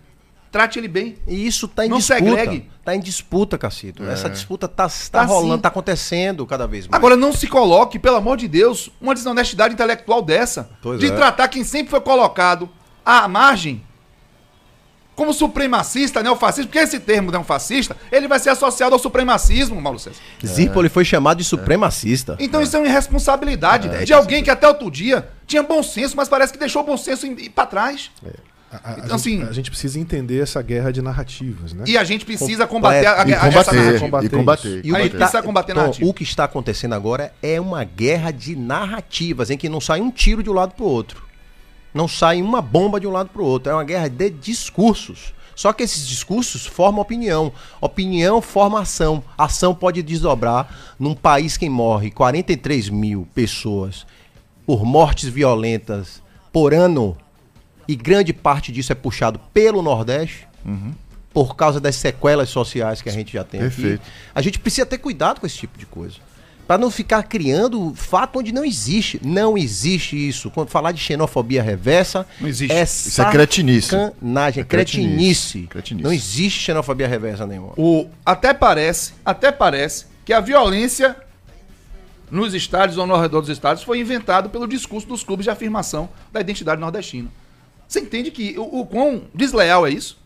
trate 0.51 0.79
ele 0.79 0.89
bem. 0.89 1.17
E 1.27 1.47
isso 1.47 1.69
tá 1.69 1.87
em 1.87 1.89
Não 1.89 1.99
disputa. 1.99 2.19
segregue. 2.19 2.69
Tá 2.85 2.95
em 2.95 3.01
disputa, 3.01 3.57
Cacito. 3.57 4.03
É. 4.05 4.13
Essa 4.13 4.29
disputa 4.29 4.67
tá, 4.67 4.89
tá, 4.89 4.95
Tá 5.11 5.23
rolando, 5.25 5.55
sim. 5.55 5.61
tá 5.61 5.69
acontecendo 5.69 6.45
cada 6.45 6.67
vez 6.67 6.87
mais. 6.87 6.99
Agora, 6.99 7.17
não 7.17 7.33
se 7.33 7.47
coloque, 7.47 7.99
pelo 7.99 8.17
amor 8.17 8.37
de 8.37 8.49
Deus, 8.49 8.91
uma 9.01 9.15
desonestidade 9.15 9.75
intelectual 9.75 10.21
dessa. 10.21 10.69
Pois 10.83 10.99
de 11.01 11.07
é. 11.07 11.11
tratar 11.11 11.49
quem 11.49 11.63
sempre 11.65 11.91
foi 11.91 12.01
colocado 12.01 12.69
à 13.05 13.27
margem 13.29 13.83
como 15.17 15.33
supremacista, 15.33 16.23
neofascista, 16.23 16.69
porque 16.69 16.79
esse 16.79 17.01
termo 17.01 17.31
neofascista, 17.33 17.97
ele 18.13 18.29
vai 18.29 18.39
ser 18.39 18.51
associado 18.51 18.95
ao 18.95 18.99
supremacismo, 18.99 19.81
Mauro 19.81 19.99
César. 19.99 20.17
Zirpoli 20.45 20.89
foi 20.91 21.05
chamado 21.05 21.39
de 21.39 21.45
supremacista. 21.45 22.37
Então 22.39 22.61
isso 22.63 22.77
é 22.77 22.79
uma 22.79 22.87
irresponsabilidade 22.87 24.05
de 24.05 24.13
alguém 24.13 24.43
que 24.45 24.51
até 24.51 24.69
outro 24.69 24.91
dia 24.91 25.27
tinha 25.47 25.63
bom 25.63 25.83
senso, 25.83 26.17
mas 26.17 26.29
parece 26.29 26.53
que 26.53 26.59
deixou 26.59 26.83
o 26.83 26.87
bom 26.87 26.97
senso 26.97 27.27
ir 27.27 27.51
pra 27.51 27.67
trás. 27.67 28.11
A, 28.71 28.77
a- 28.77 28.95
a 28.95 28.99
Então, 28.99 29.17
assim- 29.17 29.39
gente, 29.39 29.49
a 29.49 29.53
gente 29.53 29.71
precisa 29.71 29.99
entender 29.99 30.43
essa 30.43 30.61
guerra 30.61 30.93
de 30.93 31.01
narrativas, 31.01 31.73
né? 31.73 31.85
E 31.87 31.97
a 31.97 32.05
gente 32.05 32.25
precisa 32.27 32.67
combater 32.67 33.07
a, 33.07 33.23
a, 33.23 33.27
E 33.29 33.33
a, 33.33 33.37
essa 33.47 33.99
combater, 34.01 34.27
e 34.27 34.29
combater. 34.29 34.81
E 34.85 34.93
o 34.93 34.97
Aí 34.97 35.09
que, 35.09 35.17
precisa 35.17 35.43
combater 35.43 35.73
Tom, 35.73 35.81
narrativa. 35.81 36.11
o 36.11 36.13
que 36.13 36.25
está 36.25 36.45
acontecendo 36.45 36.93
agora 36.95 37.33
é 37.43 37.61
uma 37.61 37.85
guerra 37.85 38.31
de 38.33 38.55
narrativas, 38.57 39.51
em 39.51 39.57
que 39.57 39.69
não 39.69 39.81
sai 39.81 40.01
um 40.01 40.11
tiro 40.11 40.43
de 40.43 40.51
um 40.51 40.53
lado 40.53 40.75
para 40.75 40.85
o 40.85 40.89
outro. 40.89 41.25
Não 41.97 42.07
sai 42.07 42.43
uma 42.43 42.61
bomba 42.61 43.01
de 43.01 43.07
um 43.07 43.11
lado 43.11 43.31
para 43.31 43.41
o 43.41 43.47
outro. 43.47 43.73
É 43.73 43.75
uma 43.75 43.83
guerra 43.83 44.09
de 44.09 44.29
discursos. 44.29 45.33
Só 45.55 45.73
que 45.73 45.83
esses 45.83 46.07
discursos 46.07 46.67
formam 46.67 47.01
opinião. 47.01 47.51
Opinião 47.81 48.43
forma 48.43 48.81
ação. 48.81 49.25
Ação 49.39 49.75
pode 49.75 50.03
desdobrar 50.03 50.95
num 50.99 51.15
país 51.15 51.57
que 51.57 51.71
morre 51.71 52.11
43 52.11 52.91
mil 52.91 53.27
pessoas 53.35 54.07
por 54.67 54.85
mortes 54.85 55.31
violentas 55.31 56.23
por 56.53 56.75
ano. 56.75 57.17
E 57.89 57.97
grande 57.97 58.35
parte 58.35 58.71
disso 58.71 58.93
é 58.93 58.95
puxado 58.95 59.41
pelo 59.55 59.81
Nordeste 59.81 60.47
por 61.33 61.57
causa 61.57 61.81
das 61.81 61.97
sequelas 61.97 62.51
sociais 62.51 63.01
que 63.01 63.09
a 63.09 63.13
gente 63.13 63.33
já 63.33 63.45
tem 63.45 63.61
Perfeito. 63.61 64.03
aqui. 64.03 64.11
A 64.35 64.43
gente 64.43 64.59
precisa 64.59 64.85
ter 64.85 64.99
cuidado 64.99 65.41
com 65.41 65.47
esse 65.47 65.57
tipo 65.57 65.79
de 65.79 65.87
coisa. 65.87 66.17
Para 66.67 66.79
não 66.79 66.91
ficar 66.91 67.23
criando 67.23 67.93
fato 67.95 68.41
onde 68.41 68.51
não 68.53 68.65
existe. 68.65 69.21
Não 69.25 69.57
existe 69.57 70.17
isso. 70.17 70.51
Quando 70.51 70.69
falar 70.69 70.91
de 70.93 70.99
xenofobia 71.01 71.63
reversa, 71.63 72.27
Não 72.41 72.49
existe. 72.49 72.73
é 72.75 72.83
Isso 72.83 73.23
é 73.23 73.31
cretinice. 73.31 73.89
sacanagem, 73.91 74.61
É 74.63 74.65
cretinice. 74.65 75.67
cretinice. 75.71 76.03
Não 76.05 76.13
existe 76.13 76.61
xenofobia 76.61 77.07
reversa 77.07 77.47
nenhuma. 77.47 77.73
O, 77.77 78.09
até 78.25 78.53
parece, 78.53 79.13
até 79.25 79.53
parece 79.53 80.07
que 80.25 80.33
a 80.33 80.41
violência 80.41 81.17
nos 82.31 82.53
estádios 82.53 82.99
ou 82.99 83.09
ao 83.11 83.21
redor 83.21 83.41
dos 83.41 83.51
estádios 83.51 83.85
foi 83.85 84.01
inventado 84.01 84.51
pelo 84.51 84.67
discurso 84.67 85.07
dos 85.07 85.23
clubes 85.23 85.45
de 85.45 85.51
afirmação 85.51 86.09
da 86.33 86.41
identidade 86.41 86.81
nordestina. 86.81 87.29
Você 87.87 88.01
entende 88.01 88.33
que 88.33 88.59
o, 88.59 88.81
o 88.81 88.87
quão 88.87 89.23
desleal 89.33 89.87
é 89.87 89.91
isso? 89.91 90.19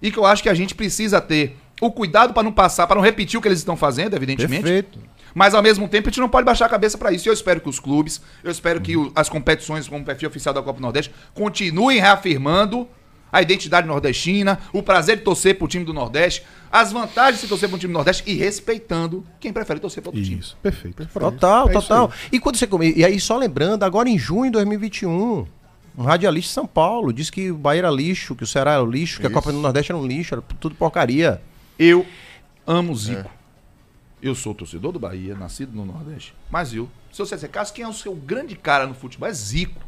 E 0.00 0.10
que 0.10 0.18
eu 0.18 0.24
acho 0.24 0.42
que 0.42 0.48
a 0.48 0.54
gente 0.54 0.74
precisa 0.74 1.20
ter 1.20 1.56
o 1.82 1.90
cuidado 1.90 2.32
para 2.32 2.42
não 2.42 2.52
passar, 2.52 2.86
para 2.86 2.96
não 2.96 3.02
repetir 3.02 3.38
o 3.38 3.42
que 3.42 3.48
eles 3.48 3.58
estão 3.58 3.76
fazendo, 3.76 4.14
evidentemente. 4.16 4.62
Perfeito. 4.62 4.98
Mas 5.34 5.54
ao 5.54 5.62
mesmo 5.62 5.88
tempo 5.88 6.08
a 6.08 6.10
gente 6.10 6.20
não 6.20 6.28
pode 6.28 6.44
baixar 6.44 6.66
a 6.66 6.68
cabeça 6.68 6.96
para 6.98 7.12
isso. 7.12 7.26
E 7.26 7.30
eu 7.30 7.32
espero 7.34 7.60
que 7.60 7.68
os 7.68 7.78
clubes, 7.80 8.20
eu 8.44 8.50
espero 8.50 8.80
que 8.80 8.96
o- 8.96 9.10
as 9.14 9.28
competições 9.28 9.88
como 9.88 10.04
perfil 10.04 10.28
oficial 10.28 10.52
da 10.54 10.60
Copa 10.62 10.78
do 10.78 10.82
Nordeste 10.82 11.12
continuem 11.34 11.98
reafirmando 12.00 12.86
a 13.30 13.40
identidade 13.40 13.86
nordestina, 13.86 14.58
o 14.74 14.82
prazer 14.82 15.16
de 15.16 15.22
torcer 15.22 15.56
pro 15.56 15.66
time 15.66 15.86
do 15.86 15.94
Nordeste, 15.94 16.42
as 16.70 16.92
vantagens 16.92 17.36
de 17.36 17.40
se 17.40 17.48
torcer 17.48 17.66
pro 17.66 17.78
time 17.78 17.90
do 17.90 17.96
Nordeste 17.96 18.22
e 18.26 18.34
respeitando 18.34 19.24
quem 19.40 19.50
prefere 19.54 19.80
torcer 19.80 20.02
pro 20.02 20.10
outro 20.10 20.22
time. 20.22 20.38
Isso, 20.38 20.54
perfeito. 20.62 21.06
Total, 21.06 21.66
É 21.66 21.70
isso 21.72 21.80
total. 21.80 22.12
E 22.30 22.38
quando 22.38 22.56
você 22.56 22.66
come... 22.66 22.92
E 22.94 23.02
aí, 23.02 23.18
só 23.18 23.38
lembrando, 23.38 23.84
agora 23.84 24.06
em 24.06 24.18
junho 24.18 24.44
de 24.44 24.50
2021, 24.50 25.46
um 25.96 26.02
radialista 26.02 26.48
de 26.50 26.52
São 26.54 26.66
Paulo 26.66 27.10
disse 27.10 27.32
que 27.32 27.50
o 27.50 27.56
Bahia 27.56 27.80
era 27.80 27.90
lixo, 27.90 28.34
que 28.36 28.44
o 28.44 28.46
Ceará 28.46 28.72
era 28.72 28.82
lixo, 28.82 29.18
que 29.18 29.26
a 29.26 29.30
Isso. 29.30 29.34
Copa 29.34 29.50
do 29.50 29.58
Nordeste 29.60 29.92
era 29.92 29.98
um 29.98 30.06
lixo, 30.06 30.34
era 30.34 30.42
tudo 30.60 30.74
porcaria. 30.74 31.40
Eu 31.78 32.04
amo 32.66 32.92
o 32.92 32.96
Zico. 32.96 33.30
Eu 34.22 34.34
sou 34.34 34.54
torcedor 34.54 34.92
do 34.92 34.98
Bahia, 35.00 35.34
nascido 35.34 35.74
no 35.74 35.84
Nordeste. 35.84 36.32
Mas 36.50 36.72
eu, 36.72 36.88
se 37.12 37.18
você 37.18 37.48
Cássio, 37.48 37.74
quem 37.74 37.84
é 37.84 37.88
o 37.88 37.92
seu 37.92 38.14
grande 38.14 38.54
cara 38.54 38.86
no 38.86 38.94
futebol? 38.94 39.28
É 39.28 39.32
Zico. 39.32 39.80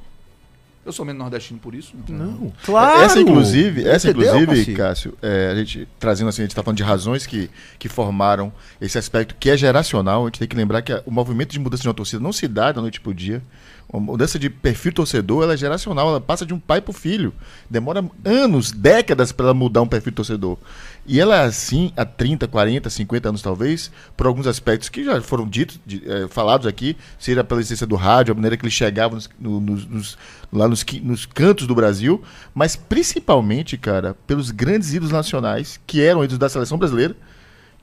Eu 0.84 0.92
sou 0.92 1.02
menos 1.06 1.18
nordestino 1.18 1.58
por 1.58 1.74
isso? 1.74 1.94
Não. 2.08 2.52
Claro! 2.62 3.00
Essa, 3.00 3.18
inclusive, 3.18 3.88
essa, 3.88 4.10
Entendeu, 4.10 4.38
inclusive? 4.42 4.74
Cássio, 4.74 5.16
é, 5.22 5.48
a 5.50 5.54
gente 5.54 5.88
trazendo 5.98 6.28
assim, 6.28 6.42
a 6.42 6.44
gente 6.44 6.54
tá 6.54 6.62
falando 6.62 6.76
de 6.76 6.82
razões 6.82 7.24
que, 7.24 7.48
que 7.78 7.88
formaram 7.88 8.52
esse 8.78 8.98
aspecto 8.98 9.34
que 9.40 9.48
é 9.48 9.56
geracional. 9.56 10.22
A 10.22 10.26
gente 10.26 10.40
tem 10.40 10.48
que 10.48 10.54
lembrar 10.54 10.82
que 10.82 10.92
a- 10.92 11.02
o 11.06 11.10
movimento 11.10 11.52
de 11.52 11.58
mudança 11.58 11.82
de 11.82 11.88
uma 11.88 11.94
torcida 11.94 12.22
não 12.22 12.34
se 12.34 12.46
dá 12.46 12.70
da 12.70 12.82
noite 12.82 13.00
pro 13.00 13.14
dia. 13.14 13.42
A 13.90 13.98
mudança 13.98 14.38
de 14.38 14.50
perfil 14.50 14.92
torcedor 14.92 15.44
ela 15.44 15.54
é 15.54 15.56
geracional, 15.56 16.08
ela 16.08 16.20
passa 16.20 16.44
de 16.44 16.52
um 16.52 16.58
pai 16.58 16.82
pro 16.82 16.92
filho. 16.92 17.32
Demora 17.70 18.04
anos, 18.22 18.70
décadas 18.70 19.32
para 19.32 19.46
ela 19.46 19.54
mudar 19.54 19.80
um 19.80 19.86
perfil 19.88 20.12
torcedor. 20.12 20.58
E 21.06 21.20
ela 21.20 21.36
é 21.36 21.44
assim 21.44 21.92
há 21.96 22.04
30, 22.04 22.48
40, 22.48 22.88
50 22.88 23.28
anos 23.28 23.42
talvez, 23.42 23.90
por 24.16 24.26
alguns 24.26 24.46
aspectos 24.46 24.88
que 24.88 25.04
já 25.04 25.20
foram 25.20 25.46
ditos, 25.46 25.78
de- 25.84 26.02
eh, 26.06 26.26
falados 26.30 26.66
aqui, 26.66 26.96
seja 27.18 27.44
pela 27.44 27.60
existência 27.60 27.86
do 27.86 27.94
rádio, 27.94 28.32
a 28.32 28.34
maneira 28.34 28.56
que 28.56 28.64
eles 28.64 28.72
chegavam 28.72 29.16
nos- 29.18 29.30
no- 29.38 29.60
nos- 29.60 30.18
lá 30.50 30.66
nos, 30.66 30.82
nos 31.02 31.26
cantos 31.26 31.66
do 31.66 31.74
Brasil, 31.74 32.22
mas 32.54 32.74
principalmente, 32.74 33.76
cara, 33.76 34.16
pelos 34.26 34.50
grandes 34.50 34.94
ídolos 34.94 35.12
nacionais, 35.12 35.78
que 35.86 36.00
eram 36.00 36.24
ídolos 36.24 36.38
da 36.38 36.48
seleção 36.48 36.78
brasileira, 36.78 37.14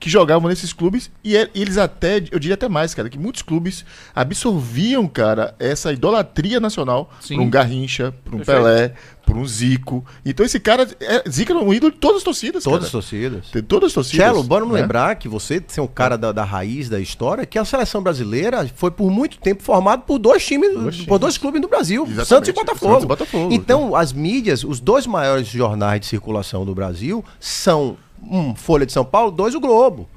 que 0.01 0.09
jogavam 0.09 0.49
nesses 0.49 0.73
clubes 0.73 1.11
e 1.23 1.37
é- 1.37 1.47
eles 1.55 1.77
até, 1.77 2.17
eu 2.31 2.39
diria 2.39 2.55
até 2.55 2.67
mais, 2.67 2.93
cara, 2.93 3.07
que 3.07 3.19
muitos 3.19 3.43
clubes 3.43 3.85
absorviam, 4.15 5.07
cara, 5.07 5.53
essa 5.59 5.93
idolatria 5.93 6.59
nacional 6.59 7.09
Sim. 7.21 7.35
por 7.35 7.43
um 7.43 7.49
Garrincha, 7.49 8.11
por 8.25 8.33
um 8.33 8.37
Perfeito. 8.37 8.57
Pelé, 8.57 8.93
por 9.25 9.37
um 9.37 9.45
Zico. 9.45 10.03
Então 10.25 10.43
esse 10.45 10.59
cara, 10.59 10.87
é, 10.99 11.29
Zico 11.29 11.51
era 11.51 11.61
um 11.61 11.71
ídolo 11.73 11.91
de 11.91 11.99
todas 11.99 12.17
as 12.17 12.23
torcidas, 12.23 12.63
Todas 12.63 12.85
as 12.85 12.91
cara. 12.91 12.91
torcidas. 13.03 13.45
De 13.51 13.61
todas 13.61 13.87
as 13.89 13.93
torcidas. 13.93 14.25
Chelo, 14.25 14.41
bora 14.43 14.65
me 14.65 14.73
né? 14.73 14.81
lembrar 14.81 15.15
que 15.15 15.29
você 15.29 15.63
ser 15.67 15.81
um 15.81 15.87
cara 15.87 16.17
da, 16.17 16.31
da 16.31 16.43
raiz 16.43 16.89
da 16.89 16.99
história, 16.99 17.45
que 17.45 17.59
a 17.59 17.63
seleção 17.63 18.01
brasileira 18.01 18.67
foi 18.75 18.89
por 18.89 19.11
muito 19.11 19.37
tempo 19.37 19.61
formada 19.61 20.01
por 20.01 20.17
dois 20.17 20.43
times, 20.45 20.73
Dois 20.73 21.01
por 21.05 21.19
dois 21.19 21.37
clubes 21.37 21.61
do 21.61 21.67
Brasil, 21.67 22.03
Exatamente. 22.03 22.27
Santos 22.27 22.49
e 22.49 22.53
Botafogo. 22.53 22.91
Santos 22.93 23.03
e 23.03 23.07
Botafogo, 23.07 23.53
Então, 23.53 23.95
as 23.95 24.11
mídias, 24.11 24.63
os 24.63 24.79
dois 24.79 25.05
maiores 25.05 25.47
jornais 25.47 25.99
de 26.01 26.07
circulação 26.07 26.65
do 26.65 26.73
Brasil 26.73 27.23
são 27.39 27.97
um 28.21 28.55
Folha 28.55 28.85
de 28.85 28.91
São 28.91 29.05
Paulo, 29.05 29.31
dois 29.31 29.55
o 29.55 29.59
Globo. 29.59 30.07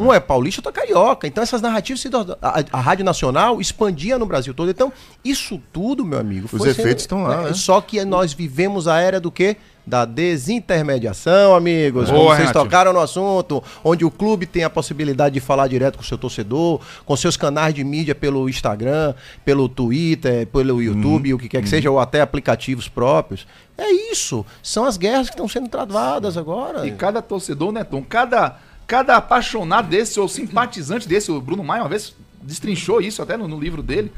Um 0.00 0.12
é 0.12 0.18
paulista, 0.18 0.60
outro 0.60 0.70
é 0.70 0.86
carioca. 0.86 1.26
Então, 1.26 1.42
essas 1.42 1.60
narrativas, 1.60 2.02
a, 2.40 2.64
a 2.72 2.80
Rádio 2.80 3.04
Nacional 3.04 3.60
expandia 3.60 4.18
no 4.18 4.24
Brasil 4.24 4.54
todo. 4.54 4.70
Então, 4.70 4.92
isso 5.24 5.60
tudo, 5.72 6.04
meu 6.04 6.18
amigo, 6.18 6.48
Os 6.50 6.64
efeitos 6.64 7.02
estão 7.02 7.22
lá, 7.22 7.42
né? 7.42 7.52
Só 7.52 7.80
que 7.80 8.02
nós 8.04 8.32
vivemos 8.32 8.88
a 8.88 8.98
era 8.98 9.20
do 9.20 9.30
quê? 9.30 9.56
Da 9.86 10.04
desintermediação, 10.04 11.54
amigos. 11.54 12.08
Boa, 12.08 12.16
Como 12.16 12.28
vocês 12.28 12.38
Renatinho. 12.48 12.64
tocaram 12.64 12.92
no 12.92 13.00
assunto, 13.00 13.62
onde 13.82 14.04
o 14.04 14.10
clube 14.10 14.46
tem 14.46 14.62
a 14.62 14.70
possibilidade 14.70 15.34
de 15.34 15.40
falar 15.40 15.66
direto 15.68 15.96
com 15.96 16.02
o 16.02 16.06
seu 16.06 16.18
torcedor, 16.18 16.80
com 17.04 17.16
seus 17.16 17.36
canais 17.36 17.74
de 17.74 17.82
mídia 17.82 18.14
pelo 18.14 18.48
Instagram, 18.48 19.14
pelo 19.44 19.68
Twitter, 19.68 20.46
pelo 20.46 20.82
YouTube, 20.82 21.34
o 21.34 21.38
que 21.38 21.48
quer 21.48 21.62
que 21.62 21.68
seja, 21.68 21.90
ou 21.90 21.98
até 21.98 22.20
aplicativos 22.20 22.88
próprios. 22.88 23.46
É 23.76 23.90
isso. 24.12 24.44
São 24.62 24.84
as 24.84 24.96
guerras 24.96 25.28
que 25.28 25.34
estão 25.34 25.48
sendo 25.48 25.68
travadas 25.68 26.36
agora. 26.36 26.86
E 26.86 26.92
cada 26.92 27.22
torcedor, 27.22 27.72
né, 27.72 27.82
Tom? 27.82 28.02
Cada, 28.02 28.58
cada 28.90 29.16
apaixonado 29.16 29.88
desse 29.88 30.18
ou 30.18 30.26
simpatizante 30.28 31.06
desse, 31.06 31.30
o 31.30 31.40
Bruno 31.40 31.62
Maia 31.62 31.84
uma 31.84 31.88
vez 31.88 32.12
destrinchou 32.42 33.00
isso 33.00 33.22
até 33.22 33.36
no, 33.36 33.46
no 33.46 33.60
livro 33.60 33.84
dele, 33.84 34.12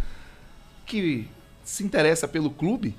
que 0.87 1.29
se 1.63 1.85
interessa 1.85 2.27
pelo 2.27 2.49
clube, 2.51 2.95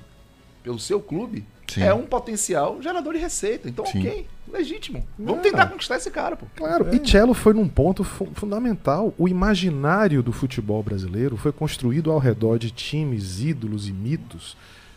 pelo 0.62 0.78
seu 0.78 1.00
clube, 1.00 1.44
Sim. 1.66 1.82
é 1.82 1.92
um 1.92 2.02
potencial 2.06 2.80
gerador 2.80 3.14
de 3.14 3.18
receita. 3.18 3.68
Então, 3.68 3.84
Sim. 3.84 3.98
ok, 3.98 4.26
legítimo. 4.52 5.04
Vamos 5.18 5.40
É. 5.40 5.50
tentar 5.50 5.66
conquistar 5.66 5.96
esse 5.96 6.12
cara, 6.12 6.36
pô. 6.36 6.46
Claro, 6.54 6.94
e 6.94 7.00
Cello 7.04 7.34
foi 7.34 7.52
num 7.54 7.66
ponto 7.68 8.04
fu- 8.04 8.28
fundamental. 8.34 9.12
O 9.18 9.26
imaginário 9.28 10.22
do 10.22 10.30
futebol 10.30 10.80
brasileiro 10.80 11.36
foi 11.36 11.50
construído 11.50 12.12
ao 12.12 12.18
redor 12.20 12.56
de 12.56 12.70
times, 12.70 13.40
ídolos 13.40 13.88
e 13.88 13.92
mitos, 13.92 14.56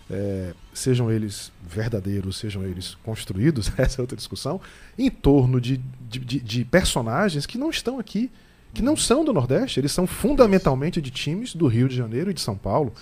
é, 0.10 0.54
sejam 0.74 1.12
eles 1.12 1.52
verdadeiros, 1.68 2.38
sejam 2.38 2.64
eles 2.64 2.96
construídos, 3.04 3.72
essa 3.78 4.00
é 4.00 4.02
outra 4.02 4.16
discussão, 4.18 4.60
em 4.98 5.10
torno 5.10 5.60
de, 5.60 5.78
de, 6.10 6.20
de- 6.20 6.40
de 6.40 6.66
personagens 6.66 7.46
que 7.46 7.58
não 7.58 7.70
estão 7.70 8.00
aqui, 8.00 8.32
que 8.74 8.82
não 8.82 8.96
são 8.96 9.26
do 9.26 9.34
Nordeste, 9.34 9.80
eles 9.80 9.92
são 9.92 10.06
fundamentalmente 10.06 11.02
de 11.02 11.10
times 11.12 11.56
do 11.56 11.68
Rio 11.68 11.88
de 11.90 11.96
Janeiro 11.96 12.30
e 12.32 12.34
de 12.34 12.42
São 12.42 12.56
Paulo. 12.56 12.94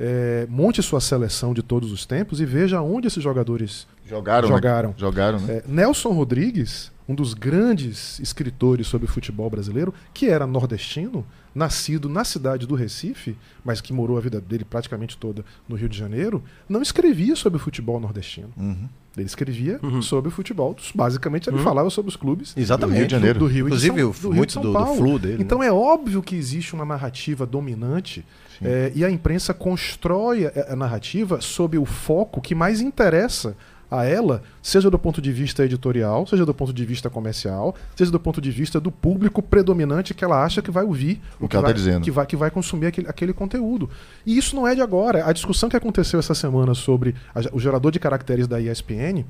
É, 0.00 0.46
monte 0.48 0.80
sua 0.80 1.00
seleção 1.00 1.52
de 1.52 1.60
todos 1.60 1.90
os 1.90 2.06
tempos 2.06 2.40
e 2.40 2.46
veja 2.46 2.80
onde 2.80 3.08
esses 3.08 3.22
jogadores 3.22 3.84
Jogaram, 4.06 4.48
né? 4.48 4.54
Jogaram. 4.54 4.94
Jogaram, 4.96 5.40
né? 5.40 5.54
é, 5.56 5.64
Nelson 5.66 6.10
Rodrigues, 6.12 6.92
um 7.08 7.14
dos 7.14 7.32
grandes 7.34 8.20
escritores 8.20 8.86
sobre 8.86 9.06
futebol 9.06 9.48
brasileiro, 9.48 9.94
que 10.12 10.26
era 10.26 10.46
nordestino, 10.46 11.24
nascido 11.54 12.08
na 12.08 12.22
cidade 12.22 12.66
do 12.66 12.74
Recife, 12.74 13.34
mas 13.64 13.80
que 13.80 13.92
morou 13.92 14.18
a 14.18 14.20
vida 14.20 14.40
dele 14.40 14.64
praticamente 14.64 15.16
toda 15.16 15.44
no 15.66 15.74
Rio 15.74 15.88
de 15.88 15.96
Janeiro, 15.96 16.42
não 16.68 16.82
escrevia 16.82 17.34
sobre 17.34 17.56
o 17.56 17.60
futebol 17.60 17.98
nordestino. 17.98 18.50
Uhum. 18.56 18.88
Ele 19.16 19.26
escrevia 19.26 19.80
sobre 20.02 20.28
o 20.28 20.30
futebol. 20.30 20.76
Basicamente, 20.94 21.48
ele 21.50 21.58
falava 21.58 21.90
sobre 21.90 22.08
os 22.10 22.14
clubes 22.14 22.54
Exatamente. 22.56 22.94
Do 22.94 22.98
Rio 22.98 23.06
de 23.08 23.12
Janeiro. 23.12 23.38
do 23.40 23.46
Rio 23.46 23.66
e 23.66 23.70
de 23.70 23.86
Inclusive, 23.86 24.00
São- 24.00 24.10
o- 24.10 24.12
do 24.12 24.28
Rio 24.28 24.36
muito 24.36 24.60
do- 24.60 24.68
do 24.68 24.72
Paulo. 24.74 24.96
flu 24.96 25.18
dele, 25.18 25.42
Então 25.42 25.58
né? 25.58 25.66
é 25.66 25.72
óbvio 25.72 26.22
que 26.22 26.36
existe 26.36 26.74
uma 26.74 26.84
narrativa 26.84 27.44
dominante 27.44 28.24
é, 28.62 28.92
e 28.94 29.04
a 29.04 29.10
imprensa 29.10 29.52
constrói 29.54 30.46
a, 30.46 30.72
a 30.72 30.76
narrativa 30.76 31.40
sob 31.40 31.76
o 31.78 31.84
foco 31.84 32.40
que 32.40 32.54
mais 32.54 32.80
interessa 32.80 33.56
a 33.90 34.04
ela, 34.04 34.42
seja 34.62 34.90
do 34.90 34.98
ponto 34.98 35.20
de 35.22 35.32
vista 35.32 35.64
editorial, 35.64 36.26
seja 36.26 36.44
do 36.44 36.52
ponto 36.52 36.72
de 36.72 36.84
vista 36.84 37.08
comercial, 37.08 37.74
seja 37.96 38.10
do 38.10 38.20
ponto 38.20 38.40
de 38.40 38.50
vista 38.50 38.78
do 38.78 38.90
público 38.90 39.42
predominante 39.42 40.12
que 40.14 40.22
ela 40.24 40.44
acha 40.44 40.60
que 40.60 40.70
vai 40.70 40.84
ouvir 40.84 41.20
O 41.40 41.48
que 41.48 41.56
ela 41.56 41.62
vai, 41.64 41.72
tá 41.72 41.76
dizendo. 41.78 42.02
que 42.02 42.10
vai, 42.10 42.26
que 42.26 42.36
vai 42.36 42.50
consumir 42.50 42.86
aquele, 42.86 43.08
aquele 43.08 43.32
conteúdo. 43.32 43.88
E 44.26 44.36
isso 44.36 44.54
não 44.54 44.66
é 44.68 44.74
de 44.74 44.80
agora. 44.82 45.24
A 45.26 45.32
discussão 45.32 45.68
que 45.68 45.76
aconteceu 45.76 46.18
essa 46.20 46.34
semana 46.34 46.74
sobre 46.74 47.14
a- 47.34 47.40
o 47.52 47.58
gerador 47.58 47.90
de 47.90 47.98
caracteres 47.98 48.46
da 48.46 48.60
ESPN 48.60 49.24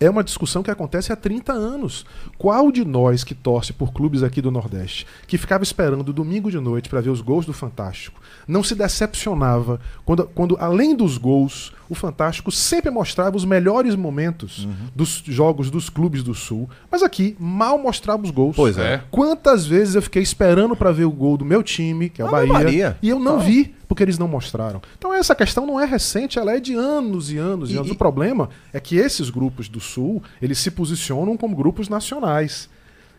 É 0.00 0.08
uma 0.08 0.24
discussão 0.24 0.62
que 0.62 0.70
acontece 0.70 1.12
há 1.12 1.16
30 1.16 1.52
anos. 1.52 2.06
Qual 2.38 2.72
de 2.72 2.86
nós 2.86 3.22
que 3.22 3.34
torce 3.34 3.70
por 3.74 3.92
clubes 3.92 4.22
aqui 4.22 4.40
do 4.40 4.50
Nordeste, 4.50 5.06
que 5.26 5.36
ficava 5.36 5.62
esperando 5.62 6.10
domingo 6.10 6.50
de 6.50 6.58
noite 6.58 6.88
para 6.88 7.02
ver 7.02 7.10
os 7.10 7.20
gols 7.20 7.44
do 7.44 7.52
Fantástico, 7.52 8.18
não 8.48 8.62
se 8.62 8.74
decepcionava 8.74 9.78
quando, 10.04 10.24
quando, 10.34 10.56
além 10.58 10.96
dos 10.96 11.18
gols, 11.18 11.72
o 11.88 11.94
Fantástico 11.94 12.50
sempre 12.50 12.90
mostrava 12.90 13.36
os 13.36 13.44
melhores 13.44 13.94
momentos 13.94 14.64
Uhum. 14.64 14.72
dos 14.96 15.22
jogos 15.26 15.70
dos 15.70 15.90
clubes 15.90 16.22
do 16.22 16.34
Sul, 16.34 16.68
mas 16.90 17.02
aqui 17.02 17.36
mal 17.38 17.76
mostrava 17.78 18.22
os 18.22 18.30
gols. 18.30 18.56
Pois 18.56 18.78
é. 18.78 19.02
Quantas 19.10 19.66
vezes 19.66 19.94
eu 19.96 20.02
fiquei 20.02 20.22
esperando 20.22 20.74
para 20.74 20.92
ver 20.92 21.04
o 21.04 21.10
gol 21.10 21.36
do 21.36 21.44
meu 21.44 21.62
time, 21.62 22.08
que 22.08 22.22
é 22.22 22.24
o 22.24 22.28
Ah, 22.28 22.30
Bahia, 22.32 22.52
Maria. 22.52 22.98
e 23.02 23.08
eu 23.10 23.18
não 23.18 23.38
vi, 23.40 23.74
porque 23.90 24.04
eles 24.04 24.16
não 24.18 24.28
mostraram. 24.28 24.80
Então 24.96 25.12
essa 25.12 25.34
questão 25.34 25.66
não 25.66 25.80
é 25.80 25.84
recente, 25.84 26.38
ela 26.38 26.54
é 26.54 26.60
de 26.60 26.74
anos 26.74 27.32
e 27.32 27.38
anos 27.38 27.70
e, 27.70 27.74
E- 27.74 27.76
anos. 27.76 27.90
O 27.90 27.96
problema 27.96 28.48
é 28.72 28.78
que 28.78 28.94
esses 28.96 29.30
grupos 29.30 29.68
do 29.68 29.80
Sul, 29.80 30.22
eles 30.40 30.58
se 30.60 30.70
posicionam 30.70 31.36
como 31.36 31.56
grupos 31.56 31.88
nacionais. 31.88 32.70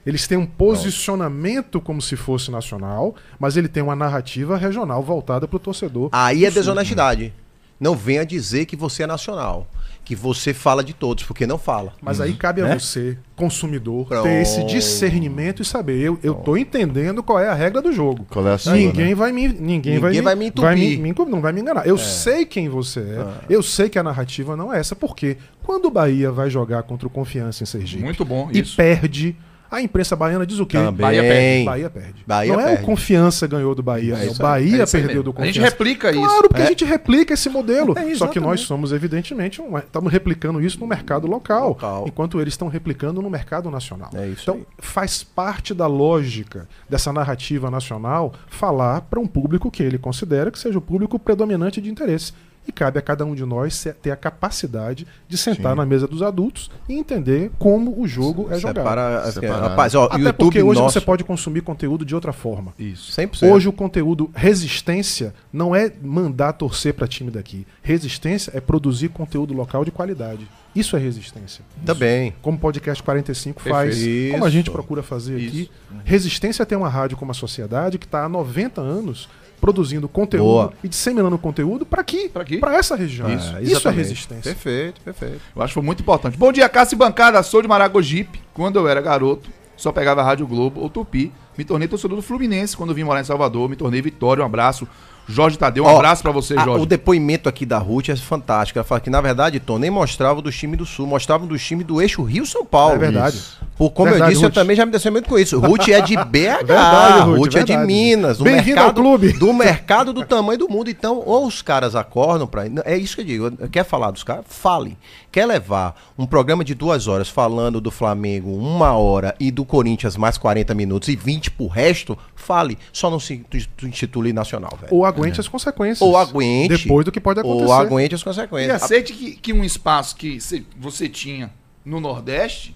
Eles 0.05 0.25
têm 0.27 0.37
um 0.37 0.45
posicionamento 0.45 1.81
como 1.81 2.01
se 2.01 2.15
fosse 2.15 2.49
nacional, 2.49 3.13
mas 3.37 3.57
ele 3.57 3.67
tem 3.67 3.83
uma 3.83 3.97
narrativa 3.97 4.55
regional 4.55 5.03
voltada 5.03 5.45
para 5.45 5.57
o 5.57 5.59
torcedor. 5.59 6.07
Aí 6.13 6.45
é 6.45 6.49
Sul. 6.49 6.61
desonestidade. 6.61 7.33
Não 7.77 7.93
venha 7.93 8.25
dizer 8.25 8.65
que 8.65 8.77
você 8.77 9.03
é 9.03 9.07
nacional. 9.07 9.67
Que 10.11 10.15
você 10.17 10.53
fala 10.53 10.83
de 10.83 10.91
todos, 10.93 11.23
porque 11.23 11.47
não 11.47 11.57
fala. 11.57 11.93
Mas 12.01 12.19
aí 12.19 12.33
cabe 12.33 12.59
a 12.61 12.65
Né? 12.67 12.77
você, 12.77 13.17
consumidor, 13.33 14.07
Pronto. 14.07 14.23
ter 14.23 14.41
esse 14.41 14.61
discernimento 14.65 15.61
e 15.61 15.65
saber. 15.65 16.01
Eu, 16.01 16.19
eu 16.21 16.33
tô 16.35 16.57
entendendo 16.57 17.23
qual 17.23 17.39
é 17.39 17.47
a 17.47 17.53
regra 17.53 17.81
do 17.81 17.93
jogo. 17.93 18.25
Qual 18.29 18.45
é 18.45 18.51
a 18.51 18.57
sua, 18.57 18.73
Ninguém 18.73 19.07
né? 19.11 19.15
vai 19.15 19.31
me, 19.31 19.47
ninguém, 19.47 20.01
Ninguém 20.01 20.21
vai 20.21 20.35
me 20.35 20.47
entupir. 20.47 20.75
me- 20.77 20.97
me 20.97 21.09
encu- 21.11 21.23
não 21.25 21.39
vai 21.39 21.53
me 21.53 21.61
enganar. 21.61 21.87
Eu 21.87 21.97
sei 21.97 22.45
quem 22.45 22.67
você 22.67 22.99
é. 22.99 23.19
Ah. 23.25 23.41
Eu 23.49 23.63
sei 23.63 23.87
que 23.87 23.97
a 23.97 24.03
narrativa 24.03 24.57
não 24.57 24.73
é 24.73 24.81
essa. 24.81 24.97
Porque 24.97 25.37
quando 25.63 25.85
o 25.85 25.89
Bahia 25.91 26.29
vai 26.29 26.49
jogar 26.49 26.83
contra 26.83 27.07
o 27.07 27.09
Confiança 27.09 27.63
em 27.63 27.65
Sergipe 27.65 28.03
Muito 28.03 28.25
bom, 28.25 28.49
e 28.51 28.59
isso. 28.59 28.75
perde, 28.75 29.33
a 29.71 29.81
imprensa 29.81 30.15
baiana 30.15 30.45
diz 30.45 30.59
o 30.59 30.65
quê? 30.65 30.77
Também. 30.77 31.01
Bahia 31.01 31.21
perde. 31.23 31.65
Bahia 31.65 31.89
perde. 31.89 32.23
Bahia 32.27 32.53
não 32.53 32.59
é 32.59 32.65
perde. 32.65 32.83
o 32.83 32.85
Confiança 32.85 33.47
ganhou 33.47 33.73
do 33.73 33.81
Bahia, 33.81 34.15
É 34.15 34.27
é 34.27 34.29
o. 34.29 34.35
Bahia 34.35 34.83
É 34.83 34.85
perdeu 34.85 35.23
do 35.23 35.29
A 35.37 35.45
gente 35.45 35.53
Confiança. 35.55 35.69
replica 35.69 36.11
isso. 36.11 36.19
Claro, 36.19 36.47
porque 36.49 36.61
É. 36.61 36.65
a 36.65 36.67
gente 36.69 36.85
replica 36.85 37.33
esse 37.33 37.49
modelo. 37.49 37.95
É, 38.01 38.15
Só 38.15 38.27
que 38.27 38.39
nós 38.39 38.59
somos, 38.61 38.91
evidentemente, 38.91 39.61
um- 39.61 39.77
estamos 39.77 40.11
replicando 40.11 40.61
isso 40.61 40.79
no 40.79 40.85
mercado 40.85 41.25
local, 41.27 41.69
Local. 41.69 42.03
enquanto 42.07 42.41
eles 42.41 42.53
estão 42.53 42.67
replicando 42.67 43.21
no 43.21 43.29
mercado 43.29 43.71
nacional. 43.71 44.09
É 44.13 44.27
isso 44.27 44.41
então, 44.43 44.55
aí. 44.55 44.65
faz 44.79 45.23
parte 45.23 45.73
da 45.73 45.87
lógica 45.87 46.67
dessa 46.89 47.13
narrativa 47.13 47.71
nacional 47.71 48.33
falar 48.49 49.01
para 49.01 49.19
um 49.19 49.25
público 49.27 49.71
que 49.71 49.81
ele 49.81 49.97
considera 49.97 50.51
que 50.51 50.59
seja 50.59 50.77
o 50.77 50.81
público 50.81 51.17
predominante 51.17 51.79
de 51.79 51.89
interesse. 51.89 52.33
E 52.67 52.71
cabe 52.71 52.99
a 52.99 53.01
cada 53.01 53.25
um 53.25 53.33
de 53.33 53.43
nós 53.43 53.73
se- 53.73 53.91
ter 53.91 54.11
a 54.11 54.15
capacidade 54.15 55.07
de 55.27 55.35
sentar 55.37 55.71
Sim. 55.71 55.77
na 55.79 55.85
mesa 55.85 56.07
dos 56.07 56.21
adultos 56.21 56.69
e 56.87 56.93
entender 56.93 57.49
como 57.57 57.99
o 57.99 58.07
jogo 58.07 58.47
é 58.51 58.59
jogado. 58.59 58.77
Separa, 58.83 59.31
Separado. 59.31 59.67
rapaz, 59.69 59.95
ó, 59.95 60.05
Até 60.05 60.17
YouTube 60.17 60.35
porque 60.37 60.61
hoje 60.61 60.79
nosso, 60.79 60.93
você 60.93 61.01
pode 61.03 61.23
consumir 61.23 61.61
conteúdo 61.61 62.05
de 62.05 62.13
outra 62.13 62.31
forma. 62.31 62.71
Isso. 62.77 63.11
100%. 63.19 63.51
Hoje 63.51 63.67
o 63.67 63.73
conteúdo 63.73 64.29
resistência 64.35 65.33
não 65.51 65.75
é 65.75 65.91
mandar 66.03 66.53
torcer 66.53 66.93
para 66.93 67.07
time 67.07 67.31
daqui. 67.31 67.65
Resistência 67.81 68.51
é 68.55 68.61
produzir 68.61 69.09
conteúdo 69.09 69.53
local 69.53 69.83
de 69.83 69.89
qualidade. 69.91 70.47
Isso 70.75 70.95
é 70.95 70.99
resistência. 70.99 71.65
Também. 71.85 72.33
Como 72.41 72.57
o 72.57 72.59
podcast 72.59 73.01
45 73.03 73.61
faz, 73.61 73.95
Perfeito. 73.95 74.31
como 74.33 74.45
a 74.45 74.49
gente 74.49 74.65
Isso. 74.67 74.71
procura 74.71 75.03
fazer 75.03 75.35
aqui. 75.35 75.61
Isso. 75.63 75.71
Resistência 76.05 76.65
tem 76.65 76.77
uma 76.77 76.87
rádio 76.87 77.17
como 77.17 77.31
a 77.31 77.33
Sociedade 77.33 77.97
que 77.97 78.05
está 78.05 78.23
há 78.23 78.29
90 78.29 78.79
anos 78.79 79.27
produzindo 79.61 80.09
conteúdo 80.09 80.43
Boa. 80.43 80.73
e 80.83 80.89
disseminando 80.89 81.37
conteúdo 81.37 81.85
para 81.85 82.01
aqui, 82.01 82.27
para 82.59 82.75
essa 82.75 82.95
região. 82.95 83.27
Ah, 83.27 83.33
Isso, 83.33 83.55
é 83.55 83.61
exatamente. 83.61 83.97
resistência. 83.99 84.41
Perfeito, 84.53 84.99
perfeito. 85.01 85.39
Eu 85.55 85.61
acho 85.61 85.69
que 85.71 85.73
foi 85.75 85.83
muito 85.83 86.01
importante. 86.01 86.35
Bom 86.35 86.51
dia, 86.51 86.67
Cássio 86.67 86.95
e 86.95 86.97
Bancada. 86.97 87.41
Sou 87.43 87.61
de 87.61 87.67
Maragogipe. 87.67 88.41
Quando 88.53 88.77
eu 88.79 88.87
era 88.87 88.99
garoto, 88.99 89.49
só 89.77 89.91
pegava 89.91 90.21
a 90.21 90.23
Rádio 90.23 90.47
Globo 90.47 90.81
ou 90.81 90.89
Tupi. 90.89 91.31
Me 91.57 91.63
tornei 91.63 91.87
torcedor 91.87 92.15
do 92.15 92.23
Fluminense 92.23 92.75
quando 92.75 92.93
vim 92.93 93.03
morar 93.03 93.21
em 93.21 93.23
Salvador. 93.23 93.69
Me 93.69 93.75
tornei 93.75 94.01
Vitória. 94.01 94.41
Um 94.41 94.45
abraço. 94.45 94.87
Jorge 95.27 95.57
Tadeu, 95.57 95.83
um 95.83 95.87
Ó, 95.87 95.95
abraço 95.95 96.21
pra 96.21 96.31
você, 96.31 96.55
a- 96.57 96.63
Jorge. 96.63 96.83
o 96.83 96.85
depoimento 96.85 97.47
aqui 97.47 97.65
da 97.65 97.77
Ruth 97.77 98.09
é 98.09 98.15
fantástico. 98.15 98.77
Ela 98.79 98.83
fala 98.83 98.99
que, 99.01 99.09
na 99.09 99.21
verdade, 99.21 99.59
Tom, 99.59 99.77
nem 99.79 99.89
mostrava 99.89 100.41
do 100.41 100.51
time 100.51 100.75
do 100.75 100.85
Sul, 100.85 101.07
mostrava 101.07 101.45
do 101.45 101.57
time 101.57 101.83
do 101.83 102.01
eixo 102.01 102.21
Rio-São 102.23 102.65
Paulo. 102.65 102.95
É 102.95 102.97
verdade. 102.99 103.37
Isso. 103.37 103.59
Por, 103.77 103.89
como 103.91 104.09
eu 104.09 104.13
Verdade, 104.13 104.33
disse, 104.33 104.43
eu 104.43 104.49
Ruth. 104.49 104.53
também 104.55 104.75
já 104.75 104.85
me 104.85 104.91
muito 105.11 105.27
com 105.27 105.39
isso. 105.39 105.59
Ruth 105.59 105.87
é 105.87 106.01
de 106.01 106.15
BH, 106.25 106.63
Verdade, 106.65 107.19
Ruth, 107.21 107.37
Ruth, 107.39 107.55
é 107.55 107.59
de 107.63 107.65
verdade. 107.73 107.87
Minas, 107.87 108.37
do 108.37 108.43
Bem-vindo 108.43 108.75
mercado, 108.75 108.87
ao 108.87 108.93
clube. 108.93 109.33
do 109.33 109.53
mercado 109.53 110.13
do 110.13 110.23
tamanho 110.23 110.59
do 110.59 110.69
mundo. 110.69 110.89
Então, 110.89 111.23
ou 111.25 111.47
os 111.47 111.61
caras 111.63 111.95
acordam 111.95 112.45
pra. 112.45 112.63
É 112.85 112.95
isso 112.95 113.15
que 113.15 113.21
eu 113.21 113.25
digo. 113.25 113.51
Quer 113.69 113.83
falar 113.83 114.11
dos 114.11 114.23
caras? 114.23 114.45
Fale. 114.47 114.95
Quer 115.31 115.45
levar 115.45 115.95
um 116.17 116.25
programa 116.27 116.63
de 116.63 116.75
duas 116.75 117.07
horas 117.07 117.27
falando 117.29 117.81
do 117.81 117.89
Flamengo 117.89 118.53
uma 118.55 118.91
hora 118.93 119.33
e 119.39 119.49
do 119.49 119.63
Corinthians 119.65 120.15
mais 120.17 120.37
40 120.37 120.75
minutos 120.75 121.07
e 121.07 121.15
20 121.15 121.49
pro 121.51 121.67
resto? 121.67 122.15
Fale. 122.35 122.77
Só 122.91 123.09
não 123.09 123.19
se 123.19 123.43
intitule 123.81 124.33
nacional, 124.33 124.77
velho. 124.79 124.93
Ou 124.93 125.05
aguente 125.19 125.39
as 125.39 125.47
consequências. 125.47 126.01
Ou 126.01 126.17
aguente. 126.17 126.77
Depois 126.77 127.05
do 127.05 127.11
que 127.11 127.19
pode 127.19 127.39
acontecer. 127.39 127.65
Ou 127.65 127.73
aguente 127.73 128.15
as 128.15 128.21
E 128.21 128.23
consequências. 128.23 128.83
aceite 128.83 129.13
que, 129.13 129.31
que 129.35 129.53
um 129.53 129.63
espaço 129.63 130.15
que 130.15 130.39
cê- 130.41 130.63
você 130.79 131.07
tinha 131.09 131.51
no 131.85 131.99
Nordeste 131.99 132.75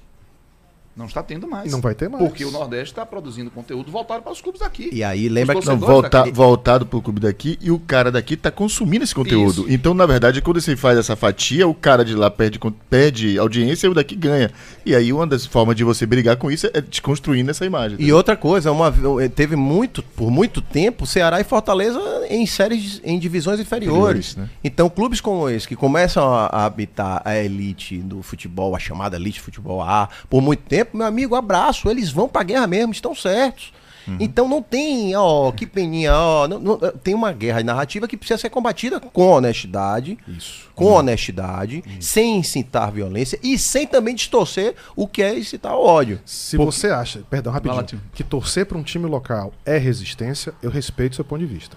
não 0.96 1.08
está 1.08 1.22
tendo 1.22 1.46
mais. 1.48 1.72
Não 1.72 1.82
vai 1.82 1.94
ter 1.94 2.08
mais. 2.10 2.24
Porque 2.24 2.46
o 2.46 2.52
Nordeste 2.52 2.94
está 2.94 3.06
produzindo 3.06 3.52
conteúdo 3.52 3.92
voltado 3.92 4.24
para 4.24 4.32
os 4.32 4.40
clubes 4.40 4.62
aqui. 4.62 4.90
E 4.94 5.04
aí, 5.04 5.28
lembra 5.28 5.60
que. 5.60 5.66
Não, 5.66 5.78
volta, 5.78 6.20
daqui. 6.20 6.32
voltado 6.32 6.86
pro 6.86 7.02
clube 7.02 7.20
daqui 7.20 7.58
e 7.62 7.70
o 7.70 7.78
cara 7.78 8.10
daqui 8.12 8.38
tá 8.38 8.50
consumindo 8.50 9.04
esse 9.04 9.14
conteúdo. 9.14 9.64
Isso. 9.64 9.66
Então, 9.74 9.94
na 9.94 10.06
verdade, 10.06 10.42
quando 10.42 10.62
você 10.62 10.76
faz 10.78 10.98
essa 10.98 11.16
fatia, 11.16 11.68
o 11.68 11.74
cara 11.74 12.06
de 12.06 12.16
lá 12.16 12.32
perde, 12.32 12.60
perde 12.90 13.38
audiência 13.38 13.88
e 13.88 13.90
o 13.90 13.94
daqui 13.94 14.16
ganha. 14.16 14.52
E 14.86 14.96
aí, 14.96 15.12
uma 15.12 15.28
das 15.28 15.46
formas 15.46 15.76
de 15.76 15.84
você 15.84 16.06
brigar 16.06 16.38
com 16.38 16.50
isso 16.50 16.70
é 16.74 16.80
desconstruindo 16.80 17.52
essa 17.52 17.66
imagem. 17.66 17.98
E 18.00 18.14
outra 18.14 18.38
coisa, 18.38 18.72
uma, 18.72 18.94
teve 19.36 19.58
muito, 19.58 20.02
por 20.02 20.32
muito 20.32 20.62
tempo, 20.62 21.06
Ceará 21.06 21.42
e 21.42 21.44
Fortaleza 21.44 22.00
em 22.30 22.46
séries, 22.46 23.02
em 23.04 23.20
divisões 23.20 23.60
inferiores. 23.60 24.32
Inferiores, 24.32 24.36
né? 24.38 24.50
Então, 24.64 24.90
clubes 24.90 25.20
como 25.20 25.50
esse, 25.50 25.68
que 25.68 25.76
começam 25.76 26.34
a, 26.34 26.46
a 26.46 26.66
habitar 26.66 27.22
a 27.26 27.36
elite 27.38 27.98
do 27.98 28.22
futebol, 28.22 28.76
a 28.76 28.80
chamada 28.80 29.18
elite 29.18 29.42
futebol 29.42 29.82
A, 29.82 30.08
por 30.30 30.42
muito 30.42 30.64
tempo, 30.64 30.85
meu 30.94 31.06
amigo, 31.06 31.36
abraço, 31.36 31.90
eles 31.90 32.12
vão 32.12 32.28
pra 32.28 32.44
guerra 32.44 32.68
mesmo, 32.68 32.92
estão 32.92 33.14
certos. 33.16 33.74
Uhum. 34.08 34.18
Então 34.20 34.48
não 34.48 34.62
tem, 34.62 35.16
ó, 35.16 35.52
que 35.52 35.66
peninha, 35.66 36.14
ó, 36.14 36.48
não- 36.48 36.60
não- 36.60 36.78
tem 37.04 37.16
uma 37.16 37.32
guerra 37.32 37.64
narrativa 37.64 38.08
que 38.08 38.16
precisa 38.16 38.38
ser 38.38 38.52
combatida 38.52 39.00
com 39.00 39.28
honestidade, 39.32 40.16
Isso. 40.28 40.70
com 40.76 40.86
honestidade, 40.92 41.84
sem 42.00 42.38
incitar 42.38 42.92
violência 42.92 43.40
e 43.42 43.58
sem 43.58 43.88
também 43.88 44.14
distorcer 44.14 44.76
o 44.96 45.08
que 45.08 45.24
é 45.24 45.36
incitar 45.40 45.76
o 45.76 45.84
ódio. 45.84 46.20
Se 46.24 46.56
você 46.56 46.90
acha, 46.90 47.24
perdão, 47.30 47.52
rapidinho, 47.52 48.00
que 48.14 48.24
torcer 48.24 48.68
para 48.68 48.78
um 48.78 48.84
time 48.84 49.08
local 49.08 49.52
é 49.66 49.78
resistência, 49.80 50.54
eu 50.62 50.70
respeito 50.70 51.14
o 51.14 51.16
seu 51.16 51.26
ponto 51.26 51.40
de 51.40 51.48
vista. 51.48 51.76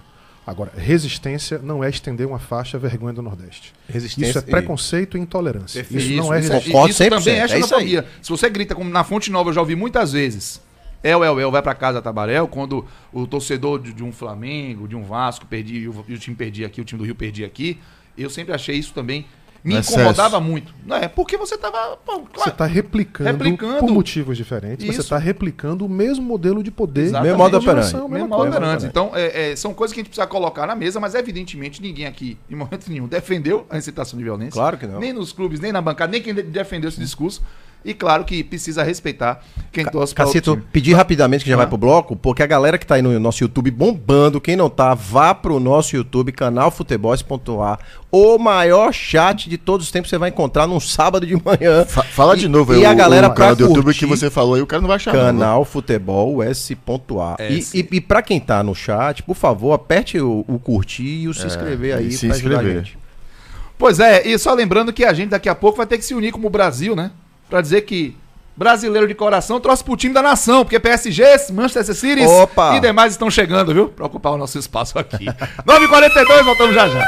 Agora, 0.49 0.71
resistência 0.75 1.59
não 1.59 1.83
é 1.83 1.89
estender 1.91 2.25
uma 2.25 2.39
faixa 2.39 2.79
vergonha 2.79 3.13
do 3.13 3.21
Nordeste. 3.21 3.71
Resistência 3.87 4.29
Isso 4.31 4.39
é 4.39 4.41
preconceito 4.41 5.15
e 5.15 5.21
intolerância. 5.21 5.83
Perfeito. 5.83 6.11
Isso, 6.11 6.17
não 6.17 6.33
é 6.33 6.39
isso, 6.39 6.51
resistência. 6.51 6.71
Concordo 6.71 6.89
isso 6.89 7.03
100%, 7.03 7.09
também 7.09 7.33
é 7.35 7.37
é 7.37 7.45
isso 7.45 7.53
xenofobia. 7.67 8.05
Se 8.19 8.29
você 8.31 8.49
grita 8.49 8.73
como 8.73 8.89
na 8.89 9.03
Fonte 9.03 9.31
Nova, 9.31 9.51
eu 9.51 9.53
já 9.53 9.61
ouvi 9.61 9.75
muitas 9.75 10.11
vezes. 10.11 10.59
El, 11.03 11.23
El, 11.23 11.39
El, 11.39 11.51
vai 11.51 11.61
pra 11.61 11.75
casa, 11.75 12.01
Tabarel, 12.01 12.47
quando 12.47 12.83
o 13.13 13.27
torcedor 13.27 13.79
de, 13.79 13.93
de 13.93 14.03
um 14.03 14.11
Flamengo, 14.11 14.87
de 14.87 14.95
um 14.95 15.03
Vasco, 15.03 15.45
perdia, 15.45 15.81
e 15.81 15.87
o, 15.87 16.03
e 16.07 16.15
o 16.15 16.17
time 16.17 16.35
perdia 16.35 16.65
aqui, 16.65 16.81
o 16.81 16.83
time 16.83 16.97
do 16.97 17.05
Rio 17.05 17.13
perdia 17.13 17.45
aqui. 17.45 17.79
Eu 18.17 18.31
sempre 18.31 18.51
achei 18.51 18.75
isso 18.75 18.91
também. 18.91 19.27
Me 19.63 19.75
Um 19.75 19.79
incomodava 19.79 20.37
excesso. 20.37 20.41
muito. 20.41 20.73
Não 20.85 20.95
é, 20.95 21.07
porque 21.07 21.35
você 21.35 21.57
tava. 21.57 21.97
pô, 21.97 22.13
Você 22.19 22.27
claro, 22.33 22.49
está 22.51 22.65
replicando, 22.65 23.29
Replicando. 23.31 23.79
por 23.79 23.89
motivos 23.91 24.37
diferentes, 24.37 24.85
mas 24.85 24.95
você 24.95 25.01
Isso. 25.01 25.13
está 25.13 25.17
replicando 25.17 25.85
o 25.85 25.89
mesmo 25.89 26.23
modelo 26.23 26.63
de 26.63 26.71
poder. 26.71 27.01
Exatamente. 27.01 27.25
Mesmo 27.27 27.37
modo 27.37 27.57
mesma 28.09 28.19
Mesmo 28.19 28.29
coisa. 28.29 28.51
tolerantes. 28.53 28.85
Então, 28.85 29.11
é, 29.13 29.51
é, 29.51 29.55
são 29.57 29.73
coisas 29.73 29.93
que 29.93 29.99
a 29.99 30.01
gente 30.03 30.09
precisa 30.09 30.25
colocar 30.27 30.65
na 30.65 30.75
mesa, 30.75 30.99
mas 30.99 31.13
evidentemente 31.13 31.81
ninguém 31.81 32.05
aqui, 32.05 32.37
em 32.49 32.55
momento 32.55 32.87
nenhum, 32.89 33.07
defendeu 33.07 33.65
a 33.69 33.77
incitação 33.77 34.17
de 34.17 34.23
violência. 34.23 34.53
Claro 34.53 34.77
que 34.77 34.87
não. 34.87 34.99
Nem 34.99 35.11
nos 35.11 35.33
clubes, 35.33 35.59
nem 35.59 35.71
na 35.73 35.81
bancada, 35.81 36.11
nem 36.11 36.21
quem 36.21 36.33
de- 36.33 36.43
defendeu 36.43 36.87
esse 36.87 36.99
discurso. 36.99 37.41
E 37.83 37.93
claro 37.93 38.25
que 38.25 38.43
precisa 38.43 38.83
respeitar 38.83 39.41
quem 39.71 39.85
torce 39.85 40.13
para 40.13 40.25
Cacito, 40.25 40.49
outro 40.51 40.61
time. 40.63 40.71
pedir 40.73 40.93
rapidamente 40.93 41.45
que 41.45 41.49
já 41.49 41.55
Ah. 41.55 41.59
vai 41.59 41.67
pro 41.67 41.77
bloco, 41.77 42.13
porque 42.13 42.43
a 42.43 42.45
galera 42.45 42.77
que 42.77 42.85
tá 42.85 42.95
aí 42.95 43.01
no 43.01 43.17
nosso 43.21 43.41
YouTube 43.41 43.71
bombando, 43.71 44.41
quem 44.41 44.57
não 44.57 44.69
tá, 44.69 44.93
vá 44.93 45.33
pro 45.33 45.61
nosso 45.61 45.95
YouTube, 45.95 46.33
canal 46.33 46.71
Futebols.a. 46.71 47.79
O 48.11 48.37
maior 48.37 48.91
chat 48.93 49.49
de 49.49 49.57
todos 49.57 49.85
os 49.85 49.91
tempos 49.93 50.09
você 50.09 50.17
vai 50.17 50.29
encontrar 50.29 50.67
num 50.67 50.79
sábado 50.79 51.25
de 51.25 51.35
manhã. 51.35 51.85
Fa- 51.85 52.03
fala 52.03 52.35
de 52.35 52.45
E- 52.45 52.49
novo 52.49 52.73
e 52.73 52.77
aí 52.77 52.85
a 52.85 52.93
galera 52.93 53.27
o 53.27 53.33
canal 53.33 53.55
do 53.55 53.63
YouTube 53.63 53.85
curtir- 53.85 53.99
que 53.99 54.05
você 54.07 54.29
falou 54.29 54.55
aí, 54.55 54.61
o 54.61 54.67
cara 54.67 54.81
não 54.81 54.87
vai 54.87 54.97
achar. 54.97 55.13
não, 55.13 55.19
né? 55.21 55.25
Canal 55.27 55.63
Futebol 55.63 56.43
S.A. 56.43 57.37
E, 57.49 57.57
S. 57.59 57.77
e, 57.79 57.87
e 57.95 58.01
pra 58.01 58.21
quem 58.21 58.39
tá 58.41 58.61
no 58.61 58.75
chat, 58.75 59.23
por 59.23 59.35
favor, 59.37 59.71
aperte 59.73 60.19
o, 60.19 60.43
o 60.47 60.59
curtir 60.59 61.21
e 61.21 61.27
o 61.29 61.33
se 61.33 61.47
inscrever 61.47 61.95
aí 61.95 62.11
se 62.11 62.27
pra 62.27 62.35
ajudar 62.35 62.55
a 62.55 62.57
inscrever. 62.63 62.83
gente. 62.83 62.97
Pois 63.77 63.99
é, 64.01 64.27
e 64.27 64.37
só 64.37 64.53
lembrando 64.53 64.91
que 64.91 65.05
a 65.05 65.13
gente 65.13 65.29
daqui 65.29 65.47
a 65.47 65.55
pouco 65.55 65.77
vai 65.77 65.85
ter 65.87 65.97
que 65.97 66.03
se 66.03 66.13
unir 66.13 66.33
como 66.33 66.49
Brasil, 66.49 66.95
né? 66.95 67.11
para 67.49 67.61
dizer 67.61 67.81
que 67.81 68.15
brasileiro 68.55 69.07
de 69.07 69.15
coração 69.15 69.59
trouxe 69.59 69.83
pro 69.83 69.95
time 69.95 70.13
da 70.13 70.21
nação, 70.21 70.63
porque 70.65 70.79
PSG, 70.79 71.23
Manchester 71.53 71.95
City 71.95 72.25
Opa. 72.25 72.75
e 72.75 72.79
demais 72.81 73.13
estão 73.13 73.31
chegando, 73.31 73.73
viu? 73.73 73.87
Pra 73.87 74.05
ocupar 74.05 74.33
o 74.33 74.37
nosso 74.37 74.59
espaço 74.59 74.99
aqui. 74.99 75.25
9h42, 75.65 76.43
voltamos 76.43 76.75
já 76.75 76.87
já. 76.89 77.05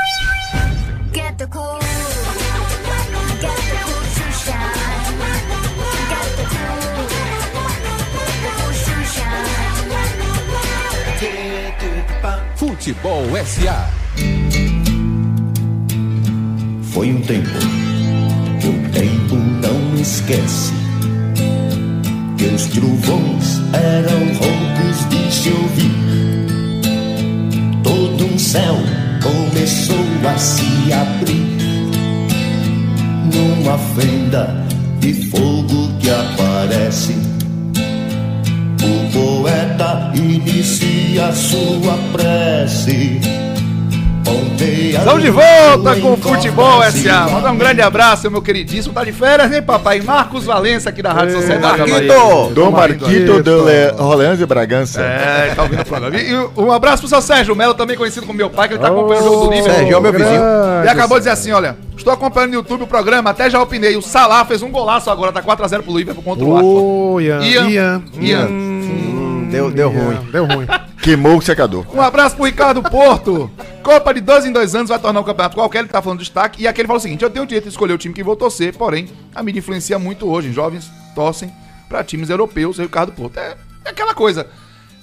Futebol 12.56 13.26
SA. 13.46 13.90
Foi 16.94 17.10
um 17.12 17.22
tempo 17.22 17.91
esquece. 20.02 20.74
Que 22.38 22.46
os 22.46 22.66
trovões 22.68 23.62
eram 23.74 24.20
roncos 24.34 25.10
de 25.10 25.34
se 25.34 25.50
ouvir. 25.50 25.92
Todo 27.84 28.26
um 28.26 28.40
céu 28.40 28.76
começou 29.22 30.06
a 30.28 30.38
se 30.38 30.92
abrir. 30.92 31.52
Numa 33.34 33.78
fenda 33.96 34.66
de 35.00 35.14
fogo 35.30 35.92
que 36.00 36.10
aparece. 36.10 37.16
O 38.84 39.44
poeta 39.44 40.12
inicia 40.16 41.32
sua 41.32 41.98
prece. 42.12 43.22
Estamos 44.24 45.24
de 45.24 45.30
volta 45.32 45.96
com 46.00 46.14
o 46.14 46.18
Futebol 46.18 46.84
SA. 46.92 47.28
Mandar 47.32 47.52
um 47.52 47.58
grande 47.58 47.82
abraço, 47.82 48.30
meu 48.30 48.42
queridíssimo. 48.42 48.94
Tá 48.94 49.04
de 49.04 49.12
férias, 49.12 49.52
hein, 49.52 49.62
papai? 49.62 50.00
Marcos 50.02 50.46
Valença 50.46 50.90
aqui 50.90 51.02
da 51.02 51.12
Rádio 51.12 51.36
Sociedade. 51.38 51.80
Marquito! 51.90 52.52
Dom 52.54 52.70
Marquito 52.72 53.42
de 53.42 53.50
Le- 53.50 53.94
Orleans 53.98 54.40
e 54.40 54.46
Bragança. 54.46 55.02
É, 55.02 55.54
tá 55.56 55.64
ouvindo 55.64 55.82
o 55.82 55.86
programa. 55.86 56.16
E, 56.18 56.36
um 56.58 56.72
abraço 56.72 57.00
pro 57.02 57.10
seu 57.10 57.22
Sérgio 57.22 57.56
Melo, 57.56 57.74
também 57.74 57.98
conhecido 57.98 58.26
como 58.28 58.38
meu 58.38 58.50
pai, 58.50 58.68
que 58.68 58.76
ele 58.76 58.82
tá 58.82 58.90
acompanhando 58.90 59.26
o 59.26 59.30
jogo 59.30 59.46
do 59.46 59.52
Liverpool. 59.52 59.74
Sérgio 59.76 59.94
é 59.94 59.98
o 59.98 60.02
meu 60.02 60.14
vizinho. 60.14 60.42
E 60.86 60.88
acabou 60.88 61.18
de 61.18 61.22
dizer 61.22 61.32
assim, 61.32 61.52
olha, 61.52 61.76
estou 61.98 62.14
acompanhando 62.14 62.50
no 62.52 62.56
YouTube 62.58 62.84
o 62.84 62.88
programa, 62.88 63.32
até 63.32 63.50
já 63.50 63.62
opinei. 63.62 63.96
O 63.98 64.02
Salah 64.02 64.46
fez 64.46 64.62
um 64.62 64.70
golaço 64.70 65.10
agora, 65.10 65.32
tá 65.32 65.42
4x0 65.42 65.82
pro 65.82 65.98
Liverpool 65.98 66.24
contra 66.24 66.46
o. 66.46 67.14
Ô, 67.16 67.22
Ian. 67.22 67.42
Ian. 67.42 67.70
Ian. 67.70 68.04
Ian. 68.20 68.48
Hum, 68.48 69.48
deu, 69.52 69.72
deu 69.72 69.92
Ian. 69.92 70.00
ruim. 70.04 70.18
Deu 70.32 70.46
ruim. 70.46 70.68
Queimou 71.02 71.38
o 71.38 71.42
secador. 71.42 71.86
Um 71.94 72.02
abraço 72.02 72.36
pro 72.36 72.46
Ricardo 72.46 72.82
Porto. 72.84 73.50
Copa 73.84 74.14
de 74.14 74.22
dois 74.22 74.46
em 74.46 74.52
dois 74.52 74.76
anos 74.76 74.90
vai 74.90 75.00
tornar 75.00 75.20
um 75.20 75.24
campeonato 75.24 75.56
qualquer, 75.56 75.80
ele 75.80 75.88
tá 75.88 76.02
falando 76.02 76.20
de 76.20 76.26
destaque. 76.26 76.62
E 76.62 76.68
aqui 76.68 76.82
ele 76.82 76.88
fala 76.88 77.00
o 77.00 77.02
seguinte: 77.02 77.24
eu 77.24 77.30
tenho 77.30 77.44
o 77.44 77.48
direito 77.48 77.64
de 77.64 77.70
escolher 77.72 77.94
o 77.94 77.98
time 77.98 78.14
que 78.14 78.24
vou 78.24 78.36
torcer, 78.36 78.76
porém, 78.78 79.10
a 79.34 79.42
mídia 79.42 79.60
influencia 79.60 79.98
muito 79.98 80.28
hoje. 80.30 80.52
Jovens 80.54 80.92
torcem 81.16 81.52
pra 81.90 82.04
times 82.04 82.30
europeus, 82.30 82.78
o 82.78 82.84
Ricardo 82.84 83.12
Porto. 83.14 83.38
É, 83.38 83.56
é 83.86 83.90
aquela 83.90 84.14
coisa. 84.14 84.46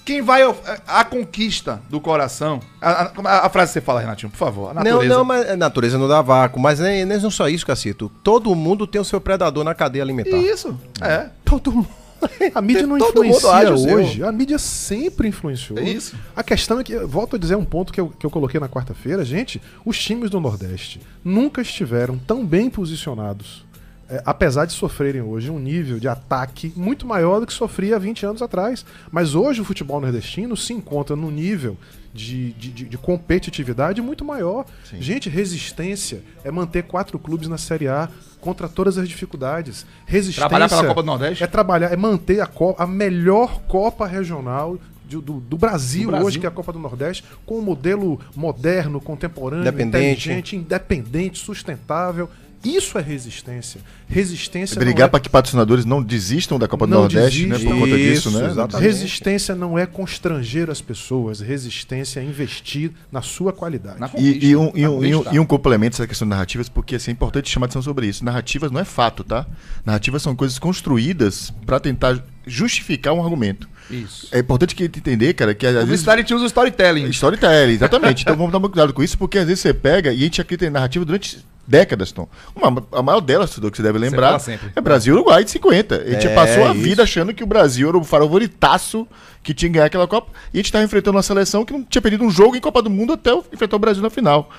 Quem 0.05 0.23
vai 0.23 0.41
ao- 0.43 0.57
a, 0.87 1.05
conquista 1.05 1.83
do 1.91 2.01
coração. 2.01 2.61
A, 2.81 3.11
a- 3.25 3.47
a 3.47 3.51
frase 3.51 3.71
que 3.71 3.75
você 3.75 3.81
fala, 3.83 4.01
Renatinho, 4.01 4.31
por 4.31 4.39
favor. 4.39 4.71
A 4.71 4.75
Não, 4.75 4.83
natureza. 4.85 5.15
não, 5.15 5.25
mas 5.25 5.51
a 5.51 5.57
natureza 5.57 5.99
não 5.99 6.09
dá 6.09 6.23
vácuo. 6.23 6.59
Mas 6.59 6.79
nem, 6.79 7.05
nem 7.05 7.21
não 7.21 7.31
só 7.31 7.47
isso, 7.47 7.67
Cacito. 7.67 8.11
Todo 8.25 8.55
mundo 8.55 8.87
tem 8.87 8.99
o 9.01 9.05
seu 9.05 9.21
predador 9.21 9.65
na 9.65 9.75
cadeia 9.75 10.03
alimentar. 10.03 10.37
Isso. 10.39 10.79
É. 11.03 11.27
Todo 11.45 11.73
mundo. 11.73 11.89
A 12.55 12.61
mídia 12.61 12.87
não 12.87 12.99
Todo 12.99 13.25
influencia 13.25 13.95
hoje. 13.95 14.23
A 14.23 14.33
mídia 14.33 14.59
sempre 14.59 15.29
influenciou. 15.29 15.79
É 15.79 15.83
isso. 15.83 16.17
A 16.35 16.43
questão 16.43 16.81
é 16.81 16.85
que, 16.85 16.97
volto 16.99 17.37
a 17.37 17.39
dizer 17.39 17.57
um 17.57 17.65
ponto 17.65 17.93
que 17.93 18.01
eu, 18.01 18.09
que 18.09 18.25
eu 18.25 18.31
coloquei 18.31 18.59
na 18.59 18.69
quarta-feira, 18.69 19.25
gente, 19.25 19.61
os 19.85 19.99
times 20.03 20.31
do 20.31 20.41
Nordeste 20.41 21.01
nunca 21.25 21.61
estiveram 21.61 22.19
tão 22.19 22.45
bem 22.45 22.71
posicionados, 22.71 23.65
é, 24.09 24.23
apesar 24.25 24.65
de 24.65 24.73
sofrerem 24.73 25.21
hoje 25.21 25.51
um 25.51 25.59
nível 25.59 25.99
de 25.99 26.09
ataque 26.09 26.73
muito 26.75 27.07
maior 27.07 27.41
do 27.41 27.47
que 27.47 27.53
sofria 27.53 27.97
há 27.97 27.99
20 27.99 28.27
anos 28.27 28.43
atrás. 28.43 28.85
Mas 29.11 29.35
hoje 29.35 29.61
o 29.61 29.65
futebol 29.65 30.01
nordestino 30.01 30.57
se 30.57 30.73
encontra 30.73 31.15
num 31.15 31.31
nível 31.31 31.77
de, 32.19 32.53
de, 32.53 32.69
de- 32.73 32.85
de 32.87 32.99
competitividade 32.99 34.03
muito 34.03 34.25
maior. 34.25 34.67
Gente, 34.99 35.29
resistência 35.29 36.23
é 36.45 36.51
manter 36.51 36.83
quatro 36.83 37.19
clubes 37.19 37.49
na 37.49 37.57
Série 37.59 37.87
A 37.89 38.09
contra 38.41 38.69
todas 38.69 38.99
as 38.99 39.09
dificuldades. 39.09 39.87
Resistência 40.07 40.41
Trabalhar 40.49 40.69
pela 40.69 40.85
Copa 40.87 41.03
do 41.03 41.07
Nordeste? 41.07 41.45
é 41.45 41.47
trabalhar, 41.47 41.93
é 41.93 41.97
manter 41.97 42.41
a, 42.41 42.47
Copa, 42.47 42.83
a 42.83 42.87
melhor 42.87 43.61
Copa 43.69 44.07
regional 44.07 44.77
de- 45.07 45.17
do, 45.21 45.41
do 45.41 45.57
Brasil, 45.57 46.05
Do 46.05 46.11
Brasil. 46.11 46.27
hoje, 46.27 46.39
que 46.39 46.47
é 46.47 46.49
a 46.49 46.53
Copa 46.53 46.73
do 46.73 46.79
Nordeste, 46.79 47.25
com 47.47 47.59
um 47.59 47.63
modelo 47.63 48.21
moderno, 48.37 49.01
contemporâneo, 49.01 49.63
Independente. 49.63 49.97
inteligente, 50.29 50.57
independente, 50.57 51.39
sustentável. 51.39 52.29
Isso 52.65 52.99
é 52.99 53.01
resistência. 53.01 53.81
Resistência 54.09 54.75
não 54.75 54.85
Brigar 54.85 55.07
é 55.07 55.11
para 55.11 55.21
que 55.21 55.29
patrocinadores 55.29 55.85
não 55.85 56.03
desistam 56.03 56.59
da 56.59 56.67
Copa 56.67 56.87
do 56.87 56.91
Não 56.91 57.01
Nordeste, 57.03 57.47
né? 57.47 57.59
Por 57.59 57.79
conta 57.79 57.97
disso, 57.97 58.29
Isso, 58.29 58.39
né? 58.39 58.47
exatamente. 58.47 58.87
Resistência 58.87 59.55
não 59.55 59.79
é 59.79 59.87
constranger 59.87 60.69
as 60.69 60.81
pessoas, 60.81 61.41
resistência 61.41 62.21
é 62.21 62.25
investir 62.25 62.91
na 63.13 63.23
sua 63.23 63.53
qualidade. 63.53 64.01
Na 64.01 64.11
E, 64.17 64.49
e 64.49 64.57
um, 64.57 64.73
e, 64.75 64.89
um, 64.89 65.05
e, 65.05 65.15
um, 65.15 65.35
e 65.35 65.41
um 65.41 65.47
complemento 65.47 65.97
dessa 65.97 66.07
questão 66.07 66.27
de 66.27 66.31
narrativas, 66.31 66.69
porque 66.69 66.97
assim, 66.97 67.11
é 67.11 67.13
importante 67.13 67.49
chamar 67.49 67.67
atenção 67.67 67.83
sobre 67.83 68.07
isso. 68.07 68.25
Narrativas 68.25 68.71
não 68.71 68.81
é 68.81 68.85
fato, 68.85 69.23
tá? 69.23 69.47
Narrativas 69.85 70.23
são 70.23 70.35
coisas 70.35 70.59
construídas 70.59 71.53
para 71.65 71.79
tentar 71.79 72.23
justificar 72.47 73.15
um 73.15 73.23
argumento. 73.23 73.69
Isso. 73.91 74.29
É 74.33 74.39
importante 74.39 74.75
que 74.75 74.85
entender, 74.85 75.33
cara, 75.35 75.55
que 75.55 75.67
às 75.67 75.73
vezes 75.73 75.87
Publicidade 75.87 76.25
tinha 76.25 76.37
os 76.37 76.43
storytelling. 76.45 77.09
Storytelling, 77.11 77.73
exatamente. 77.75 78.23
então 78.23 78.37
vamos 78.37 78.53
tomar 78.53 78.69
cuidado 78.69 78.93
com 78.93 79.03
isso, 79.03 79.17
porque 79.17 79.39
às 79.39 79.47
vezes 79.47 79.61
você 79.61 79.73
pega 79.75 80.13
e 80.13 80.17
a 80.17 80.21
gente 80.21 80.41
acredita 80.41 80.67
em 80.67 80.71
narrativa 80.71 81.05
durante 81.05 81.45
décadas, 81.67 82.13
Tom. 82.13 82.27
Uma, 82.57 82.83
a 82.93 83.03
maior 83.03 83.21
delas, 83.21 83.51
Tudor, 83.51 83.71
que 83.71 83.77
você 83.77 83.83
deve 83.83 83.99
lembrar, 83.99 84.41
é 84.75 84.81
Brasil 84.81 85.15
e 85.15 85.17
Uruguai 85.19 85.45
de 85.45 85.51
50. 85.51 85.95
A 86.03 86.11
gente 86.11 86.27
É, 86.27 86.35
passou 86.35 86.67
a 86.67 86.73
isso. 86.73 86.83
vida 86.83 87.03
achando 87.03 87.35
que 87.35 87.45
o 87.45 87.47
Brasil 87.47 87.89
era 87.89 87.99
o 87.99 88.05
favoritaço 88.05 89.07
que 89.43 89.53
tinha 89.55 89.69
que 89.71 89.75
ganhar 89.75 89.87
aquela 89.87 90.07
Copa, 90.07 90.31
e 90.53 90.57
a 90.57 90.59
gente 90.59 90.67
estava 90.67 90.85
enfrentando 90.85 91.17
uma 91.17 91.23
seleção 91.23 91.65
que 91.65 91.73
não 91.73 91.83
tinha 91.83 92.03
perdido 92.03 92.25
um 92.25 92.31
jogo 92.31 92.57
em 92.57 92.61
Copa 92.61 92.83
do 92.83 92.91
Mundo 92.91 93.13
até 93.15 93.33
enfrentar 93.53 93.77
o 93.77 93.79
Brasil 93.79 94.03
na 94.03 94.11
final. 94.11 94.51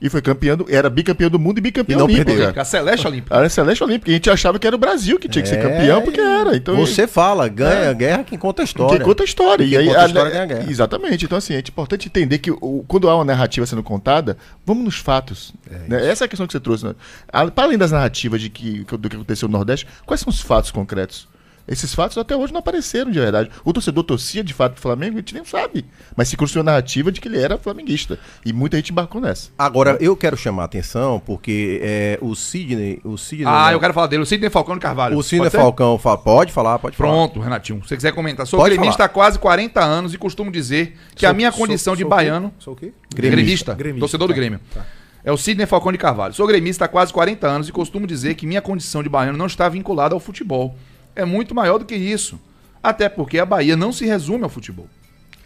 E 0.00 0.10
foi 0.10 0.20
campeão, 0.20 0.56
do- 0.58 0.66
era 0.68 0.90
bicampeão 0.90 1.30
do 1.30 1.38
mundo 1.38 1.58
e 1.58 1.60
bicampeão 1.60 1.96
E 1.96 1.98
não 1.98 2.04
olímpico. 2.06 2.36
perdeu. 2.36 2.60
A 2.60 2.64
Celeste 2.64 3.06
Olímpica. 3.06 3.34
Era 3.34 3.48
Celeste 3.48 3.82
Olímpica. 3.82 4.10
E 4.10 4.14
a 4.14 4.16
gente 4.16 4.30
achava 4.30 4.58
que 4.58 4.66
era 4.66 4.76
o 4.76 4.78
Brasil 4.78 5.18
que 5.18 5.28
tinha 5.28 5.42
que 5.42 5.48
ser 5.48 5.58
É, 5.58 5.62
campeão, 5.62 6.02
porque 6.02 6.20
era. 6.20 6.54
Então, 6.56 6.76
Você 6.76 7.06
fala, 7.06 7.48
ganha 7.48 7.92
guerra 7.92 8.22
quem 8.24 8.38
conta 8.38 8.62
a 8.62 8.64
história. 8.64 8.98
que 8.98 9.04
conta 9.04 9.22
a 9.22 9.24
história. 9.24 9.64
Quem 9.64 9.72
E 9.74 9.76
aí, 9.78 9.86
conta 9.86 9.98
a 9.98 10.02
a- 10.02 10.06
história 10.06 10.30
ganha 10.30 10.42
a 10.42 10.46
guerra. 10.46 10.66
Exatamente. 10.70 11.24
Então, 11.24 11.38
assim, 11.38 11.54
é 11.54 11.58
importante 11.60 12.08
entender 12.08 12.38
que 12.38 12.50
o- 12.50 12.84
quando 12.86 13.08
há 13.08 13.14
uma 13.16 13.24
narrativa 13.24 13.64
sendo 13.66 13.82
contada, 13.82 14.36
vamos 14.66 14.84
nos 14.84 14.96
fatos. 14.98 15.54
né? 15.88 16.08
Essa 16.08 16.24
é 16.24 16.26
a 16.26 16.28
questão 16.28 16.46
que 16.46 16.52
você 16.52 16.60
trouxe. 16.60 16.84
Né? 16.84 16.94
A- 17.32 17.46
Para 17.50 17.64
além 17.64 17.78
das 17.78 17.90
narrativas 17.92 18.40
de 18.40 18.50
que, 18.50 18.84
do 18.98 19.08
que 19.08 19.16
aconteceu 19.16 19.48
no 19.48 19.52
Nordeste, 19.56 19.86
quais 20.04 20.20
são 20.20 20.30
os 20.30 20.40
fatos 20.40 20.70
concretos? 20.70 21.26
Esses 21.68 21.92
fatos 21.94 22.16
até 22.16 22.36
hoje 22.36 22.52
não 22.52 22.60
apareceram 22.60 23.10
de 23.10 23.18
verdade. 23.18 23.50
O 23.64 23.72
torcedor 23.72 24.04
torcia 24.04 24.44
de 24.44 24.54
fato 24.54 24.74
pro 24.74 24.82
Flamengo, 24.82 25.14
a 25.16 25.20
gente 25.20 25.34
nem 25.34 25.44
sabe. 25.44 25.84
Mas 26.16 26.28
se 26.28 26.36
construiu 26.36 26.62
a 26.62 26.64
narrativa 26.64 27.10
de 27.10 27.20
que 27.20 27.26
ele 27.26 27.40
era 27.40 27.58
flamenguista. 27.58 28.18
E 28.44 28.52
muita 28.52 28.76
gente 28.76 28.92
embarcou 28.92 29.20
nessa. 29.20 29.50
Agora, 29.58 29.96
eu 30.00 30.16
quero 30.16 30.36
chamar 30.36 30.62
a 30.62 30.66
atenção, 30.66 31.20
porque 31.26 31.80
é, 31.82 32.18
o 32.22 32.34
Sidney. 32.36 33.00
O 33.02 33.16
Sidney 33.18 33.46
Ah, 33.48 33.72
eu 33.72 33.80
quero 33.80 33.92
falar 33.92 34.06
dele. 34.06 34.22
O 34.22 34.26
Sidney 34.26 34.48
Falcão 34.48 34.74
de 34.76 34.80
Carvalho. 34.80 35.16
O 35.18 35.22
Sidney 35.22 35.50
Pode? 35.50 35.62
Falcão 35.62 35.98
fala. 35.98 36.18
Pode 36.18 36.52
falar, 36.52 36.78
pode 36.78 36.96
falar. 36.96 37.10
Pronto, 37.10 37.40
Renatinho. 37.40 37.82
Se 37.82 37.88
você 37.88 37.96
quiser 37.96 38.12
comentar. 38.12 38.46
Sou 38.46 38.60
Pode 38.60 38.76
gremista 38.76 39.04
há 39.04 39.08
quase 39.08 39.38
40 39.38 39.82
anos 39.82 40.14
e 40.14 40.18
costumo 40.18 40.52
dizer 40.52 40.96
que 41.16 41.26
a 41.26 41.30
Sou- 41.30 41.36
minha 41.36 41.50
sou- 41.50 41.60
condição 41.60 41.94
de 41.96 42.02
sou 42.02 42.06
o 42.06 42.10
quê? 42.10 42.16
baiano. 42.16 42.54
Sou 42.60 42.74
o 42.74 42.76
quê? 42.76 42.92
Gremista. 43.14 43.74
Gremista, 43.74 44.00
Torcedor 44.00 44.28
do 44.28 44.34
tá. 44.34 44.36
Grêmio. 44.38 44.60
É 45.24 45.32
o 45.32 45.36
Sidney 45.36 45.66
Falcão 45.66 45.90
de 45.90 45.98
Carvalho. 45.98 46.32
Sou 46.32 46.46
gremista 46.46 46.84
há 46.84 46.88
quase 46.88 47.12
40 47.12 47.48
anos 47.48 47.68
e 47.68 47.72
costumo 47.72 48.06
dizer 48.06 48.36
que 48.36 48.46
minha 48.46 48.62
condição 48.62 49.02
de 49.02 49.08
baiano 49.08 49.36
não 49.36 49.46
está 49.46 49.68
vinculada 49.68 50.14
ao 50.14 50.20
futebol. 50.20 50.76
É 51.16 51.24
muito 51.24 51.54
maior 51.54 51.78
do 51.78 51.84
que 51.84 51.96
isso. 51.96 52.38
Até 52.82 53.08
porque 53.08 53.38
a 53.38 53.44
Bahia 53.44 53.74
não 53.74 53.90
se 53.90 54.06
resume 54.06 54.44
ao 54.44 54.50
futebol. 54.50 54.88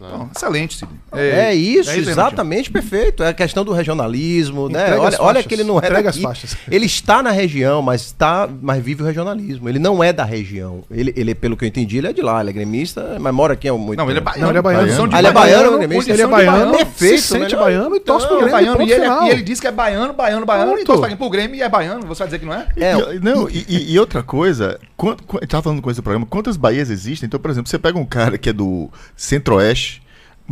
Então, 0.03 0.31
excelente, 0.35 0.77
Sidney. 0.79 0.97
É, 1.13 1.55
isso, 1.55 1.91
Renatinho. 1.91 2.11
exatamente, 2.11 2.71
perfeito. 2.71 3.23
É 3.23 3.29
a 3.29 3.35
questão 3.35 3.65
do 3.65 3.73
regionalismo, 3.73 4.69
né? 4.69 4.83
Entrega 4.85 5.01
Olha, 5.01 5.09
as 5.09 5.15
olha 5.21 5.27
faixas. 5.35 5.47
que 5.47 5.55
ele 5.55 5.65
não 5.65 5.75
é 5.75 5.79
Entrega 5.79 6.09
as 6.09 6.15
daqui. 6.17 6.23
faixas. 6.23 6.57
Ele 6.71 6.87
está 6.87 7.23
na 7.23 7.31
região, 7.31 7.83
mas 7.83 8.03
está, 8.03 8.49
mas 8.63 8.83
vive 8.83 9.03
o 9.03 9.07
regionalismo. 9.07 9.69
Ele 9.69 9.79
não 9.79 10.03
é 10.03 10.13
da 10.13 10.25
região. 10.25 10.83
Ele, 10.91 11.13
ele 11.17 11.35
pelo 11.35 11.57
que 11.57 11.65
eu 11.65 11.69
entendi, 11.69 11.99
ele 11.99 12.07
é 12.07 12.13
de 12.13 12.23
lá, 12.23 12.41
ele 12.41 12.51
é 12.51 12.53
gremista, 12.53 13.17
mas 13.21 13.35
mora 13.35 13.53
aqui 13.55 13.69
há 13.69 13.75
muito 13.75 13.99
Não, 13.99 14.09
ele 14.09 14.19
é 14.19 14.23
baiano. 14.23 14.43
Não, 14.43 14.49
ele 14.51 14.59
é 14.59 14.63
baiano. 14.63 15.09
Ah, 15.13 15.19
ele 15.19 15.27
é 15.29 15.33
baiano, 15.33 15.79
gremista. 15.79 16.13
Ele 16.13 16.23
é 16.23 16.27
baiano, 16.27 16.73
Perfeito, 16.77 17.21
se 17.23 17.29
sente 17.29 17.45
melhor. 17.45 17.61
baiano 17.65 17.97
e 17.97 18.01
torce 18.01 18.27
pro 18.27 18.37
Ele 18.37 18.45
é 18.45 18.49
Grêmio. 18.49 18.53
baiano 18.67 18.79
ponto 18.79 18.89
e 18.89 18.93
ele, 18.93 19.03
final. 19.03 19.27
e 19.27 19.31
ele 19.31 19.43
diz 19.43 19.61
que 19.61 19.67
é 19.67 19.73
baiano, 19.73 20.13
baiano, 20.15 20.47
baiano, 20.47 20.73
e 20.79 20.85
Ponto. 20.85 21.01
torce? 21.01 21.17
Pro 21.17 21.29
Grêmio 21.31 21.57
e 21.57 21.63
é 21.63 21.69
baiano. 21.69 22.07
Você 22.07 22.19
vai 22.21 22.29
dizer 22.29 22.39
que 22.39 22.47
não 22.47 22.55
é? 22.55 22.67
É, 22.77 22.93
E- 23.17 23.19
não, 23.21 23.49
e, 23.51 23.67
e- 23.69 23.93
e 23.93 23.99
outra 23.99 24.23
coisa, 24.23 24.79
eu 25.03 25.47
tava 25.49 25.63
falando 25.63 25.83
com 25.83 25.91
esse 25.91 26.01
programa, 26.01 26.25
quantas 26.27 26.57
Bahias 26.57 26.89
existem? 26.91 27.27
Então, 27.27 27.39
por 27.41 27.51
exemplo, 27.51 27.69
você 27.69 27.79
pega 27.79 27.99
um 27.99 28.05
cara 28.07 28.39
que 28.39 28.49
é 28.49 28.53
do 28.53 28.89
Centro-Oeste, 29.17 29.90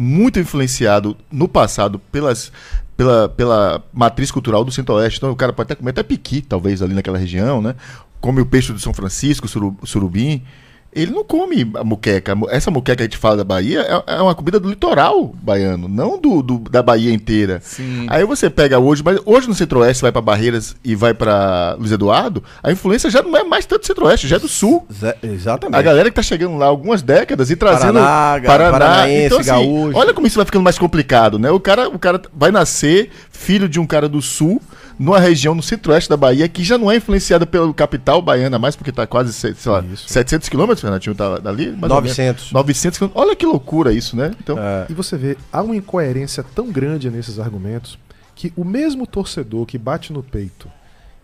muito 0.01 0.39
influenciado 0.39 1.17
no 1.29 1.49
passado 1.49 1.99
pelas, 1.99 2.53
pela, 2.97 3.29
pela 3.29 3.83
matriz 3.93 4.31
cultural 4.31 4.65
do 4.65 4.71
Centro-Oeste. 4.71 5.19
Então, 5.19 5.33
o 5.33 5.37
cara 5.37 5.53
pode 5.53 5.67
até 5.67 5.75
comer 5.75 5.91
até 5.91 6.05
piqui, 6.05 6.41
talvez, 6.41 6.81
ali 6.81 6.95
naquela 6.95 7.19
região, 7.19 7.61
né? 7.61 7.75
Come 8.21 8.41
o 8.41 8.47
peixe 8.47 8.73
do 8.73 8.79
São 8.79 8.95
Francisco, 8.95 9.49
suru, 9.49 9.77
surubim. 9.83 10.45
Ele 10.93 11.13
não 11.13 11.23
come 11.23 11.71
a 11.75 11.85
muqueca. 11.85 12.35
Essa 12.49 12.71
muqueca 12.71 12.97
que 12.97 13.03
a 13.03 13.07
gente 13.07 13.19
fala 13.19 13.37
da 13.37 13.45
Bahia 13.45 13.81
é, 14.07 14.15
é 14.17 14.23
uma 14.23 14.35
comida 14.35 14.59
do 14.59 14.69
litoral 14.71 15.33
baiano, 15.43 15.87
não 15.87 16.19
do, 16.19 16.43
do- 16.43 16.59
da 16.71 16.83
Bahia 16.83 17.13
inteira. 17.13 17.61
Sim. 17.63 18.07
Aí 18.09 18.25
você 18.25 18.49
pega 18.49 18.79
hoje, 18.79 19.03
mas 19.05 19.21
hoje 19.27 19.47
no 19.49 19.55
Centro-Oeste 19.55 20.01
vai 20.03 20.11
para 20.11 20.23
Barreiras 20.23 20.75
e 20.83 20.95
vai 20.95 21.13
para 21.13 21.77
Luiz 21.79 21.93
Eduardo, 21.93 22.43
a 22.63 22.73
influência 22.73 23.11
já 23.11 23.23
não 23.23 23.37
é 23.37 23.45
mais 23.45 23.67
tanto 23.67 23.83
do 23.83 23.87
Centro-Oeste, 23.87 24.27
já 24.27 24.37
é 24.37 24.39
do 24.39 24.49
Sul. 24.49 24.87
Exa- 24.91 25.17
Exatamente. 25.23 25.79
A 25.79 25.83
galera 25.83 26.09
que 26.09 26.17
tá 26.17 26.23
chegando 26.23 26.57
lá 26.57 26.67
algumas 26.67 27.03
décadas 27.03 27.51
e 27.51 27.57
trazendo 27.57 27.99
Paraná, 28.01 28.41
paranaense, 28.47 29.43
gaúcho. 29.45 29.97
olha 29.97 30.15
como 30.15 30.27
isso 30.27 30.37
vai 30.37 30.47
ficando 30.47 30.63
mais 30.65 30.79
complicado, 30.79 31.39
né? 31.39 31.51
O 31.51 31.61
cara, 31.61 31.89
o 31.89 31.99
cara 31.99 32.21
vai 32.35 32.51
nascer 32.51 33.11
filho 33.31 33.69
de 33.69 33.79
um 33.79 33.87
cara 33.87 34.09
do 34.09 34.21
Sul, 34.23 34.61
numa 34.99 35.21
região 35.21 35.55
no 35.55 35.63
centro-oeste 35.63 36.11
da 36.11 36.17
Bahia 36.17 36.49
que 36.49 36.65
já 36.65 36.77
não 36.77 36.91
é 36.91 36.97
influenciada 36.97 37.47
pela 37.47 37.73
capital 37.73 38.21
baiana 38.21 38.59
mais, 38.59 38.75
porque 38.75 38.91
tá 38.91 39.07
quase, 39.07 39.33
sei 39.33 39.55
lá, 39.67 39.85
Isso. 39.93 40.09
700 40.09 40.49
quilômetros, 40.49 40.83
Renatinho, 40.83 41.15
tá 41.15 41.39
dali? 41.39 41.71
Mais 41.71 41.93
ou 41.93 42.01
menos. 42.03 42.19
900. 42.19 42.53
900 42.53 42.99
quilômetros. 42.99 43.23
Olha 43.25 43.37
que 43.37 43.47
loucura 43.47 43.93
isso, 43.93 44.17
né? 44.17 44.33
Então, 44.41 44.57
E 44.89 44.95
você 44.95 45.17
vê, 45.17 45.37
há 45.53 45.63
uma 45.63 45.77
incoerência 45.77 46.43
tão 46.43 46.71
grande 46.71 47.11
nesses 47.11 47.39
argumentos 47.39 47.99
que 48.35 48.53
o 48.57 48.65
mesmo 48.65 49.07
torcedor 49.07 49.67
que 49.67 49.79
bate 49.79 50.13
no 50.13 50.23
peito 50.23 50.71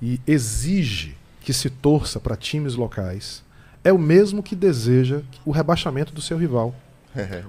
e 0.01 0.21
exige 0.27 1.17
que 1.41 1.53
se 1.53 1.71
torça 1.71 2.19
para 2.19 2.37
times 2.37 2.75
locais 2.75 3.43
é 3.85 3.93
o 3.93 3.99
mesmo 3.99 4.43
que 4.43 4.57
deseja 4.57 5.21
o 5.45 5.51
rebaixamento 5.51 6.13
do 6.13 6.23
seu 6.23 6.39
rival. 6.39 6.75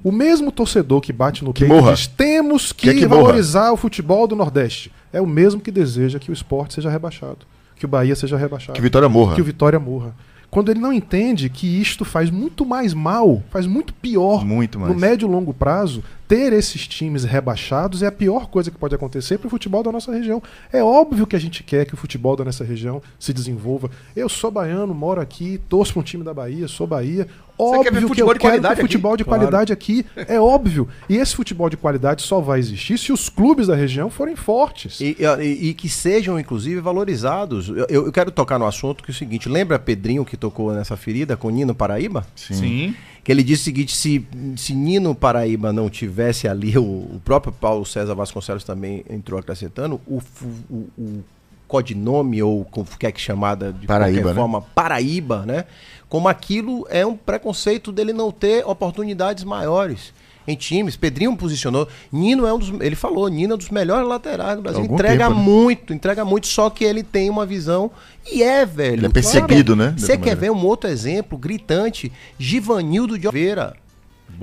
O 0.03 0.11
mesmo 0.11 0.51
torcedor 0.51 1.01
que 1.01 1.11
bate 1.13 1.43
no 1.43 1.53
peito 1.53 1.74
morra. 1.74 1.91
e 1.91 1.95
diz 1.95 2.07
temos 2.07 2.72
que, 2.72 2.93
que 2.93 3.07
morra. 3.07 3.22
valorizar 3.24 3.72
o 3.72 3.78
futebol 3.78 4.28
do 4.28 4.36
Nordeste 4.36 4.91
é 5.11 5.20
o 5.22 5.26
mesmo 5.28 5.61
que 5.61 5.72
deseja 5.72 6.20
que 6.20 6.30
o 6.30 6.34
esporte 6.34 6.74
seja 6.76 6.89
rebaixado, 6.89 7.39
que 7.76 7.86
o 7.86 7.88
Bahia 7.88 8.16
seja 8.16 8.38
rebaixado 8.38 8.74
que 8.76 8.82
Vitória 8.82 9.09
morra. 9.09 9.36
que 9.36 9.41
o 9.41 9.45
Vitória 9.45 9.80
morra. 9.80 10.13
Quando 10.51 10.70
ele 10.72 10.80
não 10.80 10.93
entende 10.93 11.49
que 11.49 11.82
isto 11.82 12.05
faz 12.05 12.30
muito 12.30 12.66
mais 12.66 12.93
mal, 12.93 13.43
faz 13.49 13.66
muito 13.68 13.93
pior 13.93 14.45
Muito 14.45 14.80
mais. 14.80 14.93
no 14.93 14.97
médio 14.97 15.28
e 15.28 15.32
longo 15.32 15.53
prazo, 15.53 16.01
ter 16.28 16.53
esses 16.53 16.88
times 16.88 17.23
rebaixados 17.23 18.01
é 18.01 18.07
a 18.07 18.11
pior 18.11 18.47
coisa 18.47 18.71
que 18.71 18.78
pode 18.78 18.95
acontecer 18.95 19.38
para 19.38 19.47
o 19.47 19.49
futebol 19.49 19.84
da 19.84 19.91
nossa 19.91 20.11
região. 20.11 20.41
É 20.71 20.84
óbvio 20.84 21.28
que 21.28 21.36
a 21.36 21.39
gente 21.39 21.63
quer 21.63 21.86
que 21.86 21.93
o 21.93 21.97
futebol 21.97 22.36
da 22.36 22.43
nossa 22.43 22.63
região 22.63 23.01
se 23.19 23.32
desenvolva. 23.34 23.89
Eu 24.15 24.28
sou 24.30 24.49
baiano, 24.51 24.93
moro 24.93 25.21
aqui, 25.21 25.59
torço 25.69 25.93
para 25.93 25.99
um 25.99 26.03
time 26.03 26.23
da 26.23 26.34
Bahia, 26.34 26.67
sou 26.67 26.88
Bahia. 26.88 27.28
Você 27.57 27.78
quer 27.84 27.84
ver 27.84 27.97
Óbvio 27.97 28.01
que 28.01 28.07
futebol 28.09 28.34
eu 28.34 28.39
quero 28.39 28.51
ter 28.76 28.82
futebol 28.82 29.15
de 29.15 29.23
qualidade 29.23 29.71
aqui. 29.71 30.05
É 30.15 30.39
óbvio. 30.41 30.89
E 31.07 31.15
esse 31.15 31.34
futebol 31.34 31.69
de 31.69 31.78
qualidade 31.78 32.21
só 32.21 32.41
vai 32.41 32.59
existir 32.59 32.97
se 32.99 33.13
os 33.13 33.30
clubes 33.30 33.67
da 33.67 33.76
região 33.76 34.09
forem 34.09 34.36
fortes. 34.36 34.99
E, 34.99 35.15
e- 35.41 35.69
e 35.69 35.73
que 35.73 35.88
sejam, 35.88 36.38
inclusive, 36.38 36.82
valorizados. 36.82 37.69
Eu, 37.69 37.86
eu 37.88 38.11
quero 38.11 38.30
tocar 38.30 38.59
no 38.59 38.65
assunto 38.65 39.01
que 39.03 39.11
é 39.11 39.13
o 39.13 39.15
seguinte: 39.15 39.47
lembra 39.47 39.80
Pedrinho 39.80 40.26
que 40.26 40.36
tocou 40.36 40.73
nessa 40.73 40.97
ferida 40.97 41.38
com 41.38 41.49
Nino 41.49 41.73
Paraíba? 41.73 42.26
Sim. 42.36 42.93
Que 43.26 43.32
ele 43.32 43.41
disse 43.41 43.63
o 43.63 43.65
seguinte: 43.65 43.97
se, 43.97 44.26
se 44.55 44.76
Nino 44.76 45.15
Paraíba 45.15 45.73
não 45.73 45.89
tivesse 45.89 46.47
ali, 46.47 46.78
o, 46.78 46.84
o 46.84 47.21
próprio 47.26 47.51
Paulo 47.51 47.84
César 47.84 48.13
Vasconcelos 48.13 48.63
também 48.63 49.03
entrou 49.09 49.39
acrescentando, 49.39 49.99
o, 50.05 50.21
o, 50.69 50.88
o 50.95 51.23
codinome, 51.67 52.43
ou 52.43 52.63
como 52.65 52.86
quer 52.99 53.11
que 53.11 53.19
chamada 53.19 53.73
de 53.73 53.88
Paraíba, 53.88 54.19
qualquer 54.19 54.30
né? 54.30 54.39
forma, 54.39 54.61
Paraíba, 54.61 55.43
né? 55.43 55.65
Como 56.07 56.28
aquilo 56.28 56.86
é 56.88 57.03
um 57.03 57.17
preconceito 57.17 57.91
dele 57.91 58.13
não 58.13 58.32
ter 58.32 58.63
oportunidades 58.63 59.43
maiores. 59.43 60.13
Em 60.48 60.56
times, 60.56 60.96
Pedrinho 60.96 61.36
posicionou. 61.36 61.88
Nino 62.12 62.46
é 62.46 62.54
um 62.54 62.60
dos. 62.60 62.72
Ele 62.80 62.96
falou, 62.96 63.28
Nino 63.28 63.54
é 63.54 63.56
um 63.56 63.58
dos 63.58 63.70
melhores 63.70 64.08
laterais 64.08 64.56
do 64.56 64.62
Brasil. 64.62 64.82
Algum 64.82 64.93
entrega 64.93 65.28
tempo, 65.28 65.38
né? 65.39 65.43
muito, 65.43 65.93
entrega 65.93 66.24
muito, 66.24 66.46
só 66.48 66.70
que 66.70 66.84
ele 66.84 67.02
tem 67.02 67.30
uma 67.30 67.46
visão. 67.46 67.89
E 68.32 68.43
é, 68.43 68.66
velho. 68.66 68.98
Ele 69.00 69.06
é 69.08 69.10
perseguido, 69.10 69.76
né? 69.76 69.96
Você 69.98 70.14
quer 70.14 70.18
maneira. 70.18 70.39
ver 70.41 70.52
um 70.52 70.66
outro 70.66 70.89
exemplo 70.89 71.38
gritante? 71.38 72.12
Givanildo 72.38 73.18
de 73.18 73.28
Oliveira. 73.28 73.76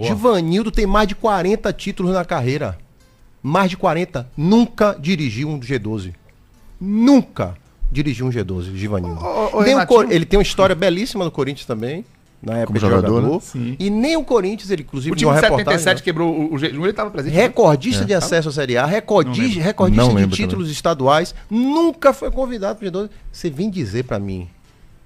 Givanildo 0.00 0.70
tem 0.70 0.86
mais 0.86 1.06
de 1.06 1.14
40 1.14 1.72
títulos 1.72 2.12
na 2.12 2.24
carreira. 2.24 2.78
Mais 3.42 3.70
de 3.70 3.76
40. 3.76 4.28
Nunca 4.36 4.96
dirigiu 4.98 5.48
um 5.48 5.60
G12. 5.60 6.14
Nunca 6.80 7.56
dirigiu 7.90 8.26
um 8.26 8.30
G12, 8.30 8.74
Givanildo. 8.74 9.22
Ô, 9.24 9.56
ô, 9.58 9.60
Renatinho. 9.60 9.86
Cor- 9.86 10.10
ele 10.10 10.24
tem 10.24 10.38
uma 10.38 10.42
história 10.42 10.74
belíssima 10.74 11.24
no 11.24 11.30
Corinthians 11.30 11.66
também. 11.66 12.04
Na 12.42 12.54
época 12.58 12.66
Como 12.66 12.78
de 12.80 12.84
jogador, 12.84 13.06
jogador. 13.20 13.34
né? 13.34 13.40
Sim. 13.40 13.76
E 13.78 13.88
nem 13.88 14.16
o 14.16 14.24
Corinthians, 14.24 14.68
ele 14.70 14.82
inclusive 14.82 15.12
O 15.12 15.16
time 15.16 15.30
de 15.30 15.34
reportagem, 15.40 15.64
77 15.78 15.96
né? 15.98 16.02
quebrou 16.02 16.28
o, 16.34 16.54
o 16.54 16.58
Júnior, 16.58 16.82
ele 16.82 16.90
estava 16.90 17.08
presente. 17.10 17.32
Recordista 17.34 18.04
de 18.04 18.12
acesso 18.14 18.48
à 18.48 18.52
Série 18.52 18.76
A, 18.76 18.84
recordi- 18.84 19.60
recordista 19.60 20.04
Não 20.04 20.14
de 20.26 20.26
títulos 20.36 20.68
estaduais, 20.70 21.34
nunca 21.48 22.12
foi 22.12 22.30
convidado 22.32 22.78
para 22.80 22.88
G12. 22.90 23.10
Você 23.30 23.48
vem 23.48 23.70
dizer 23.70 24.04
pra 24.04 24.18
mim 24.18 24.48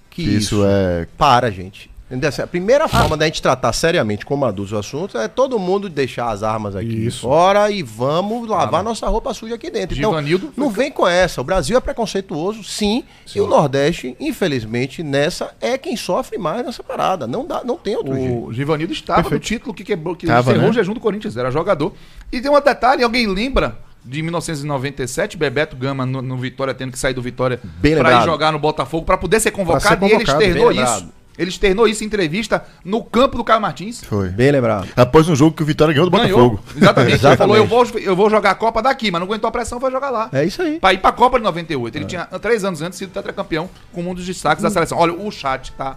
que, 0.09 0.25
Que 0.25 0.31
isso, 0.31 0.57
isso 0.57 0.65
é. 0.67 1.07
para, 1.19 1.51
gente. 1.51 1.91
Assim, 2.29 2.41
A 2.41 2.47
primeira 2.47 2.87
forma 2.87 3.17
da 3.17 3.25
gente 3.25 3.43
tratar 3.43 3.73
seriamente 3.73 4.25
como 4.25 4.45
adultos 4.45 4.73
o 4.73 4.79
assunto 4.79 5.19
é 5.19 5.27
todo 5.27 5.59
mundo 5.59 5.89
deixar 5.89 6.31
as 6.31 6.45
armas 6.45 6.77
aqui 6.77 7.07
Isso. 7.07 7.23
fora 7.23 7.69
e 7.69 7.83
vamos 7.83 8.49
lavar 8.49 8.85
nossa 8.85 9.09
roupa 9.09 9.35
suja 9.35 9.57
aqui 9.57 9.71
dentro. 9.71 9.99
Então, 9.99 10.11
Givanildo 10.11 10.53
não 10.57 10.71
vem 10.71 10.93
com 10.93 11.07
essa. 11.07 11.41
O 11.41 11.45
Brasil 11.45 11.77
é 11.77 11.81
preconceituoso, 11.81 12.63
sim, 12.63 13.03
e 13.35 13.41
o 13.41 13.49
Nordeste, 13.49 14.17
infelizmente, 14.21 15.03
nessa 15.03 15.53
é 15.61 15.77
quem 15.77 15.97
sofre 15.97 16.39
mais 16.39 16.65
nessa 16.65 16.83
parada. 16.83 17.27
Não 17.27 17.45
dá, 17.45 17.65
não 17.65 17.77
tem 17.77 17.97
outro 17.97 18.15
jeito. 18.15 18.47
O 18.47 18.53
Givanildo 18.53 18.93
estava 18.93 19.23
Perfeito. 19.23 19.43
no 19.43 19.47
título 19.47 19.75
que 19.75 19.83
quebrou, 19.83 20.15
que 20.15 20.27
Tava, 20.27 20.53
encerrou 20.53 20.67
né? 20.67 20.71
o 20.71 20.73
jejum 20.73 20.95
do 20.95 21.01
Corinthians, 21.01 21.37
era 21.37 21.51
jogador. 21.51 21.93
E 22.31 22.41
tem 22.41 22.49
um 22.49 22.61
detalhe, 22.61 23.03
alguém 23.03 23.27
lembra 23.27 23.79
de 24.05 24.23
1997, 24.23 25.37
Bebeto 25.37 25.77
Gama 25.77 26.07
no, 26.07 26.23
no 26.23 26.37
Vitória 26.37 26.73
tendo 26.73 26.93
que 26.93 26.99
sair 27.01 27.15
do 27.15 27.21
Vitória 27.21 27.61
para 27.83 28.23
ir 28.23 28.25
jogar 28.25 28.53
no 28.53 28.61
Botafogo 28.61 29.05
para 29.05 29.19
poder 29.19 29.41
ser 29.41 29.51
convocado, 29.51 29.83
ser 29.83 30.03
e 30.03 30.15
ele 30.15 30.25
convocado, 30.25 30.43
externou 30.43 30.71
isso. 30.71 31.09
Ele 31.39 31.51
externou 31.51 31.87
isso 31.87 32.03
em 32.03 32.07
entrevista 32.07 32.65
no 32.85 33.03
campo 33.05 33.37
do 33.37 33.45
Caio 33.45 33.61
Martins. 33.61 34.03
Foi. 34.03 34.29
Bem 34.31 34.51
lembrado. 34.51 34.89
Após 34.97 35.29
um 35.29 35.37
jogo 35.37 35.55
que 35.55 35.63
o 35.63 35.67
Vitória 35.67 35.93
ganhou 35.93 36.09
do 36.09 36.17
Ganhou. 36.17 36.51
Botafogo. 36.51 36.63
Exatamente. 36.77 37.27
Ele 37.27 37.37
falou: 37.37 37.57
eu 37.57 37.67
vou, 37.67 37.85
eu 38.01 38.17
vou 38.17 38.31
jogar 38.31 38.51
a 38.53 38.55
Copa 38.55 38.81
daqui, 38.83 39.11
mas 39.11 39.21
não 39.21 39.27
aguentou 39.27 39.49
a 39.49 39.51
pressão, 39.51 39.79
foi 39.79 39.91
jogar 39.91 40.11
lá. 40.11 40.29
É 40.33 40.45
isso 40.45 40.63
aí. 40.63 40.79
Pra 40.81 40.93
ir 40.95 40.99
pra 40.99 41.13
Copa 41.13 41.39
de 41.39 41.45
98. 41.45 41.97
Ele 41.99 42.05
tinha 42.07 42.25
três 42.41 42.65
anos 42.65 42.81
antes 42.83 42.99
sido 42.99 43.11
tetracampeão 43.11 43.69
com 43.93 44.03
um 44.03 44.15
dos 44.15 44.25
destaques 44.25 44.63
da 44.63 44.71
seleção. 44.71 44.97
Olha, 44.99 45.13
o 45.13 45.31
chat 45.31 45.73
tá 45.73 45.97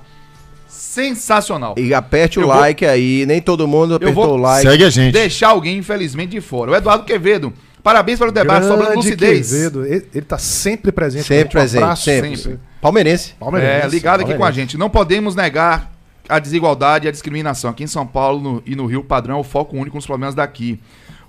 sensacional. 0.68 1.76
E 1.78 1.94
aperte 1.94 2.40
o 2.40 2.44
Eu 2.44 2.48
vou- 2.48 2.56
like 2.58 2.86
aí, 2.86 3.26
nem 3.26 3.42
todo 3.42 3.68
mundo 3.68 3.96
apertou 3.96 4.26
vou- 4.26 4.34
o 4.36 4.38
like. 4.38 4.68
Segue 4.70 4.84
a 4.84 4.90
gente. 4.90 5.14
Deixar 5.14 5.50
alguém, 5.50 5.78
infelizmente, 5.78 6.32
de 6.32 6.42
fora. 6.42 6.72
O 6.72 6.76
Eduardo 6.76 7.04
Quevedo. 7.04 7.54
Parabéns 7.90 8.20
pelo 8.20 8.32
debate 8.32 8.66
sobre 8.68 8.84
a 8.84 8.90
Grande 8.90 8.96
lucidez. 9.08 9.50
Quevedo, 9.50 9.86
ele, 9.86 10.08
ele 10.14 10.26
tá 10.26 10.38
sempre 10.38 10.92
presente. 10.92 11.26
Sempre 11.26 11.54
com 11.54 11.58
a 11.58 11.62
gente. 11.66 11.70
Um 11.78 11.80
presente, 11.80 11.84
abraço 11.84 12.04
sempre. 12.04 12.36
você. 12.38 12.60
Palmeirense. 12.82 13.34
Palmeirense, 13.40 13.86
É, 13.86 13.90
ligado 13.90 14.20
aqui 14.22 14.30
com 14.30 14.36
a 14.36 14.38
palmeirense. 14.38 14.60
gente. 14.60 14.78
Não 14.78 14.90
podemos 14.90 15.36
negar 15.36 15.92
a 16.28 16.38
desigualdade 16.38 17.08
e 17.08 17.10
a 17.10 17.12
discriminação. 17.12 17.72
Aqui 17.72 17.84
em 17.84 17.88
São 17.88 18.06
Paulo 18.06 18.40
no- 18.40 18.64
e 18.66 18.76
no 18.76 18.86
Rio, 18.86 19.00
o 19.00 19.04
padrão 19.04 19.38
é 19.38 19.40
o 19.40 19.44
foco 19.44 19.76
único 19.76 19.96
nos 19.96 20.06
problemas 20.06 20.36
daqui. 20.36 20.80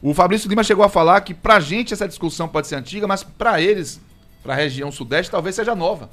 O 0.03 0.13
Fabrício 0.13 0.49
Lima 0.49 0.63
chegou 0.63 0.85
a 0.85 0.89
falar 0.91 1.21
que 1.23 1.33
pra 1.33 1.61
gente 1.61 1.95
essa 1.95 2.07
discussão 2.07 2.47
pode 2.47 2.67
ser 2.67 2.75
antiga, 2.77 3.07
mas 3.07 3.23
pra 3.23 3.61
eles, 3.61 3.99
pra 4.43 4.55
região 4.55 4.93
sudeste, 4.93 5.31
talvez 5.31 5.55
seja 5.57 5.75
nova. 5.75 6.11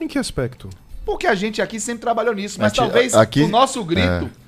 Em 0.00 0.06
que 0.06 0.18
aspecto? 0.18 0.70
Porque 1.04 1.26
a 1.26 1.34
gente 1.34 1.60
aqui 1.60 1.78
sempre 1.80 2.00
trabalhou 2.02 2.34
nisso, 2.34 2.58
mas 2.60 2.68
Aqui- 2.72 2.76
talvez 2.78 3.14
aqui- 3.14 3.42
o 3.42 3.48
nosso 3.48 3.82
grito 3.84 4.06
É 4.08 4.43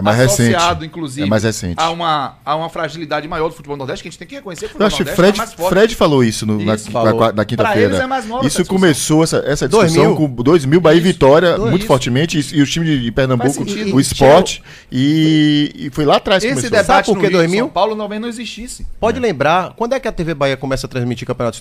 mais 0.00 0.16
recente. 0.16 0.54
associado, 0.54 0.84
inclusive, 0.84 1.26
É 1.26 1.28
mais 1.28 1.42
recente. 1.42 1.74
A, 1.76 1.90
uma, 1.90 2.36
a 2.44 2.54
uma 2.54 2.68
fragilidade 2.68 3.26
maior 3.26 3.48
do 3.48 3.54
futebol 3.54 3.76
nordeste, 3.76 4.02
que 4.02 4.08
a 4.08 4.10
gente 4.10 4.18
tem 4.18 4.28
que 4.28 4.34
reconhecer 4.36 4.68
que 4.68 4.74
o 4.74 4.82
Eu 4.82 4.86
futebol 4.86 4.86
acho 4.86 4.96
que 4.98 5.02
nordeste 5.04 5.20
Fred, 5.22 5.34
é 5.34 5.38
mais 5.38 5.52
forte. 5.52 5.68
Fred 5.74 5.94
falou 5.96 6.22
isso, 6.24 6.46
no- 6.46 6.64
na, 6.64 6.74
Isso, 6.76 6.86
na- 6.86 6.92
falou. 6.92 7.20
na 7.20 7.32
Pra 7.32 7.44
quinta-feira. 7.44 7.88
eles 7.90 8.00
é 8.00 8.06
mais 8.06 8.26
nova 8.26 8.46
essa 8.46 8.60
Isso 8.62 8.70
começou, 8.70 9.24
essa, 9.24 9.38
essa 9.46 9.68
discussão 9.68 10.14
2000. 10.14 10.16
com 10.16 10.42
2000 10.42 10.80
Bahia 10.80 10.98
e 10.98 11.00
Vitória, 11.00 11.56
Dois- 11.56 11.70
muito 11.70 11.78
isso. 11.82 11.88
fortemente, 11.88 12.38
e, 12.38 12.58
e 12.58 12.62
os 12.62 12.70
times 12.70 12.88
de, 12.88 13.02
de 13.02 13.10
Pernambuco, 13.10 13.64
o 13.92 14.00
esporte, 14.00 14.62
e, 14.92 15.72
e 15.74 15.90
foi 15.90 16.04
lá 16.04 16.16
atrás 16.16 16.42
que 16.42 16.46
Esse 16.48 16.56
começou. 16.56 16.70
debate 16.78 16.86
Sabe 16.86 17.06
por 17.06 17.14
no 17.16 17.20
que 17.20 17.26
Rio 17.26 17.34
e 17.34 17.38
2000? 17.38 17.64
São 17.64 17.68
Paulo 17.68 17.96
talvez 17.96 18.20
não 18.20 18.28
existisse. 18.28 18.86
Pode 19.00 19.18
lembrar, 19.18 19.72
quando 19.76 19.94
é 19.94 20.00
que 20.00 20.06
a 20.08 20.12
TV 20.12 20.34
Bahia 20.34 20.56
começa 20.56 20.86
a 20.86 20.90
transmitir 20.90 21.26
campeonato 21.26 21.56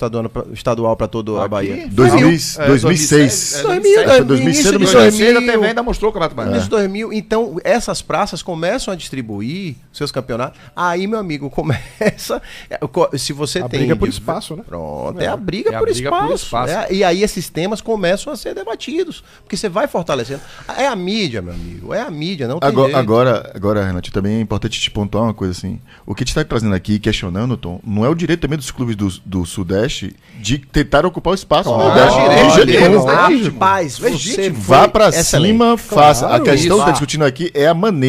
estadual, 0.53 0.95
para 0.95 1.07
toda 1.07 1.43
a? 1.43 1.47
Bahia? 1.47 1.87
2000, 1.89 2.27
É, 2.27 2.67
2006. 2.67 3.55
é, 3.55 3.61
2000, 3.63 3.95
2006, 4.05 4.25
2006, 4.25 4.39
início 4.41 4.63
de 4.71 4.77
2006 4.77 5.29
a 5.29 5.33
2000. 5.39 5.51
TV 5.51 5.67
ainda 5.67 5.83
mostrou 5.83 6.09
o 6.09 6.13
Campeonato 6.13 6.35
Baiano. 6.35 6.53
Início 6.53 6.65
de 6.69 6.75
2000. 6.75 7.13
Então, 7.13 7.57
essas 7.63 8.01
praças 8.19 8.41
começam 8.43 8.93
a 8.93 8.97
distribuir 8.97 9.75
seus 9.93 10.11
campeonatos. 10.11 10.59
Aí, 10.75 11.07
meu 11.07 11.19
amigo, 11.19 11.47
começa. 11.49 12.41
é, 12.69 12.77
Se 13.17 13.31
você 13.31 13.59
A 13.59 13.69
tem. 13.69 13.79
briga 13.79 13.95
por 13.95 14.09
espaço, 14.09 14.57
né? 14.57 14.63
Pronto, 14.67 15.21
é, 15.21 15.27
a 15.27 15.37
briga, 15.37 15.69
É 15.71 15.75
a 15.75 15.79
por, 15.79 15.89
briga 15.89 16.09
por 16.09 16.33
espaço. 16.33 16.45
espaço. 16.73 16.73
É, 16.73 16.93
e 16.93 17.01
aí, 17.03 17.23
esses 17.23 17.47
temas 17.47 17.79
começam 17.79 18.33
a 18.33 18.35
ser 18.35 18.53
debatidos. 18.53 19.23
Porque 19.43 19.55
você 19.55 19.69
vai 19.69 19.87
fortalecendo. 19.87 20.41
É 20.77 20.85
a 20.85 20.95
mídia, 20.97 21.41
meu 21.41 21.53
amigo. 21.53 21.93
É 21.93 22.01
a 22.01 22.11
mídia, 22.11 22.45
não 22.47 22.59
tem 22.59 22.67
Agora, 22.67 22.87
jeito. 22.87 22.99
agora, 22.99 23.51
agora, 23.55 23.85
Renato, 23.85 24.11
também 24.11 24.35
é 24.35 24.41
importante 24.41 24.79
te 24.81 24.91
pontuar 24.91 25.23
uma 25.23 25.33
coisa 25.33 25.53
assim. 25.57 25.79
O 26.05 26.13
que 26.13 26.25
te 26.25 26.29
está 26.29 26.43
trazendo 26.43 26.75
aqui, 26.75 26.99
questionando, 26.99 27.55
Tom, 27.55 27.79
não 27.85 28.03
é 28.03 28.09
o 28.09 28.15
direito 28.15 28.41
também 28.41 28.57
dos 28.57 28.69
clubes 28.71 28.97
do, 28.97 29.07
do 29.25 29.45
Sudeste 29.45 30.13
de 30.41 30.57
tentar 30.57 31.05
ocupar 31.05 31.31
o 31.31 31.35
espaço 31.35 31.69
no 31.69 31.77
Nordeste. 31.77 32.19
direito 32.19 32.65
deles, 32.65 32.89
nenhum. 32.89 33.05
né? 33.05 33.49
Rapaz, 33.49 33.97
você 33.97 34.49
Vá 34.49 34.87
pra 34.89 35.07
excelente. 35.09 35.51
cima, 35.53 35.77
faça. 35.77 36.25
a 36.25 36.29
Claro, 36.39 36.43
questão 36.43 36.75
que 36.77 36.81
está 36.81 36.91
discutindo 36.91 37.23
aqui 37.25 37.51
é 37.53 37.67
a 37.67 37.73
maneira, 37.73 38.08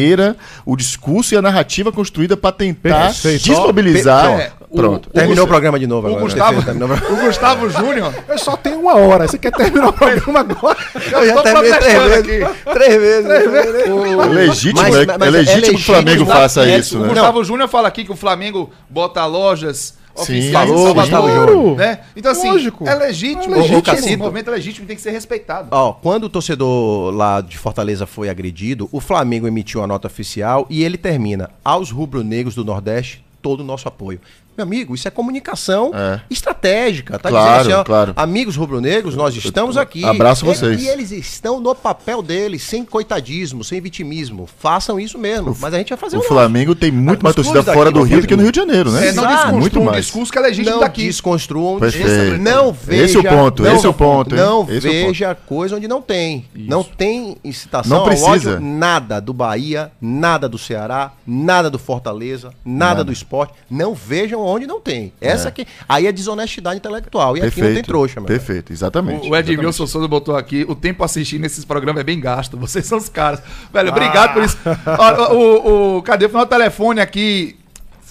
o 0.65 0.75
discurso 0.75 1.33
e 1.33 1.37
a 1.37 1.41
narrativa 1.41 1.91
construída 1.91 2.35
para 2.37 2.51
tentar 2.51 3.05
Perfeito. 3.07 3.43
desmobilizar. 3.43 4.25
É, 4.39 4.51
o- 4.69 4.75
Pronto. 4.75 5.07
o- 5.09 5.13
Terminou 5.13 5.45
o 5.45 5.47
programa 5.47 5.77
de 5.79 5.85
novo 5.87 6.07
O 6.07 6.11
agora. 6.11 6.23
Gustavo, 6.23 6.59
o 6.59 7.13
o 7.13 7.25
Gustavo 7.25 7.69
Júnior. 7.69 8.13
Eu 8.27 8.37
só 8.37 8.55
tenho 8.55 8.79
uma 8.79 8.95
hora. 8.95 9.27
Você 9.27 9.37
quer 9.37 9.51
terminar 9.51 9.89
o 9.89 9.93
programa 9.93 10.39
agora? 10.39 10.77
Eu 11.11 11.25
já 11.27 11.33
tô 11.35 11.43
terminei 11.43 11.71
três 11.73 11.93
protestando 11.95 12.09
vezes. 12.09 12.57
Três 12.73 12.95
vezes. 13.01 13.29
É 13.29 14.25
legítimo, 14.27 14.81
Mas- 14.81 14.95
é, 14.95 15.05
mas 15.05 15.21
é 15.21 15.27
é 15.27 15.29
legítimo 15.29 15.61
que 15.61 15.67
o 15.67 15.71
legítimo, 15.71 15.79
Flamengo 15.79 16.25
faça 16.25 16.65
isso, 16.67 16.97
o 16.97 17.01
né? 17.01 17.07
Gustavo 17.09 17.43
Júnior 17.43 17.69
fala 17.69 17.87
aqui 17.87 18.03
que 18.05 18.11
o 18.11 18.15
Flamengo 18.15 18.69
bota 18.89 19.25
lojas 19.25 19.99
oficiais 20.15 20.69
falou, 20.69 20.91
em 20.91 21.09
Salvador, 21.09 21.75
né? 21.77 21.99
Então 22.15 22.31
assim, 22.31 22.49
Lógico. 22.49 22.87
é 22.87 22.95
legítimo, 22.95 23.55
É 23.55 23.59
legítimo. 23.59 23.95
esse 23.97 24.17
movimento 24.17 24.49
é 24.49 24.53
legítimo 24.53 24.85
e 24.85 24.87
tem 24.87 24.95
que 24.95 25.01
ser 25.01 25.11
respeitado. 25.11 25.69
Ó, 25.71 25.93
quando 25.93 26.25
o 26.25 26.29
torcedor 26.29 27.11
lá 27.13 27.41
de 27.41 27.57
Fortaleza 27.57 28.05
foi 28.05 28.29
agredido, 28.29 28.87
o 28.91 28.99
Flamengo 28.99 29.47
emitiu 29.47 29.81
uma 29.81 29.87
nota 29.87 30.07
oficial 30.07 30.65
e 30.69 30.83
ele 30.83 30.97
termina 30.97 31.49
aos 31.63 31.91
rubro-negros 31.91 32.55
do 32.55 32.63
Nordeste 32.65 33.23
todo 33.41 33.61
o 33.61 33.63
nosso 33.63 33.87
apoio. 33.87 34.19
Meu 34.57 34.65
amigo, 34.65 34.93
isso 34.93 35.07
é 35.07 35.11
comunicação 35.11 35.91
É. 35.93 36.19
estratégica. 36.29 37.17
Tá 37.17 37.29
Claro, 37.29 37.57
dizendo 37.59 37.71
assim, 37.73 37.81
ó, 37.81 37.83
claro. 37.83 38.13
amigos 38.15 38.55
rubro-negros, 38.55 39.15
nós 39.15 39.35
estamos 39.35 39.77
aqui. 39.77 40.03
Abraço 40.03 40.43
E- 40.45 40.47
vocês. 40.47 40.81
E 40.83 40.87
eles 40.87 41.11
estão 41.11 41.59
no 41.59 41.73
papel 41.73 42.21
deles, 42.21 42.61
sem 42.63 42.83
coitadismo, 42.83 43.63
sem 43.63 43.79
vitimismo. 43.79 44.47
Façam 44.59 44.99
isso 44.99 45.17
mesmo. 45.17 45.55
Mas 45.59 45.73
a 45.73 45.77
gente 45.77 45.89
vai 45.89 45.97
fazer 45.97 46.15
O 46.17 46.19
nosso. 46.19 46.29
Flamengo 46.29 46.75
tem 46.75 46.91
muito 46.91 47.23
mais 47.23 47.35
torcida 47.35 47.63
fora 47.63 47.91
do 47.91 48.01
Rio 48.03 48.21
do 48.21 48.27
que 48.27 48.35
no. 48.35 48.41
Rio 48.43 48.51
de 48.51 48.57
Janeiro, 48.59 48.91
né? 48.91 49.07
É, 49.07 49.11
não 49.13 49.23
Exato. 49.23 49.55
Muito 49.55 49.79
um 49.79 49.83
mais. 49.85 50.05
discurso 50.05 50.31
que 50.31 50.37
é 50.37 50.41
legítimo 50.41 50.75
não 50.75 50.81
daqui. 50.81 51.05
desconstruam. 51.05 51.79
Perfeito. 51.79 52.37
Não 52.39 52.73
veja. 52.73 53.03
Esse 53.05 53.17
é 53.17 53.19
o 53.19 53.23
ponto, 53.23 53.63
não, 53.63 53.75
esse 53.75 53.85
é 53.85 53.89
o 53.89 53.93
ponto, 53.93 54.35
hein? 54.35 54.41
Não 54.41 54.63
Esse 54.69 54.87
é 54.87 54.89
o 54.89 54.93
ponto. 54.93 55.07
veja 55.07 55.35
coisa 55.35 55.75
onde 55.75 55.87
não 55.87 56.01
tem. 56.01 56.45
Não 56.53 56.83
tem 56.83 57.37
incitação 57.43 57.89
Não 57.89 57.99
ao 57.99 58.05
precisa. 58.05 58.29
ódio, 58.29 58.59
nada 58.59 59.19
do 59.19 59.33
Bahia, 59.33 59.91
nada 60.01 60.49
do 60.49 60.57
Ceará, 60.57 61.13
nada 61.25 61.69
do 61.69 61.79
Fortaleza, 61.79 62.51
nada, 62.65 63.03
do 63.03 63.11
esporte. 63.11 63.53
Não 63.69 63.93
vejam 63.93 64.40
onde 64.43 64.67
não 64.67 64.79
tem. 64.79 65.13
Essa 65.19 65.49
aqui. 65.49 65.65
Aí 65.87 66.07
é 66.07 66.11
desonestidade 66.11 66.77
intelectual. 66.77 67.37
E 67.37 67.41
aqui 67.41 67.61
não 67.61 67.73
tem 67.73 67.83
trouxa, 67.83 68.19
meu. 68.19 68.27
Perfeito, 68.27 68.71
exatamente. 68.71 69.29
O 69.29 69.35
Edmilson 69.35 69.87
Souza 69.87 70.07
botou 70.07 70.35
aqui, 70.35 70.65
o 70.67 70.75
tempo 70.75 71.03
assistindo 71.03 71.45
esses 71.45 71.65
programas 71.65 72.01
é 72.01 72.03
bem 72.03 72.19
gasto. 72.19 72.57
Vocês 72.61 72.85
são 72.85 72.97
os 72.97 73.09
caras. 73.09 73.41
Velho, 73.73 73.89
obrigado 73.89 74.33
por 74.33 74.43
isso. 74.43 74.57
Ó, 74.85 75.33
o, 75.33 75.97
o, 75.97 76.03
cadê 76.03 76.25
o 76.25 76.29
final 76.29 76.45
do 76.45 76.49
telefone 76.49 77.01
aqui? 77.01 77.57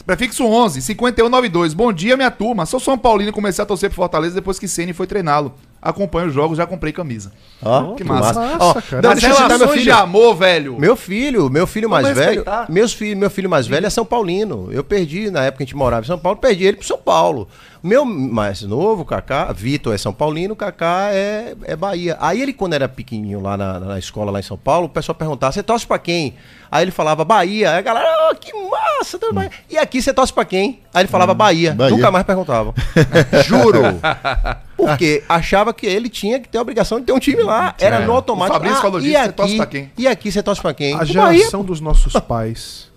Prefixo 0.07 0.45
11, 0.45 0.81
5192. 0.83 1.75
Bom 1.75 1.93
dia, 1.93 2.17
minha 2.17 2.31
turma. 2.31 2.67
Sou 2.67 2.81
São 2.81 2.99
Paulino 2.99 3.31
e 3.31 3.33
comecei 3.33 3.63
a 3.63 3.67
torcer 3.67 3.91
pro 3.91 3.97
Fortaleza 3.97 4.35
depois 4.35 4.59
que 4.59 4.67
Ceni 4.67 4.93
foi 4.93 5.07
treiná-lo. 5.07 5.55
Acompanho 5.83 6.29
os 6.29 6.35
jogos, 6.35 6.59
já 6.59 6.67
comprei 6.67 6.93
camisa. 6.93 7.33
Ó, 7.63 7.95
Que 7.95 8.05
massa. 8.05 8.39
Ó, 8.61 8.75
cara. 8.75 9.03
não, 9.03 9.11
As 9.13 9.19
deixa 9.19 9.29
eu 9.29 9.35
citar 9.35 9.49
meu 9.49 9.59
relações 9.59 9.79
de 9.83 9.85
filho. 9.91 9.97
amor, 9.97 10.35
velho. 10.35 10.79
Meu 10.79 10.95
filho, 10.95 11.49
meu 11.49 11.67
filho 11.67 11.89
Vamos 11.89 12.03
mais 12.05 12.17
velho, 12.17 12.45
meus 12.69 12.93
filhos, 12.93 13.19
meu 13.19 13.31
filho 13.31 13.49
mais 13.49 13.67
velho 13.67 13.87
é 13.87 13.91
São 13.91 14.05
Paulino. 14.05 14.69
Eu 14.71 14.85
perdi 14.85 15.31
na 15.31 15.45
época 15.45 15.59
que 15.59 15.63
a 15.63 15.67
gente 15.67 15.77
morava 15.77 16.03
em 16.03 16.07
São 16.07 16.19
Paulo, 16.19 16.39
perdi 16.39 16.65
ele 16.65 16.77
pro 16.77 16.87
São 16.87 16.99
Paulo. 16.99 17.49
Meu 17.83 18.05
mais 18.05 18.61
novo, 18.61 19.07
Kaká, 19.07 19.51
Vitor 19.53 19.95
é 19.95 19.99
São 19.99 20.13
Paulino, 20.13 20.55
Kaká 20.55 21.09
é, 21.13 21.55
é 21.65 21.75
Bahia. 21.75 22.19
Aí 22.21 22.43
ele 22.43 22.53
quando 22.53 22.75
era 22.75 22.87
pequenininho 22.87 23.41
lá 23.41 23.57
na, 23.57 23.81
na 23.81 23.99
escola 23.99 24.31
lá 24.31 24.39
em 24.39 24.43
São 24.43 24.59
Paulo, 24.59 24.85
o 24.87 24.91
pessoal 24.91 25.15
perguntava: 25.17 25.51
"Você 25.53 25.63
torce 25.63 25.87
pra 25.87 25.99
quem?" 25.99 26.35
Aí 26.71 26.85
ele 26.85 26.91
falava 26.91 27.25
Bahia. 27.25 27.71
Aí 27.71 27.79
a 27.79 27.81
galera, 27.81 28.07
"Ah, 28.31 28.35
que 28.35 28.53
massa, 28.53 29.19
torce 29.19 29.35
Bahia." 29.35 29.51
E 29.71 29.79
aqui 29.79 30.03
você 30.03 30.13
torce 30.13 30.31
pra 30.33 30.45
quem? 30.45 30.81
Aí 30.93 31.01
ele 31.03 31.09
falava 31.09 31.33
Bahia. 31.33 31.73
Bahia. 31.73 31.97
Nunca 31.97 32.11
mais 32.11 32.27
perguntava. 32.27 32.75
Juro. 33.47 33.81
Porque 34.87 35.23
achava 35.29 35.73
que 35.73 35.87
ele 35.87 36.09
tinha 36.09 36.41
que 36.41 36.49
ter 36.49 36.59
a 36.59 36.63
obrigação 36.63 37.01
de 37.01 37.07
ter 37.07 37.13
um 37.13 37.19
time 37.19 37.43
lá. 37.43 37.75
Era 37.79 38.01
no 38.01 38.13
automático. 38.13 38.57
O 38.57 38.61
Fabrício 38.61 38.83
falou 38.83 39.01
e 39.01 39.03
disso, 39.05 39.15
você 39.15 39.25
aqui, 39.25 39.33
torce 39.33 39.57
pra 39.57 39.67
quem? 39.67 39.93
E 39.97 40.07
aqui 40.07 40.33
você 40.33 40.43
torce 40.43 40.63
pra 40.63 40.75
quem? 40.75 40.95
A 40.95 40.99
Pro 40.99 41.07
geração 41.07 41.65
dos 41.65 41.81
nossos 41.81 42.13
pais, 42.21 42.89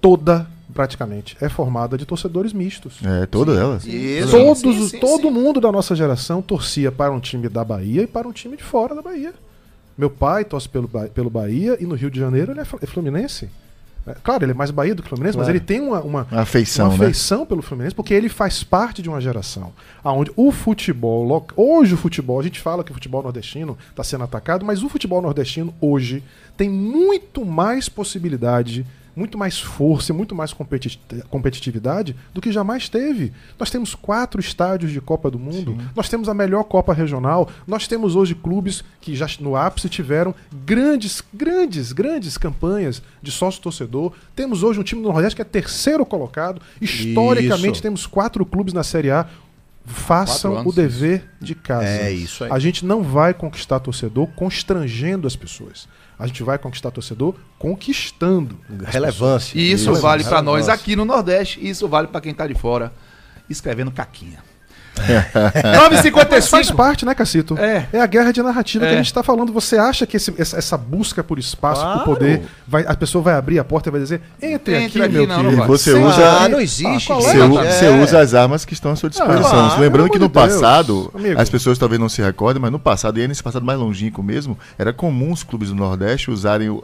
toda, 0.00 0.46
praticamente, 0.72 1.36
é 1.40 1.48
formada 1.48 1.96
de 1.96 2.04
torcedores 2.04 2.52
mistos. 2.52 2.98
É, 3.04 3.26
todas 3.26 3.58
elas. 3.58 3.86
Isso. 3.86 4.30
Todos, 4.30 4.58
sim, 4.60 4.88
sim, 4.88 4.98
todo 4.98 5.28
sim. 5.28 5.30
mundo 5.30 5.60
da 5.60 5.70
nossa 5.70 5.94
geração 5.94 6.42
torcia 6.42 6.90
para 6.90 7.12
um 7.12 7.20
time 7.20 7.48
da 7.48 7.64
Bahia 7.64 8.02
e 8.02 8.06
para 8.06 8.26
um 8.26 8.32
time 8.32 8.56
de 8.56 8.62
fora 8.62 8.94
da 8.94 9.02
Bahia. 9.02 9.32
Meu 9.96 10.08
pai 10.10 10.44
torce 10.44 10.68
pelo, 10.68 10.88
pelo 10.88 11.30
Bahia 11.30 11.76
e 11.78 11.84
no 11.84 11.94
Rio 11.94 12.10
de 12.10 12.18
Janeiro 12.18 12.52
ele 12.52 12.60
é 12.60 12.66
é 12.80 12.86
Fluminense. 12.86 13.48
É, 14.06 14.14
Claro, 14.22 14.44
ele 14.44 14.52
é 14.52 14.54
mais 14.54 14.70
Bahia 14.70 14.94
do 14.94 15.02
que 15.02 15.08
Fluminense, 15.08 15.36
mas 15.36 15.46
Claro. 15.46 15.56
ele 15.58 15.64
tem 15.64 15.80
uma, 15.80 16.00
uma, 16.00 16.26
Uma 16.30 16.40
afeição, 16.42 16.86
uma 16.88 16.96
né? 16.98 17.04
afeição 17.04 17.46
pelo 17.46 17.62
Fluminense, 17.62 17.94
porque 17.94 18.12
ele 18.14 18.28
faz 18.28 18.62
parte 18.64 19.00
de 19.02 19.08
uma 19.08 19.20
geração 19.20 19.72
onde 20.04 20.32
o 20.36 20.50
futebol, 20.50 21.46
hoje 21.56 21.94
o 21.94 21.96
futebol, 21.96 22.40
a 22.40 22.42
gente 22.42 22.58
fala 22.60 22.82
que 22.82 22.90
o 22.90 22.94
futebol 22.94 23.22
nordestino 23.22 23.78
está 23.90 24.02
sendo 24.02 24.24
atacado, 24.24 24.64
mas 24.64 24.82
o 24.82 24.88
futebol 24.88 25.22
nordestino 25.22 25.72
hoje 25.80 26.22
tem 26.56 26.68
muito 26.68 27.44
mais 27.44 27.88
possibilidade, 27.88 28.84
muito 29.14 29.36
mais 29.36 29.60
força 29.60 30.12
e 30.12 30.14
muito 30.14 30.34
mais 30.34 30.52
competi- 30.52 31.00
competitividade 31.28 32.16
do 32.32 32.40
que 32.40 32.50
jamais 32.50 32.88
teve. 32.88 33.32
Nós 33.58 33.70
temos 33.70 33.94
quatro 33.94 34.40
estádios 34.40 34.90
de 34.90 35.00
Copa 35.00 35.30
do 35.30 35.38
Mundo, 35.38 35.76
nós 35.94 36.08
temos 36.08 36.28
a 36.28 36.34
melhor 36.34 36.64
Copa 36.64 36.94
Regional, 36.94 37.48
nós 37.66 37.86
temos 37.86 38.16
hoje 38.16 38.34
clubes 38.34 38.82
que 39.00 39.14
já 39.14 39.26
no 39.40 39.56
ápice 39.56 39.88
tiveram 39.88 40.34
grandes, 40.64 41.22
grandes, 41.32 41.92
grandes 41.92 42.38
campanhas 42.38 43.02
de 43.22 43.30
sócio-torcedor. 43.30 44.12
Temos 44.34 44.62
hoje 44.62 44.80
um 44.80 44.82
time 44.82 45.02
do 45.02 45.08
Nordeste 45.08 45.36
que 45.36 45.42
é 45.42 45.44
terceiro 45.44 46.04
colocado. 46.06 46.60
Historicamente, 46.80 47.74
Isso. 47.74 47.82
temos 47.82 48.06
quatro 48.06 48.44
clubes 48.46 48.72
na 48.72 48.82
Série 48.82 49.10
A. 49.10 49.26
Façam 49.84 50.64
o 50.64 50.72
dever 50.72 51.28
de 51.40 51.56
casa. 51.56 51.86
É 51.86 52.12
isso 52.12 52.44
aí. 52.44 52.50
A 52.52 52.58
gente 52.60 52.86
não 52.86 53.02
vai 53.02 53.34
conquistar 53.34 53.80
torcedor 53.80 54.28
constrangendo 54.36 55.26
as 55.26 55.34
pessoas. 55.34 55.88
A 56.22 56.26
gente 56.28 56.44
vai 56.44 56.56
conquistar 56.56 56.92
torcedor 56.92 57.34
conquistando. 57.58 58.56
Relevância. 58.84 59.58
E 59.58 59.72
isso 59.72 59.90
Isso, 59.90 60.00
vale 60.00 60.22
pra 60.22 60.40
nós 60.40 60.68
aqui 60.68 60.94
no 60.94 61.04
Nordeste, 61.04 61.58
e 61.60 61.68
isso 61.68 61.88
vale 61.88 62.06
pra 62.06 62.20
quem 62.20 62.32
tá 62.32 62.46
de 62.46 62.54
fora, 62.54 62.92
escrevendo 63.50 63.90
caquinha. 63.90 64.38
9h55. 65.02 66.26
Mas 66.30 66.48
faz 66.48 66.70
parte, 66.70 67.04
né, 67.04 67.14
Cacito? 67.14 67.56
É. 67.58 67.86
a 67.98 68.06
guerra 68.06 68.32
de 68.32 68.42
narrativa 68.42 68.84
É. 68.84 68.88
que 68.88 68.94
a 68.94 68.96
gente 68.98 69.06
está 69.06 69.22
falando. 69.22 69.52
Você 69.52 69.76
acha 69.78 70.06
que 70.06 70.16
esse- 70.16 70.34
essa, 70.38 70.58
essa 70.58 70.76
busca 70.76 71.22
por 71.24 71.38
espaço, 71.38 71.80
Claro. 71.80 71.98
por 72.00 72.04
poder, 72.16 72.42
vai, 72.66 72.84
a 72.86 72.94
pessoa 72.94 73.22
vai 73.22 73.34
abrir 73.34 73.58
a 73.58 73.64
porta 73.64 73.88
e 73.88 73.92
vai 73.92 74.00
dizer: 74.00 74.20
entre, 74.40 74.74
Entre 74.76 75.02
aqui, 75.02 75.02
aqui, 75.02 75.12
meu 75.12 75.26
não, 75.26 75.42
querido. 75.44 75.64
Você 75.66 75.92
Senta 75.92 76.06
usa- 76.06 76.24
Ah, 76.24 76.42
aqui." 76.42 76.52
não 76.52 76.60
existe. 76.60 77.06
qual 77.06 77.20
é? 77.20 77.22
Você, 77.22 77.84
É. 77.86 78.02
usa 78.02 78.20
as 78.20 78.34
armas 78.34 78.64
que 78.64 78.74
estão 78.74 78.92
à 78.92 78.96
sua 78.96 79.08
disposição. 79.10 79.50
claro, 79.50 79.80
Lembrando 79.80 80.10
que 80.10 80.18
no 80.18 80.28
Deus, 80.28 80.32
passado, 80.52 81.10
amigo. 81.14 81.40
as 81.40 81.48
pessoas 81.48 81.78
talvez 81.78 82.00
não 82.00 82.08
se 82.08 82.20
recordem, 82.22 82.60
mas 82.60 82.70
no 82.70 82.78
passado, 82.78 83.18
e 83.18 83.22
aí 83.22 83.28
nesse 83.28 83.42
passado 83.42 83.64
mais 83.64 83.78
longínquo 83.78 84.22
mesmo, 84.22 84.58
era 84.78 84.92
comum 84.92 85.32
os 85.32 85.42
clubes 85.42 85.68
do 85.70 85.74
Nordeste 85.74 86.30
usarem 86.30 86.68
o- 86.68 86.80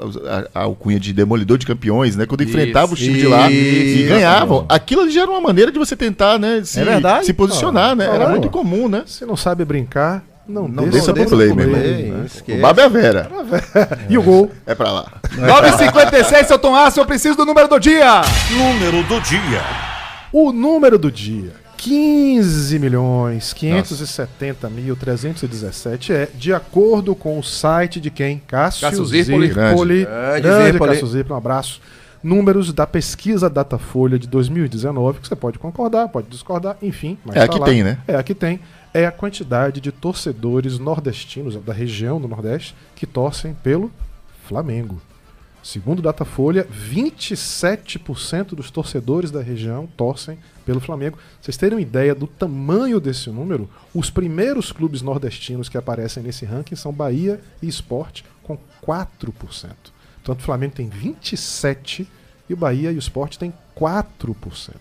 a, 0.55 0.61
a 0.61 0.63
alcunha 0.65 0.99
de 0.99 1.13
demolidor 1.13 1.59
de 1.59 1.67
campeões, 1.67 2.17
né? 2.17 2.27
Quando 2.27 2.43
Isso, 2.43 2.51
enfrentavam 2.51 2.95
os 2.95 2.99
times 3.01 3.19
de 3.21 3.27
lá 3.27 3.51
e 3.51 4.01
isso. 4.05 4.09
ganhavam. 4.09 4.65
Aquilo 4.69 5.03
ali 5.03 5.11
já 5.11 5.23
era 5.23 5.31
uma 5.31 5.41
maneira 5.41 5.71
de 5.71 5.79
você 5.79 5.95
tentar, 5.97 6.39
né? 6.39 6.63
Se, 6.65 6.81
É 6.81 7.23
se 7.23 7.33
posicionar, 7.33 7.95
né? 7.99 8.15
Era 8.15 8.29
muito 8.29 8.49
comum, 8.49 8.89
né? 8.89 9.03
Se 9.07 9.27
não 9.27 9.37
sabe 9.37 9.65
brincar, 9.65 10.25
não, 10.49 10.67
Não 10.67 10.89
desça 10.89 11.13
desça 11.13 11.29
pro 11.29 11.37
play, 11.37 11.53
meu 11.53 11.69
irmão. 11.69 12.21
né? 12.23 12.27
O 12.57 12.61
Baba 12.63 12.81
é 12.81 12.85
a 12.87 12.89
Vera. 12.89 13.31
E 14.09 14.17
o 14.17 14.23
gol. 14.23 14.51
É 14.67 14.75
pra 14.75 14.91
lá. 14.91 15.13
9h56, 15.35 16.47
seu 16.47 16.59
Tom 16.59 16.75
Aço, 16.75 16.99
eu 16.99 17.05
preciso 17.05 17.37
do 17.37 17.45
número 17.45 17.69
do 17.69 17.79
dia. 17.79 18.23
Número 18.51 19.03
do 19.03 19.21
dia. 19.21 19.63
O 20.33 20.51
número 20.51 20.99
do 20.99 21.13
dia. 21.13 21.53
15 21.77 22.77
milhões 22.81 23.53
570 23.53 24.69
mil 24.69 24.97
317 24.97 26.13
é 26.13 26.29
de 26.35 26.53
acordo 26.53 27.15
com 27.15 27.39
o 27.39 27.43
site 27.43 28.01
de 28.01 28.11
quem? 28.11 28.43
Cássio, 28.49 28.89
Cássio 28.89 29.05
Zirpoli. 29.05 29.47
Zirpoli. 29.47 30.05
Grande 30.05 30.41
Grande 30.41 30.65
Zirpoli. 30.73 30.91
Cássio 30.91 31.07
Zirpoli, 31.07 31.35
um 31.35 31.37
abraço. 31.37 31.81
Números 32.23 32.73
da 32.73 32.87
pesquisa 32.87 33.49
Datafolha 33.49 34.19
de 34.19 34.27
2019, 34.27 35.21
que 35.21 35.29
você 35.29 35.37
pode 35.37 35.59
concordar, 35.59 36.09
pode 36.09 36.29
discordar, 36.29 36.77
enfim. 36.83 37.17
É, 37.31 37.33
tá 37.33 37.45
aqui 37.45 37.59
lá. 37.59 37.67
tem, 37.67 37.85
né? 37.85 37.99
É, 38.09 38.17
aqui 38.17 38.35
tem. 38.35 38.61
É 38.93 39.07
a 39.07 39.13
quantidade 39.13 39.81
de 39.81 39.93
torcedores 39.93 40.79
nordestinos, 40.79 41.55
da 41.57 41.73
região 41.73 42.21
do 42.21 42.27
Nordeste, 42.27 42.75
que 42.97 43.07
torcem 43.07 43.55
pelo 43.55 43.93
Flamengo. 44.47 45.01
Segundo 45.63 46.01
Datafolha, 46.01 46.67
27% 46.67 48.55
dos 48.55 48.71
torcedores 48.71 49.31
da 49.31 49.43
região 49.43 49.87
torcem 49.97 50.39
pelo 50.65 50.81
Flamengo. 50.81 51.19
Vocês 51.41 51.57
terem 51.57 51.77
uma 51.77 51.83
ideia 51.83 52.15
do 52.15 52.27
tamanho 52.27 53.01
desse 53.01 53.29
número, 53.31 53.69
os 53.95 54.09
primeiros 54.09 54.73
clubes 54.73 55.03
nordestinos 55.03 55.69
que 55.69 55.77
aparecem 55.77 56.23
nesse 56.23 56.45
ranking 56.45 56.77
são 56.77 56.93
Bahia 56.93 57.41
e 57.61 57.69
Sport, 57.69 58.23
com 58.43 58.59
4%. 58.87 59.75
Tanto 60.25 60.41
o 60.41 60.43
Flamengo 60.43 60.75
tem 60.75 60.89
27% 60.89 62.07
e 62.49 62.55
o 62.55 62.57
Bahia 62.57 62.91
e 62.93 62.97
o 62.97 62.99
Sport 62.99 63.37
tem 63.37 63.53
4%. 63.77 64.75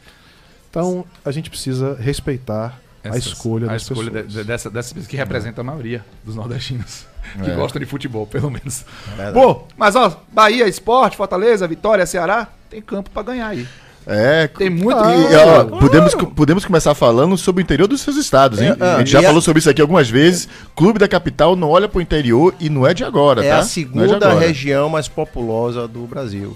Então 0.70 1.06
a 1.24 1.32
gente 1.32 1.50
precisa 1.50 1.96
respeitar 1.96 2.80
a 3.04 3.10
Essas- 3.10 3.26
escolha 3.28 3.68
a 3.68 3.74
das 3.74 3.84
escolha 3.84 4.12
pessoas. 4.12 4.34
de- 4.34 4.40
de- 4.40 4.44
dessa, 4.44 4.70
dessas 4.70 4.94
pessoas 4.94 5.08
que 5.10 5.16
representa 5.18 5.62
a 5.62 5.64
maioria 5.64 6.04
dos 6.24 6.36
nordestinos. 6.36 7.06
Que 7.44 7.52
É. 7.52 7.56
gostam 7.56 7.78
de 7.82 7.86
futebol, 7.86 8.26
pelo 8.26 8.50
menos. 8.50 8.86
Pô, 9.34 9.64
mas 9.78 9.98
ó, 9.98 10.24
Bahia, 10.32 10.66
Esporte, 10.66 11.18
Fortaleza, 11.18 11.68
Vitória, 11.68 12.06
Ceará, 12.06 12.48
tem 12.70 12.82
campo 12.82 13.10
pra 13.10 13.22
ganhar 13.22 13.48
aí. 13.48 13.68
É, 14.10 14.48
Tem 14.48 14.70
muito. 14.70 14.98
E, 14.98 15.36
ó, 15.36 15.66
podemos, 15.66 16.16
podemos 16.16 16.64
começar 16.66 16.96
falando 16.96 17.38
sobre 17.38 17.62
o 17.62 17.64
interior 17.64 17.88
dos 17.88 18.00
seus 18.02 18.16
estados, 18.16 18.62
hein? 18.62 18.74
É, 18.80 18.84
a 18.96 18.98
gente 19.00 19.12
já 19.12 19.20
a- 19.20 19.24
falou 19.24 19.42
sobre 19.42 19.60
isso 19.60 19.70
aqui 19.70 19.82
algumas 19.82 20.10
vezes. 20.10 20.48
Clube 20.76 20.98
da 20.98 21.08
capital 21.10 21.56
não 21.58 21.70
olha 21.70 21.90
pro 21.90 22.00
interior 22.00 22.56
e 22.60 22.70
não 22.70 22.88
é 22.88 22.94
de 22.94 23.04
agora, 23.04 23.44
É 23.44 23.50
tá? 23.50 23.56
a 23.56 23.58
Não 23.60 23.66
de 23.66 23.70
segunda 23.72 24.16
agora. 24.16 24.40
região 24.40 24.88
mais 24.90 25.10
populosa 25.10 25.88
do 25.90 26.08
Brasil. 26.08 26.56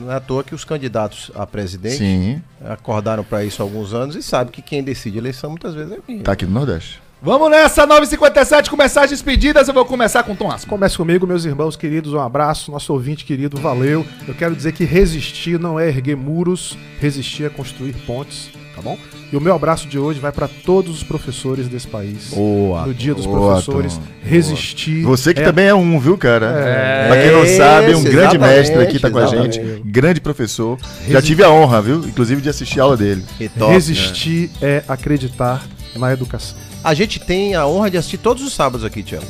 Não 0.00 0.12
é 0.12 0.14
à 0.14 0.20
toa 0.20 0.44
que 0.44 0.54
os 0.54 0.64
candidatos 0.64 1.32
a 1.34 1.44
presidente 1.44 1.96
Sim, 1.98 2.40
acordaram 2.64 3.24
para 3.24 3.42
isso 3.44 3.60
há 3.60 3.64
alguns 3.64 3.92
anos 3.92 4.14
e 4.14 4.22
sabem 4.22 4.52
que 4.52 4.62
quem 4.62 4.82
decide 4.84 5.18
a 5.18 5.20
eleição 5.20 5.50
muitas 5.50 5.74
vezes 5.74 5.90
é 5.90 5.96
aqui. 5.96 6.20
tá 6.20 6.32
aqui 6.32 6.46
no 6.46 6.52
Nordeste. 6.52 7.00
Vamos 7.22 7.50
nessa, 7.50 7.86
9h57, 7.86 8.70
começar 8.70 9.04
as 9.04 9.10
despedidas. 9.10 9.68
Eu 9.68 9.74
vou 9.74 9.84
começar 9.84 10.22
com 10.22 10.32
o 10.32 10.36
Tom 10.36 10.50
Asco. 10.50 10.70
Comece 10.70 10.96
comigo, 10.96 11.26
meus 11.26 11.44
irmãos 11.44 11.76
queridos, 11.76 12.14
um 12.14 12.20
abraço, 12.20 12.72
nosso 12.72 12.94
ouvinte 12.94 13.26
querido, 13.26 13.60
valeu. 13.60 14.06
Eu 14.26 14.34
quero 14.34 14.56
dizer 14.56 14.72
que 14.72 14.84
resistir 14.84 15.60
não 15.60 15.78
é 15.78 15.86
erguer 15.88 16.16
muros, 16.16 16.78
resistir 16.98 17.44
é 17.44 17.50
construir 17.50 17.92
pontes. 18.06 18.48
tá 18.74 18.80
bom? 18.80 18.96
E 19.30 19.36
o 19.36 19.40
meu 19.40 19.54
abraço 19.54 19.86
de 19.86 19.98
hoje 19.98 20.18
vai 20.18 20.32
para 20.32 20.48
todos 20.48 20.96
os 20.96 21.02
professores 21.02 21.68
desse 21.68 21.86
país. 21.86 22.30
Boa. 22.32 22.86
No 22.86 22.94
Dia 22.94 23.14
dos 23.14 23.26
Boa, 23.26 23.50
Professores, 23.52 23.98
Tom. 23.98 24.02
resistir. 24.22 25.02
Você 25.02 25.34
que 25.34 25.40
é 25.40 25.44
também 25.44 25.66
é 25.66 25.74
um, 25.74 26.00
viu, 26.00 26.16
cara? 26.16 26.46
É. 26.46 27.06
Pra 27.06 27.22
quem 27.22 27.32
não 27.32 27.46
sabe, 27.46 27.94
um 27.96 28.02
grande 28.02 28.38
mestre 28.38 28.82
aqui 28.82 28.98
tá 28.98 29.10
com 29.10 29.18
a 29.18 29.24
exatamente. 29.24 29.62
gente. 29.62 29.82
Grande 29.84 30.22
professor. 30.22 30.78
Já 31.06 31.20
tive 31.20 31.44
a 31.44 31.50
honra, 31.50 31.82
viu? 31.82 31.96
Inclusive 31.98 32.40
de 32.40 32.48
assistir 32.48 32.80
a 32.80 32.84
aula 32.84 32.96
dele. 32.96 33.22
Que 33.36 33.48
top. 33.50 33.72
Resistir 33.72 34.50
é 34.62 34.82
acreditar 34.88 35.62
na 35.94 36.12
educação. 36.14 36.69
A 36.82 36.94
gente 36.94 37.20
tem 37.20 37.54
a 37.54 37.66
honra 37.66 37.90
de 37.90 37.98
assistir 37.98 38.18
todos 38.18 38.42
os 38.42 38.54
sábados 38.54 38.84
aqui, 38.84 39.02
Tiago. 39.02 39.26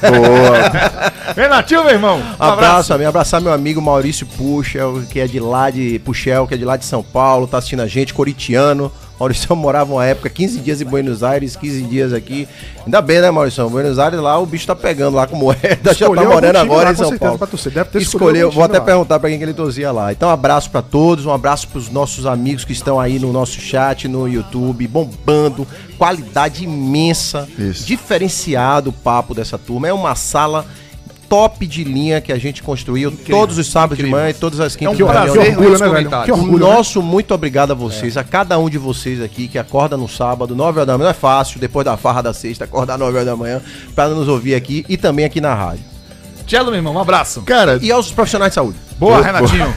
Boa. 0.00 1.32
Renatinho, 1.36 1.84
meu 1.84 1.92
irmão. 1.92 2.18
Um 2.18 2.42
Abraço, 2.42 2.92
amigo. 2.92 3.08
Abraçar 3.08 3.40
meu 3.40 3.52
amigo 3.52 3.80
Maurício 3.80 4.26
Puxel, 4.26 5.02
que 5.08 5.20
é 5.20 5.26
de 5.26 5.38
lá 5.38 5.70
de 5.70 6.00
Puxel, 6.00 6.48
que 6.48 6.54
é 6.54 6.56
de 6.56 6.64
lá 6.64 6.76
de 6.76 6.84
São 6.84 7.02
Paulo, 7.02 7.46
tá 7.46 7.58
assistindo 7.58 7.80
a 7.80 7.86
gente, 7.86 8.12
coritiano. 8.12 8.90
Maurício 9.20 9.54
morava 9.54 9.92
uma 9.92 10.06
época 10.06 10.30
15 10.30 10.60
dias 10.60 10.80
em 10.80 10.84
Buenos 10.86 11.22
Aires, 11.22 11.54
15 11.54 11.82
dias 11.82 12.12
aqui. 12.14 12.48
Ainda 12.86 13.02
bem, 13.02 13.20
né, 13.20 13.30
Maurício? 13.30 13.68
Buenos 13.68 13.98
Aires 13.98 14.18
lá 14.18 14.38
o 14.38 14.46
bicho 14.46 14.66
tá 14.66 14.74
pegando 14.74 15.14
lá 15.14 15.26
com 15.26 15.36
moeda, 15.36 15.92
já 15.92 16.08
tá 16.08 16.24
morando 16.24 16.56
agora 16.56 16.84
lá, 16.86 16.92
em 16.92 16.96
São 16.96 17.04
certeza, 17.10 17.18
Paulo. 17.18 17.38
pra 17.38 17.46
torcer. 17.46 17.70
Deve 17.70 17.90
ter 17.90 17.98
escolhido 18.00 18.30
Escolheu, 18.30 18.50
vou 18.50 18.64
até 18.64 18.78
lá. 18.78 18.84
perguntar 18.84 19.20
pra 19.20 19.28
quem 19.28 19.36
que 19.36 19.44
ele 19.44 19.52
torcia 19.52 19.92
lá. 19.92 20.10
Então, 20.10 20.30
abraço 20.30 20.70
pra 20.70 20.80
todos, 20.80 21.26
um 21.26 21.32
abraço 21.32 21.68
pros 21.68 21.90
nossos 21.90 22.24
amigos 22.24 22.64
que 22.64 22.72
estão 22.72 22.98
aí 22.98 23.18
no 23.18 23.30
nosso 23.30 23.60
chat, 23.60 24.08
no 24.08 24.26
YouTube, 24.26 24.86
bombando, 24.88 25.66
qualidade 25.98 26.64
imensa, 26.64 27.46
Isso. 27.58 27.84
diferenciado 27.84 28.88
o 28.88 28.92
papo 28.92 29.34
dessa 29.34 29.58
turma. 29.58 29.86
É 29.86 29.92
uma 29.92 30.14
sala 30.14 30.64
top 31.30 31.64
de 31.66 31.84
linha 31.84 32.20
que 32.20 32.32
a 32.32 32.38
gente 32.38 32.60
construiu 32.62 33.10
todos 33.12 33.56
os 33.56 33.70
sábados 33.70 34.04
de 34.04 34.10
manhã 34.10 34.28
e 34.30 34.34
todas 34.34 34.58
as 34.60 34.74
É 34.74 34.78
quintas 34.80 34.94
um 34.94 34.96
de 34.96 35.04
manhã. 35.04 35.12
prazer 35.22 35.32
que 35.32 35.38
ler 35.38 35.50
orgulho, 35.56 35.70
né, 35.70 35.78
velho? 35.78 35.90
comentários. 35.90 36.24
Que 36.26 36.32
O 36.32 36.34
orgulho, 36.44 36.66
né? 36.66 36.74
nosso 36.74 37.00
muito 37.00 37.32
obrigado 37.32 37.70
a 37.70 37.74
vocês, 37.74 38.16
a 38.16 38.24
cada 38.24 38.58
um 38.58 38.68
de 38.68 38.76
vocês 38.78 39.22
aqui 39.22 39.46
que 39.48 39.56
acorda 39.58 39.96
no 39.96 40.08
sábado, 40.08 40.54
9 40.56 40.78
horas 40.80 40.86
da 40.88 40.98
manhã. 40.98 41.04
Não 41.04 41.10
é 41.10 41.14
fácil, 41.14 41.60
depois 41.60 41.84
da 41.84 41.96
farra 41.96 42.20
da 42.20 42.34
sexta, 42.34 42.64
acordar 42.64 42.98
9 42.98 43.12
horas 43.14 43.26
da 43.26 43.36
manhã 43.36 43.62
para 43.94 44.08
nos 44.08 44.26
ouvir 44.28 44.54
aqui 44.56 44.84
e 44.88 44.96
também 44.96 45.24
aqui 45.24 45.40
na 45.40 45.54
rádio. 45.54 45.84
Tchelo, 46.46 46.66
meu 46.66 46.74
irmão, 46.76 46.94
um 46.94 46.98
abraço. 46.98 47.42
Cara, 47.42 47.78
E 47.80 47.92
aos 47.92 48.10
profissionais 48.10 48.50
de 48.50 48.56
saúde. 48.56 48.76
Boa, 48.98 49.22
Renatinho. 49.22 49.72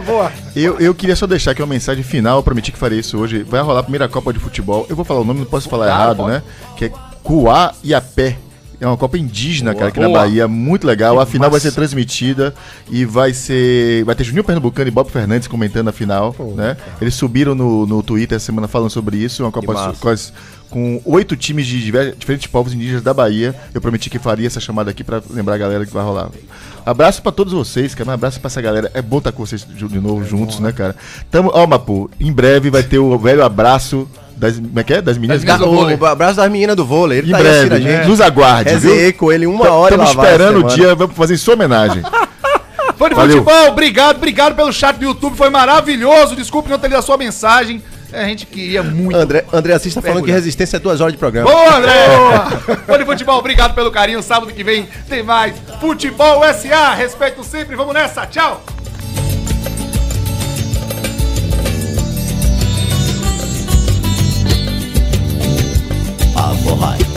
eu, 0.56 0.78
eu 0.80 0.94
queria 0.94 1.14
só 1.14 1.26
deixar 1.26 1.50
aqui 1.50 1.60
uma 1.62 1.68
mensagem 1.68 2.02
final. 2.02 2.38
Eu 2.38 2.42
prometi 2.42 2.72
que 2.72 2.78
faria 2.78 2.98
isso 2.98 3.18
hoje. 3.18 3.42
Vai 3.42 3.60
rolar 3.60 3.80
a 3.80 3.82
primeira 3.82 4.08
Copa 4.08 4.32
de 4.32 4.38
Futebol. 4.38 4.86
Eu 4.88 4.96
vou 4.96 5.04
falar 5.04 5.20
o 5.20 5.24
nome, 5.24 5.40
não 5.40 5.46
posso 5.46 5.68
falar 5.68 5.86
Claro, 5.86 6.02
errado, 6.02 6.16
pode. 6.16 6.30
né? 6.32 6.42
Que 6.76 6.84
é 6.86 6.92
Cuá 7.22 7.74
Iapé. 7.84 8.38
É 8.84 8.86
uma 8.86 8.98
Copa 8.98 9.16
indígena, 9.16 9.74
cara, 9.74 9.88
aqui 9.88 9.98
na 9.98 10.08
Boa. 10.08 10.20
Bahia, 10.20 10.46
muito 10.46 10.86
legal. 10.86 11.18
A 11.18 11.24
final 11.24 11.50
vai 11.50 11.56
massa. 11.56 11.70
ser 11.70 11.74
transmitida 11.74 12.54
e 12.90 13.06
vai 13.06 13.32
ser. 13.32 14.04
Vai 14.04 14.14
ter 14.14 14.24
Juninho 14.24 14.44
Pernambucano 14.44 14.86
e 14.86 14.90
Bob 14.90 15.10
Fernandes 15.10 15.48
comentando 15.48 15.88
a 15.88 15.92
final, 15.92 16.36
né? 16.54 16.76
Eles 17.00 17.14
subiram 17.14 17.54
no, 17.54 17.86
no 17.86 18.02
Twitter 18.02 18.36
essa 18.36 18.44
semana 18.44 18.68
falando 18.68 18.90
sobre 18.90 19.16
isso. 19.16 19.42
Uma 19.42 19.50
Copa 19.50 19.72
massa. 19.72 20.32
Com, 20.74 21.00
oito 21.04 21.36
times 21.36 21.68
de 21.68 21.80
diferentes 22.18 22.48
povos 22.48 22.74
indígenas 22.74 23.00
da 23.00 23.14
Bahia. 23.14 23.54
Eu 23.72 23.80
prometi 23.80 24.10
que 24.10 24.18
faria 24.18 24.48
essa 24.48 24.58
chamada 24.58 24.90
aqui 24.90 25.04
pra 25.04 25.22
lembrar 25.30 25.54
a 25.54 25.58
galera 25.58 25.86
que 25.86 25.92
vai 25.94 26.02
rolar. 26.02 26.30
Abraço 26.84 27.22
pra 27.22 27.30
todos 27.30 27.52
vocês, 27.52 27.94
cara. 27.94 28.10
Um 28.10 28.12
abraço 28.12 28.40
pra 28.40 28.48
essa 28.48 28.60
galera. 28.60 28.90
É 28.92 29.00
bom 29.00 29.18
estar 29.18 29.30
com 29.30 29.46
vocês 29.46 29.64
de 29.64 30.00
novo 30.00 30.24
juntos, 30.24 30.58
né, 30.58 30.72
cara? 30.72 30.96
Tamo, 31.30 31.52
ó, 31.54 31.64
Mapu, 31.64 32.10
em 32.18 32.32
breve 32.32 32.70
vai 32.70 32.82
ter 32.82 32.98
o 32.98 33.16
velho 33.16 33.44
abraço 33.44 34.08
das, 34.36 34.56
como 34.56 34.80
é 34.80 34.82
que 34.82 34.94
é? 34.94 35.00
das 35.00 35.16
meninas. 35.16 35.44
Das 35.44 35.60
do 35.60 35.66
vôlei. 35.66 35.96
o 35.96 36.06
abraço 36.06 36.38
das 36.38 36.50
meninas 36.50 36.74
do 36.74 36.84
vôlei. 36.84 37.18
Ele 37.18 37.28
Em 37.28 37.30
tá 37.30 37.38
breve, 37.38 37.56
assistindo 37.56 37.74
a 37.74 37.80
gente. 37.80 38.08
nos 38.08 38.20
aguarde, 38.20 38.70
Resenhei 38.70 39.12
com 39.12 39.30
ele 39.32 39.46
uma 39.46 39.70
hora 39.70 39.94
Estamos 39.94 40.10
esperando 40.10 40.58
o 40.58 40.68
dia, 40.74 40.92
vamos 40.96 41.16
fazer 41.16 41.36
sua 41.36 41.54
homenagem. 41.54 42.02
Fã 42.96 43.08
de 43.08 43.14
Valeu. 43.14 43.44
futebol, 43.44 43.68
obrigado, 43.68 44.16
obrigado 44.16 44.56
pelo 44.56 44.72
chat 44.72 44.96
do 44.96 45.04
YouTube, 45.04 45.36
foi 45.36 45.50
maravilhoso. 45.50 46.34
Desculpe 46.34 46.68
não 46.68 46.80
ter 46.80 46.88
lido 46.88 46.98
a 46.98 47.02
sua 47.02 47.16
mensagem. 47.16 47.80
A 48.14 48.28
gente 48.28 48.46
queria 48.46 48.82
muito. 48.82 49.16
André, 49.16 49.44
André 49.52 49.72
Assis 49.74 49.92
tá 49.92 50.00
falando 50.00 50.24
que 50.24 50.30
resistência 50.30 50.76
é 50.76 50.80
duas 50.80 51.00
horas 51.00 51.12
de 51.12 51.18
programa. 51.18 51.50
Boa, 51.50 51.76
André! 51.76 51.92
Fã 52.86 52.98
de 52.98 53.04
futebol, 53.04 53.38
obrigado 53.38 53.74
pelo 53.74 53.90
carinho. 53.90 54.22
Sábado 54.22 54.52
que 54.52 54.62
vem 54.62 54.88
tem 55.08 55.22
mais 55.22 55.56
Futebol 55.80 56.42
SA. 56.54 56.94
Respeito 56.94 57.42
sempre, 57.42 57.74
vamos 57.74 57.92
nessa, 57.92 58.24
tchau! 58.26 58.62
Avorrai. 66.36 67.13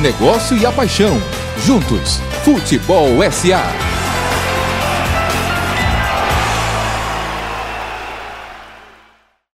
Negócio 0.00 0.56
e 0.56 0.66
a 0.66 0.72
paixão. 0.72 1.20
Juntos. 1.64 2.20
Futebol 2.44 3.08
SA. 3.30 3.89